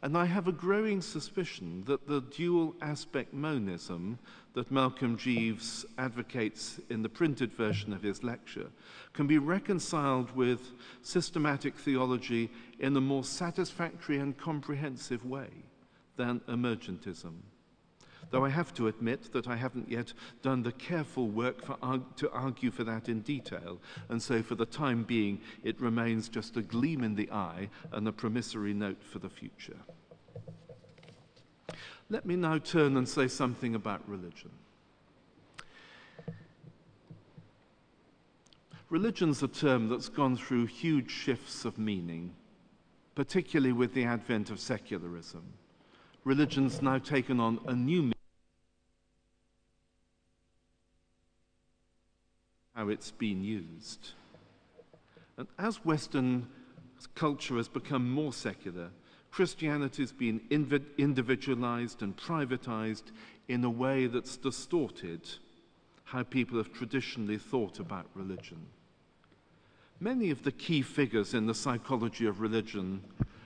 And 0.00 0.16
I 0.16 0.26
have 0.26 0.46
a 0.46 0.52
growing 0.52 1.02
suspicion 1.02 1.82
that 1.86 2.06
the 2.06 2.20
dual 2.20 2.76
aspect 2.80 3.34
monism 3.34 4.18
that 4.54 4.70
Malcolm 4.70 5.16
Jeeves 5.16 5.84
advocates 5.98 6.80
in 6.88 7.02
the 7.02 7.08
printed 7.08 7.52
version 7.52 7.92
of 7.92 8.02
his 8.02 8.22
lecture 8.22 8.70
can 9.12 9.26
be 9.26 9.38
reconciled 9.38 10.34
with 10.36 10.72
systematic 11.02 11.76
theology 11.76 12.48
in 12.78 12.96
a 12.96 13.00
more 13.00 13.24
satisfactory 13.24 14.18
and 14.18 14.38
comprehensive 14.38 15.24
way 15.24 15.48
than 16.16 16.40
emergentism. 16.48 17.34
Though 18.30 18.44
I 18.44 18.50
have 18.50 18.74
to 18.74 18.88
admit 18.88 19.32
that 19.32 19.48
I 19.48 19.56
haven't 19.56 19.90
yet 19.90 20.12
done 20.42 20.62
the 20.62 20.72
careful 20.72 21.28
work 21.28 21.64
for, 21.64 21.76
to 22.16 22.30
argue 22.30 22.70
for 22.70 22.84
that 22.84 23.08
in 23.08 23.20
detail, 23.20 23.80
and 24.08 24.22
so 24.22 24.42
for 24.42 24.54
the 24.54 24.66
time 24.66 25.04
being, 25.04 25.40
it 25.64 25.80
remains 25.80 26.28
just 26.28 26.56
a 26.56 26.62
gleam 26.62 27.02
in 27.02 27.14
the 27.14 27.30
eye 27.30 27.70
and 27.92 28.06
a 28.06 28.12
promissory 28.12 28.74
note 28.74 29.02
for 29.02 29.18
the 29.18 29.30
future. 29.30 29.78
Let 32.10 32.26
me 32.26 32.36
now 32.36 32.58
turn 32.58 32.96
and 32.96 33.08
say 33.08 33.28
something 33.28 33.74
about 33.74 34.08
religion. 34.08 34.50
Religion's 38.90 39.42
a 39.42 39.48
term 39.48 39.88
that's 39.88 40.08
gone 40.08 40.36
through 40.36 40.66
huge 40.66 41.10
shifts 41.10 41.66
of 41.66 41.78
meaning, 41.78 42.34
particularly 43.14 43.72
with 43.72 43.92
the 43.92 44.04
advent 44.04 44.50
of 44.50 44.58
secularism 44.58 45.52
religion's 46.28 46.82
now 46.82 46.98
taken 46.98 47.40
on 47.40 47.58
a 47.66 47.74
new 47.74 48.02
meaning. 48.02 48.17
How 52.78 52.90
it's 52.90 53.10
been 53.10 53.42
used. 53.42 54.10
And 55.36 55.48
as 55.58 55.84
Western 55.84 56.46
culture 57.16 57.56
has 57.56 57.66
become 57.66 58.08
more 58.08 58.32
secular, 58.32 58.90
Christianity 59.32 60.00
has 60.04 60.12
been 60.12 60.40
individualized 60.48 62.02
and 62.02 62.16
privatized 62.16 63.10
in 63.48 63.64
a 63.64 63.68
way 63.68 64.06
that's 64.06 64.36
distorted 64.36 65.28
how 66.04 66.22
people 66.22 66.56
have 66.56 66.72
traditionally 66.72 67.36
thought 67.36 67.80
about 67.80 68.06
religion. 68.14 68.64
Many 69.98 70.30
of 70.30 70.44
the 70.44 70.52
key 70.52 70.82
figures 70.82 71.34
in 71.34 71.46
the 71.46 71.56
psychology 71.56 72.26
of 72.26 72.40
religion, 72.40 73.02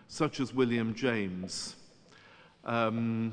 such 0.09 0.41
as 0.41 0.53
William 0.53 0.95
James, 0.95 1.77
um, 2.67 3.33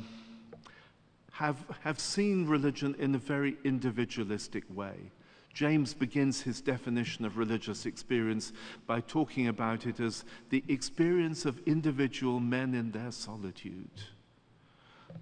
have, 1.34 1.58
have 1.82 2.00
seen 2.00 2.48
religion 2.48 2.96
in 3.00 3.14
a 3.16 3.20
very 3.20 3.58
individualistic 3.66 4.64
way. 4.74 5.12
James 5.54 5.94
begins 5.94 6.42
his 6.42 6.62
definition 6.62 7.26
of 7.26 7.38
religious 7.38 7.86
experience 7.86 8.54
by 8.88 9.02
talking 9.02 9.48
about 9.48 9.86
it 9.86 10.00
as 10.00 10.24
the 10.50 10.64
experience 10.68 11.46
of 11.46 11.60
individual 11.66 12.40
men 12.40 12.74
in 12.74 12.92
their 12.92 13.12
solitude. 13.12 13.90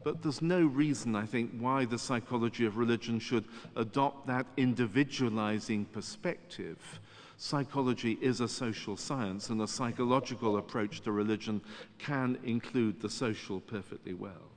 But 0.04 0.22
there's 0.22 0.42
no 0.42 0.66
reason, 0.66 1.16
I 1.16 1.26
think, 1.26 1.52
why 1.58 1.86
the 1.86 1.98
psychology 1.98 2.66
of 2.66 2.78
religion 2.78 3.20
should 3.20 3.46
adopt 3.76 4.28
that 4.28 4.46
individualizing 4.58 5.86
perspective 5.86 7.00
psychology 7.38 8.18
is 8.20 8.42
a 8.42 8.48
social 8.48 8.98
science, 8.98 9.50
and 9.50 9.62
a 9.62 9.68
psychological 9.68 10.58
approach 10.58 11.02
to 11.02 11.12
religion 11.12 11.62
can 12.00 12.38
include 12.44 13.00
the 13.00 13.10
social 13.10 13.60
perfectly 13.62 14.14
well. 14.14 14.57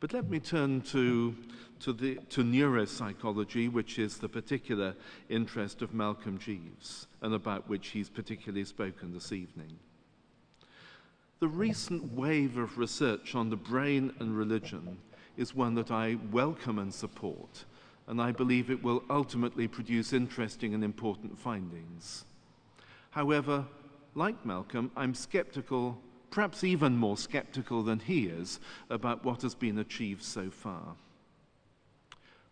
But 0.00 0.14
let 0.14 0.30
me 0.30 0.40
turn 0.40 0.80
to, 0.80 1.36
to, 1.80 1.92
the, 1.92 2.14
to 2.30 2.42
neuropsychology, 2.42 3.70
which 3.70 3.98
is 3.98 4.16
the 4.16 4.30
particular 4.30 4.94
interest 5.28 5.82
of 5.82 5.92
Malcolm 5.92 6.38
Jeeves, 6.38 7.06
and 7.20 7.34
about 7.34 7.68
which 7.68 7.88
he's 7.88 8.08
particularly 8.08 8.64
spoken 8.64 9.12
this 9.12 9.30
evening. 9.30 9.78
The 11.40 11.48
recent 11.48 12.14
wave 12.14 12.56
of 12.56 12.78
research 12.78 13.34
on 13.34 13.50
the 13.50 13.56
brain 13.56 14.14
and 14.20 14.36
religion 14.36 14.96
is 15.36 15.54
one 15.54 15.74
that 15.74 15.90
I 15.90 16.16
welcome 16.32 16.78
and 16.78 16.92
support, 16.92 17.66
and 18.06 18.22
I 18.22 18.32
believe 18.32 18.70
it 18.70 18.82
will 18.82 19.02
ultimately 19.10 19.68
produce 19.68 20.14
interesting 20.14 20.72
and 20.72 20.82
important 20.82 21.38
findings. 21.38 22.24
However, 23.10 23.66
like 24.14 24.46
Malcolm, 24.46 24.90
I'm 24.96 25.14
skeptical, 25.14 26.00
perhaps 26.30 26.64
even 26.64 26.96
more 26.96 27.16
skeptical 27.16 27.82
than 27.82 27.98
he 27.98 28.26
is, 28.26 28.60
about 28.88 29.24
what 29.24 29.42
has 29.42 29.54
been 29.54 29.78
achieved 29.78 30.22
so 30.22 30.50
far. 30.50 30.94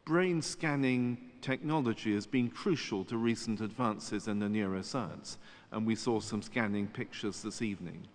Brain 0.05 0.41
scanning 0.41 1.19
technology 1.43 2.15
has 2.15 2.27
been 2.27 2.49
crucial 2.49 3.05
to 3.05 3.17
recent 3.17 3.61
advances 3.61 4.27
in 4.27 4.39
the 4.39 4.47
neuroscience, 4.47 5.37
and 5.71 5.87
we 5.87 5.95
saw 5.95 6.19
some 6.19 6.43
scanning 6.43 6.87
pictures 6.87 7.43
this 7.43 7.63
evening. 7.63 8.07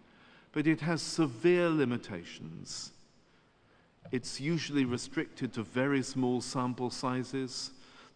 But 0.52 0.68
it 0.68 0.82
has 0.82 1.02
severe 1.02 1.70
limitations. 1.70 2.92
It's 4.12 4.40
usually 4.42 4.86
restricted 4.86 5.54
to 5.54 5.64
very 5.64 6.04
small 6.04 6.42
sample 6.42 6.90
sizes. 6.90 7.72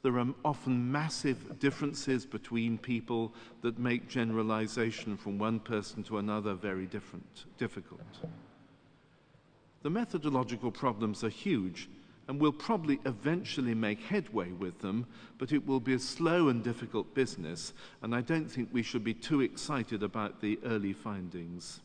There 0.08 0.20
are 0.20 0.34
often 0.45 0.89
massive 0.89 1.60
differences 1.60 2.26
between 2.26 2.78
people 2.78 3.34
that 3.62 3.78
make 3.78 4.08
generalization 4.08 5.18
from 5.18 5.38
one 5.38 5.60
person 5.60 6.01
to 6.03 6.18
another 6.20 6.53
very 6.53 6.86
different, 6.86 7.43
difficult. 7.58 7.99
The 9.84 9.89
methodological 9.89 10.72
problems 10.72 11.26
are 11.26 11.30
huge, 11.30 11.89
and 12.30 12.39
we'll 12.39 12.53
probably 12.53 13.01
eventually 13.05 13.74
make 13.74 13.99
headway 13.99 14.53
with 14.53 14.80
them, 14.80 15.08
but 15.38 15.51
it 15.51 15.68
will 15.68 15.82
be 15.82 15.95
a 15.95 15.99
slow 15.99 16.47
and 16.47 16.64
difficult 16.64 17.14
business, 17.14 17.74
and 18.01 18.16
I 18.16 18.22
don't 18.22 18.49
think 18.49 18.70
we 18.72 18.84
should 18.84 19.03
be 19.03 19.14
too 19.14 19.41
excited 19.41 20.03
about 20.03 20.39
the 20.39 20.58
early 20.64 20.93
findings. 20.93 21.82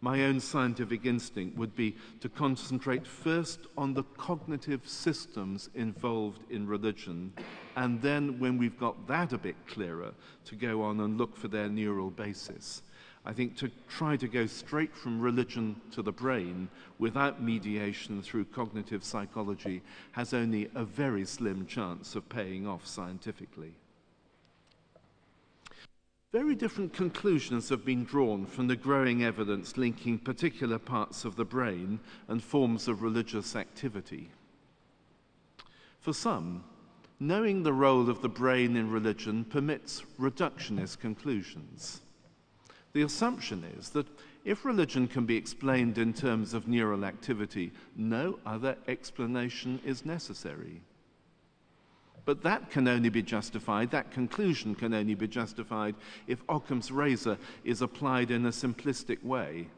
My 0.00 0.24
own 0.24 0.38
scientific 0.38 1.06
instinct 1.06 1.58
would 1.58 1.74
be 1.74 1.96
to 2.20 2.28
concentrate 2.28 3.04
first 3.04 3.60
on 3.76 3.94
the 3.94 4.04
cognitive 4.04 4.88
systems 4.88 5.70
involved 5.74 6.44
in 6.50 6.68
religion, 6.68 7.32
and 7.74 8.00
then, 8.00 8.38
when 8.38 8.58
we've 8.58 8.78
got 8.78 9.08
that 9.08 9.32
a 9.32 9.38
bit 9.38 9.56
clearer, 9.66 10.14
to 10.44 10.54
go 10.54 10.82
on 10.82 11.00
and 11.00 11.18
look 11.18 11.36
for 11.36 11.48
their 11.48 11.68
neural 11.68 12.10
basis. 12.10 12.82
I 13.24 13.32
think 13.32 13.56
to 13.56 13.70
try 13.88 14.16
to 14.16 14.28
go 14.28 14.46
straight 14.46 14.94
from 14.96 15.20
religion 15.20 15.80
to 15.90 16.02
the 16.02 16.12
brain 16.12 16.68
without 16.98 17.42
mediation 17.42 18.22
through 18.22 18.46
cognitive 18.46 19.02
psychology 19.02 19.82
has 20.12 20.32
only 20.32 20.70
a 20.74 20.84
very 20.84 21.24
slim 21.24 21.66
chance 21.66 22.14
of 22.14 22.28
paying 22.28 22.66
off 22.66 22.86
scientifically. 22.86 23.74
Very 26.30 26.54
different 26.54 26.92
conclusions 26.92 27.70
have 27.70 27.86
been 27.86 28.04
drawn 28.04 28.44
from 28.44 28.66
the 28.66 28.76
growing 28.76 29.24
evidence 29.24 29.78
linking 29.78 30.18
particular 30.18 30.78
parts 30.78 31.24
of 31.24 31.36
the 31.36 31.44
brain 31.44 32.00
and 32.28 32.42
forms 32.42 32.86
of 32.86 33.00
religious 33.00 33.56
activity. 33.56 34.30
For 36.00 36.12
some, 36.12 36.64
knowing 37.18 37.62
the 37.62 37.72
role 37.72 38.10
of 38.10 38.20
the 38.20 38.28
brain 38.28 38.76
in 38.76 38.90
religion 38.90 39.44
permits 39.44 40.02
reductionist 40.20 40.98
conclusions. 40.98 42.02
The 42.92 43.02
assumption 43.02 43.64
is 43.78 43.90
that 43.90 44.06
if 44.44 44.66
religion 44.66 45.08
can 45.08 45.24
be 45.24 45.36
explained 45.36 45.96
in 45.96 46.12
terms 46.12 46.52
of 46.52 46.68
neural 46.68 47.06
activity, 47.06 47.72
no 47.96 48.38
other 48.44 48.76
explanation 48.86 49.80
is 49.84 50.04
necessary. 50.04 50.82
But 52.28 52.42
that 52.42 52.70
can 52.70 52.86
only 52.88 53.08
be 53.08 53.22
justified, 53.22 53.90
that 53.92 54.10
conclusion 54.10 54.74
can 54.74 54.92
only 54.92 55.14
be 55.14 55.26
justified 55.26 55.94
if 56.26 56.42
Occam's 56.46 56.92
razor 56.92 57.38
is 57.64 57.80
applied 57.80 58.30
in 58.30 58.44
a 58.44 58.50
simplistic 58.50 59.24
way. 59.24 59.68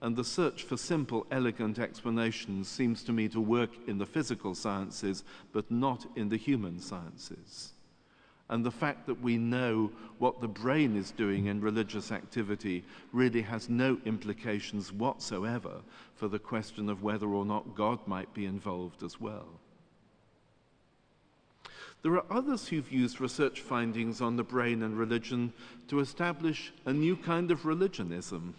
And 0.00 0.16
the 0.16 0.24
search 0.24 0.62
for 0.62 0.78
simple, 0.78 1.26
elegant 1.30 1.78
explanations 1.78 2.66
seems 2.66 3.02
to 3.04 3.12
me 3.12 3.28
to 3.28 3.42
work 3.42 3.72
in 3.86 3.98
the 3.98 4.06
physical 4.06 4.54
sciences, 4.54 5.22
but 5.52 5.70
not 5.70 6.06
in 6.16 6.30
the 6.30 6.38
human 6.38 6.80
sciences 6.80 7.74
and 8.48 8.64
the 8.64 8.70
fact 8.70 9.06
that 9.06 9.20
we 9.20 9.36
know 9.36 9.90
what 10.18 10.40
the 10.40 10.48
brain 10.48 10.96
is 10.96 11.10
doing 11.10 11.44
in 11.44 11.60
religious 11.60 12.10
activity 12.10 12.82
really 13.12 13.42
has 13.42 13.68
no 13.68 13.98
implications 14.06 14.90
whatsoever 14.90 15.82
for 16.14 16.28
the 16.28 16.38
question 16.38 16.88
of 16.88 17.02
whether 17.02 17.28
or 17.28 17.44
not 17.44 17.74
God 17.74 17.98
might 18.06 18.32
be 18.32 18.46
involved 18.46 19.02
as 19.02 19.20
well. 19.20 19.60
There 22.02 22.14
are 22.14 22.24
others 22.30 22.68
who've 22.68 22.92
used 22.92 23.20
research 23.20 23.60
findings 23.60 24.20
on 24.20 24.36
the 24.36 24.44
brain 24.44 24.82
and 24.82 24.96
religion 24.96 25.52
to 25.88 26.00
establish 26.00 26.72
a 26.86 26.92
new 26.92 27.16
kind 27.16 27.50
of 27.50 27.66
religionism. 27.66 28.54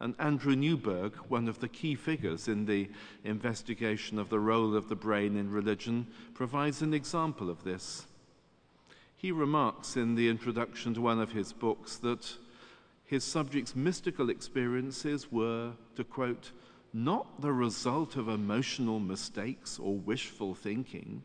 And 0.00 0.14
Andrew 0.20 0.54
Newberg, 0.54 1.16
one 1.28 1.48
of 1.48 1.58
the 1.58 1.68
key 1.68 1.96
figures 1.96 2.46
in 2.46 2.66
the 2.66 2.88
investigation 3.24 4.18
of 4.18 4.28
the 4.28 4.38
role 4.38 4.76
of 4.76 4.88
the 4.88 4.94
brain 4.94 5.36
in 5.36 5.50
religion, 5.50 6.06
provides 6.34 6.82
an 6.82 6.94
example 6.94 7.50
of 7.50 7.64
this. 7.64 8.06
He 9.16 9.32
remarks 9.32 9.96
in 9.96 10.14
the 10.14 10.28
introduction 10.28 10.94
to 10.94 11.00
one 11.00 11.20
of 11.20 11.32
his 11.32 11.52
books 11.52 11.96
that 11.96 12.36
his 13.04 13.24
subject's 13.24 13.74
mystical 13.74 14.30
experiences 14.30 15.32
were, 15.32 15.72
to 15.96 16.04
quote, 16.04 16.52
not 16.92 17.40
the 17.40 17.52
result 17.52 18.14
of 18.14 18.28
emotional 18.28 19.00
mistakes 19.00 19.78
or 19.80 19.94
wishful 19.94 20.54
thinking, 20.54 21.22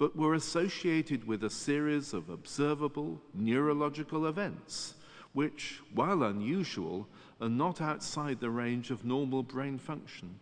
but 0.00 0.16
were 0.16 0.32
associated 0.32 1.26
with 1.26 1.44
a 1.44 1.50
series 1.50 2.14
of 2.14 2.30
observable 2.30 3.20
neurological 3.34 4.26
events, 4.26 4.94
which, 5.34 5.80
while 5.92 6.22
unusual, 6.22 7.06
are 7.38 7.50
not 7.50 7.82
outside 7.82 8.40
the 8.40 8.48
range 8.48 8.90
of 8.90 9.04
normal 9.04 9.42
brain 9.42 9.76
function. 9.76 10.34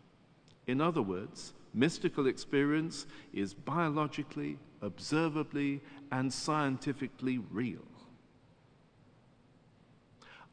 In 0.69 0.81
other 0.81 1.03
words, 1.03 1.55
mystical 1.75 2.29
experience 2.29 3.07
is 3.33 3.53
biologically, 3.53 4.59
observably, 4.81 5.81
and 6.13 6.33
scientifically 6.33 7.39
real. 7.51 7.89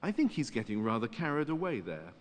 I 0.02 0.12
think 0.12 0.32
he's 0.32 0.50
getting 0.50 0.82
rather 0.82 1.08
carried 1.08 1.50
away 1.50 1.80
there. 1.80 2.12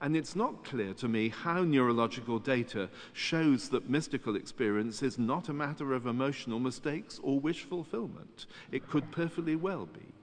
And 0.00 0.16
it's 0.16 0.36
not 0.36 0.64
clear 0.64 0.94
to 0.94 1.08
me 1.08 1.28
how 1.28 1.64
neurological 1.64 2.38
data 2.38 2.88
shows 3.12 3.68
that 3.70 3.90
mystical 3.90 4.36
experience 4.36 5.02
is 5.02 5.18
not 5.18 5.48
a 5.48 5.52
matter 5.52 5.92
of 5.92 6.06
emotional 6.06 6.60
mistakes 6.60 7.18
or 7.22 7.40
wish 7.40 7.64
fulfillment. 7.64 8.46
It 8.70 8.88
could 8.88 9.10
perfectly 9.10 9.56
well 9.56 9.86
be. 9.86 10.14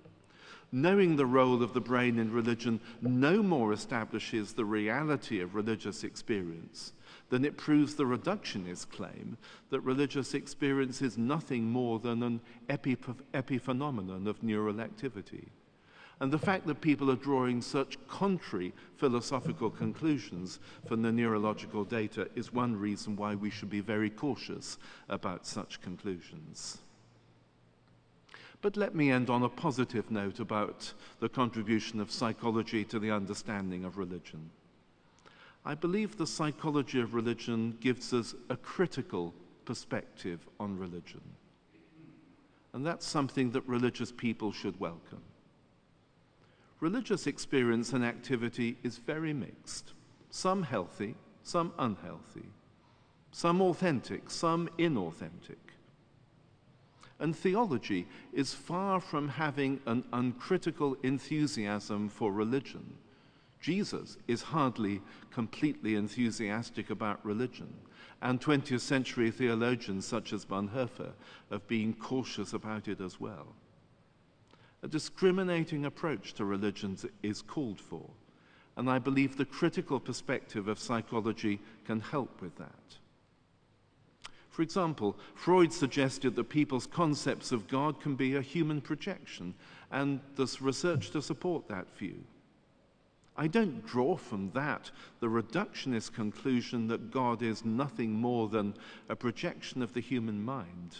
Knowing 0.72 1.16
the 1.16 1.26
role 1.26 1.62
of 1.62 1.74
the 1.74 1.82
brain 1.82 2.18
in 2.18 2.32
religion 2.32 2.80
no 3.02 3.44
more 3.44 3.74
establishes 3.74 4.54
the 4.54 4.66
reality 4.66 5.40
of 5.40 5.56
religious 5.56 6.04
experience 6.04 6.94
than 7.30 7.46
it 7.46 7.58
proves 7.58 7.96
the 7.96 8.04
reductionist 8.04 8.90
claim 8.92 9.38
that 9.70 9.80
religious 9.82 10.34
experience 10.34 11.02
is 11.02 11.18
nothing 11.18 11.66
more 11.66 12.00
than 12.00 12.24
an 12.24 12.42
epiphenomenon 12.70 14.28
of 14.28 14.42
neural 14.42 14.80
activity. 14.80 15.50
And 16.20 16.32
the 16.32 16.40
fact 16.40 16.66
that 16.68 16.80
people 16.80 17.12
are 17.12 17.18
drawing 17.18 17.62
such 17.62 17.98
contrary 18.08 18.74
philosophical 18.96 19.70
conclusions 19.70 20.60
from 20.88 21.02
the 21.02 21.12
neurological 21.12 21.84
data 21.84 22.30
is 22.36 22.54
one 22.54 22.76
reason 22.76 23.18
why 23.18 23.36
we 23.36 23.50
should 23.50 23.70
be 23.70 23.82
very 23.82 24.10
cautious 24.10 24.78
about 25.10 25.46
such 25.46 25.82
conclusions. 25.82 26.78
But 28.62 28.78
let 28.78 28.96
me 28.96 29.12
end 29.12 29.30
on 29.30 29.44
a 29.44 29.50
positive 29.50 30.10
note 30.10 30.40
about 30.40 30.94
the 31.20 31.30
contribution 31.30 32.00
of 32.00 32.12
psychology 32.12 32.86
to 32.86 32.98
the 32.98 33.12
understanding 33.12 33.84
of 33.84 33.98
religion. 33.98 34.50
I 35.66 35.76
believe 35.76 36.18
the 36.18 36.28
psychology 36.28 37.02
of 37.02 37.14
religion 37.14 37.78
gives 37.82 38.14
us 38.14 38.36
a 38.50 38.56
critical 38.56 39.34
perspective 39.66 40.48
on 40.60 40.78
religion. 40.78 41.22
And 42.74 42.86
that's 42.86 43.06
something 43.06 43.52
that 43.52 43.68
religious 43.68 44.12
people 44.12 44.52
should 44.52 44.80
welcome. 44.80 45.22
Religious 46.86 47.26
experience 47.26 47.94
and 47.94 48.06
activity 48.06 48.78
is 48.84 49.00
very 49.00 49.34
mixed, 49.34 49.94
some 50.30 50.62
healthy, 50.62 51.16
some 51.42 51.74
unhealthy, 51.80 52.46
some 53.32 53.60
authentic, 53.60 54.30
some 54.30 54.70
inauthentic. 54.78 55.74
And 57.18 57.36
theology 57.36 58.08
is 58.34 58.54
far 58.54 59.02
from 59.02 59.30
having 59.30 59.80
an 59.88 60.06
uncritical 60.14 60.96
enthusiasm 61.02 62.08
for 62.08 62.32
religion 62.32 62.98
Jesus 63.60 64.20
is 64.28 64.44
hardly 64.44 65.02
completely 65.32 65.96
enthusiastic 65.96 66.92
about 66.92 67.26
religion, 67.26 67.74
and 68.22 68.40
20th 68.40 68.82
century 68.82 69.32
theologians 69.32 70.06
such 70.06 70.34
as 70.34 70.46
Bonhoeffer 70.46 71.14
have 71.50 71.68
been 71.68 71.96
cautious 71.96 72.54
about 72.54 72.88
it 72.88 73.02
as 73.02 73.20
well. 73.20 73.56
A 74.86 74.88
discriminating 74.88 75.84
approach 75.86 76.36
to 76.36 76.46
religions 76.46 77.08
is 77.24 77.42
called 77.42 77.82
for, 77.82 78.08
and 78.78 78.88
I 78.88 79.00
believe 79.00 79.36
the 79.36 79.44
critical 79.44 80.00
perspective 80.00 80.68
of 80.68 80.78
psychology 80.78 81.60
can 81.86 82.02
help 82.02 82.40
with 82.40 82.56
that. 82.58 83.00
For 84.52 84.62
example, 84.62 85.18
Freud 85.34 85.74
suggested 85.74 86.36
that 86.36 86.50
people's 86.50 86.86
concepts 86.86 87.52
of 87.52 87.68
God 87.68 88.00
can 88.00 88.14
be 88.14 88.36
a 88.36 88.44
human 88.44 88.80
projection, 88.80 89.56
and 89.90 90.20
there's 90.36 90.62
research 90.62 91.10
to 91.10 91.22
support 91.24 91.68
that 91.68 91.98
view. 91.98 92.24
I 93.36 93.48
don't 93.48 93.84
draw 93.88 94.16
from 94.16 94.52
that 94.52 94.92
the 95.20 95.30
reductionist 95.30 96.14
conclusion 96.14 96.90
that 96.90 97.10
God 97.10 97.42
is 97.42 97.66
nothing 97.66 98.12
more 98.12 98.50
than 98.50 98.76
a 99.10 99.16
projection 99.16 99.82
of 99.82 99.94
the 99.96 100.00
human 100.00 100.46
mind. 100.46 100.96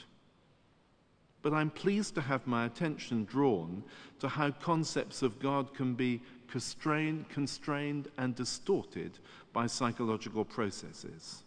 But 1.46 1.54
I'm 1.54 1.70
pleased 1.70 2.16
to 2.16 2.22
have 2.22 2.48
my 2.48 2.66
attention 2.66 3.24
drawn 3.26 3.84
to 4.18 4.28
how 4.28 4.50
concepts 4.50 5.22
of 5.22 5.38
God 5.38 5.76
can 5.76 5.94
be 5.94 6.20
constrained, 6.48 7.30
constrained 7.30 8.08
and 8.18 8.34
distorted 8.34 9.20
by 9.54 9.68
psychological 9.68 10.44
processes. 10.44 11.44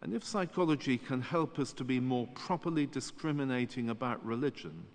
And 0.00 0.14
if 0.14 0.24
psychology 0.24 0.96
can 0.96 1.20
help 1.20 1.58
us 1.58 1.74
to 1.74 1.84
be 1.84 2.00
more 2.00 2.28
properly 2.28 2.86
discriminating 2.86 3.90
about 3.90 4.24
religion, 4.24 4.86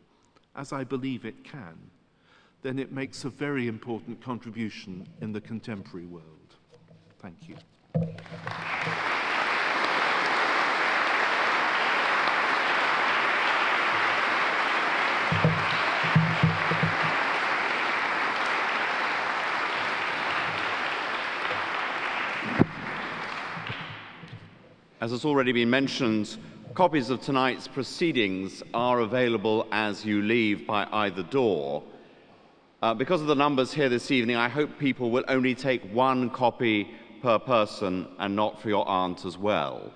as 0.55 0.73
I 0.73 0.83
believe 0.83 1.23
it 1.23 1.43
can, 1.43 1.77
then 2.63 2.79
it 2.79 2.91
makes 2.91 3.25
a 3.25 3.29
very 3.29 3.67
important 3.67 4.23
contribution 4.23 5.07
in 5.21 5.33
the 5.33 5.41
contemporary 5.41 6.07
world. 6.07 6.55
Thank 7.19 7.47
you. 7.47 7.57
As 25.01 25.09
has 25.09 25.25
already 25.25 25.51
been 25.51 25.71
mentioned, 25.71 26.37
copies 26.75 27.09
of 27.09 27.21
tonight's 27.21 27.67
proceedings 27.67 28.61
are 28.71 28.99
available 28.99 29.65
as 29.71 30.05
you 30.05 30.21
leave 30.21 30.67
by 30.67 30.87
either 30.91 31.23
door. 31.23 31.81
Uh, 32.83 32.93
because 32.93 33.19
of 33.19 33.25
the 33.25 33.33
numbers 33.33 33.73
here 33.73 33.89
this 33.89 34.11
evening, 34.11 34.35
I 34.35 34.47
hope 34.47 34.77
people 34.77 35.09
will 35.09 35.23
only 35.27 35.55
take 35.55 35.81
one 35.91 36.29
copy 36.29 36.91
per 37.19 37.39
person 37.39 38.09
and 38.19 38.35
not 38.35 38.61
for 38.61 38.69
your 38.69 38.87
aunt 38.87 39.25
as 39.25 39.39
well. 39.39 39.91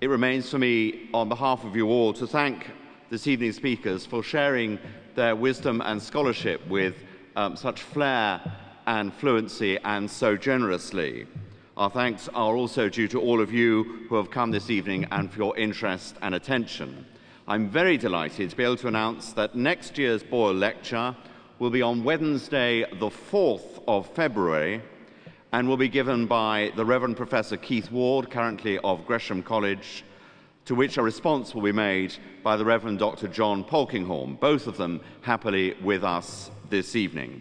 It 0.00 0.06
remains 0.06 0.48
for 0.48 0.60
me, 0.60 1.10
on 1.12 1.28
behalf 1.28 1.64
of 1.64 1.74
you 1.74 1.88
all, 1.88 2.12
to 2.12 2.26
thank 2.26 2.70
this 3.10 3.26
evening's 3.26 3.56
speakers 3.56 4.06
for 4.06 4.22
sharing 4.22 4.78
their 5.16 5.34
wisdom 5.34 5.82
and 5.84 6.00
scholarship 6.00 6.64
with 6.68 6.94
um, 7.34 7.56
such 7.56 7.82
flair 7.82 8.40
and 8.86 9.12
fluency 9.12 9.76
and 9.78 10.08
so 10.08 10.36
generously. 10.36 11.26
Our 11.78 11.90
thanks 11.90 12.28
are 12.34 12.56
also 12.56 12.88
due 12.88 13.06
to 13.06 13.20
all 13.20 13.40
of 13.40 13.52
you 13.52 14.04
who 14.08 14.16
have 14.16 14.32
come 14.32 14.50
this 14.50 14.68
evening 14.68 15.06
and 15.12 15.30
for 15.30 15.38
your 15.38 15.56
interest 15.56 16.16
and 16.22 16.34
attention. 16.34 17.06
I'm 17.46 17.70
very 17.70 17.96
delighted 17.96 18.50
to 18.50 18.56
be 18.56 18.64
able 18.64 18.78
to 18.78 18.88
announce 18.88 19.32
that 19.34 19.54
next 19.54 19.96
year's 19.96 20.24
Boyle 20.24 20.54
Lecture 20.54 21.14
will 21.60 21.70
be 21.70 21.80
on 21.80 22.02
Wednesday, 22.02 22.84
the 22.98 23.10
4th 23.10 23.80
of 23.86 24.08
February, 24.08 24.82
and 25.52 25.68
will 25.68 25.76
be 25.76 25.88
given 25.88 26.26
by 26.26 26.72
the 26.74 26.84
Reverend 26.84 27.16
Professor 27.16 27.56
Keith 27.56 27.92
Ward, 27.92 28.28
currently 28.28 28.80
of 28.80 29.06
Gresham 29.06 29.40
College, 29.40 30.02
to 30.64 30.74
which 30.74 30.96
a 30.96 31.02
response 31.02 31.54
will 31.54 31.62
be 31.62 31.70
made 31.70 32.12
by 32.42 32.56
the 32.56 32.64
Reverend 32.64 32.98
Dr. 32.98 33.28
John 33.28 33.62
Polkinghorne, 33.62 34.40
both 34.40 34.66
of 34.66 34.78
them 34.78 35.00
happily 35.20 35.76
with 35.80 36.02
us 36.02 36.50
this 36.70 36.96
evening. 36.96 37.40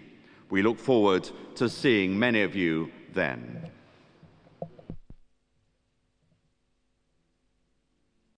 We 0.51 0.61
look 0.61 0.77
forward 0.77 1.27
to 1.55 1.68
seeing 1.68 2.19
many 2.19 2.43
of 2.43 2.55
you 2.55 2.91
then. 3.14 3.72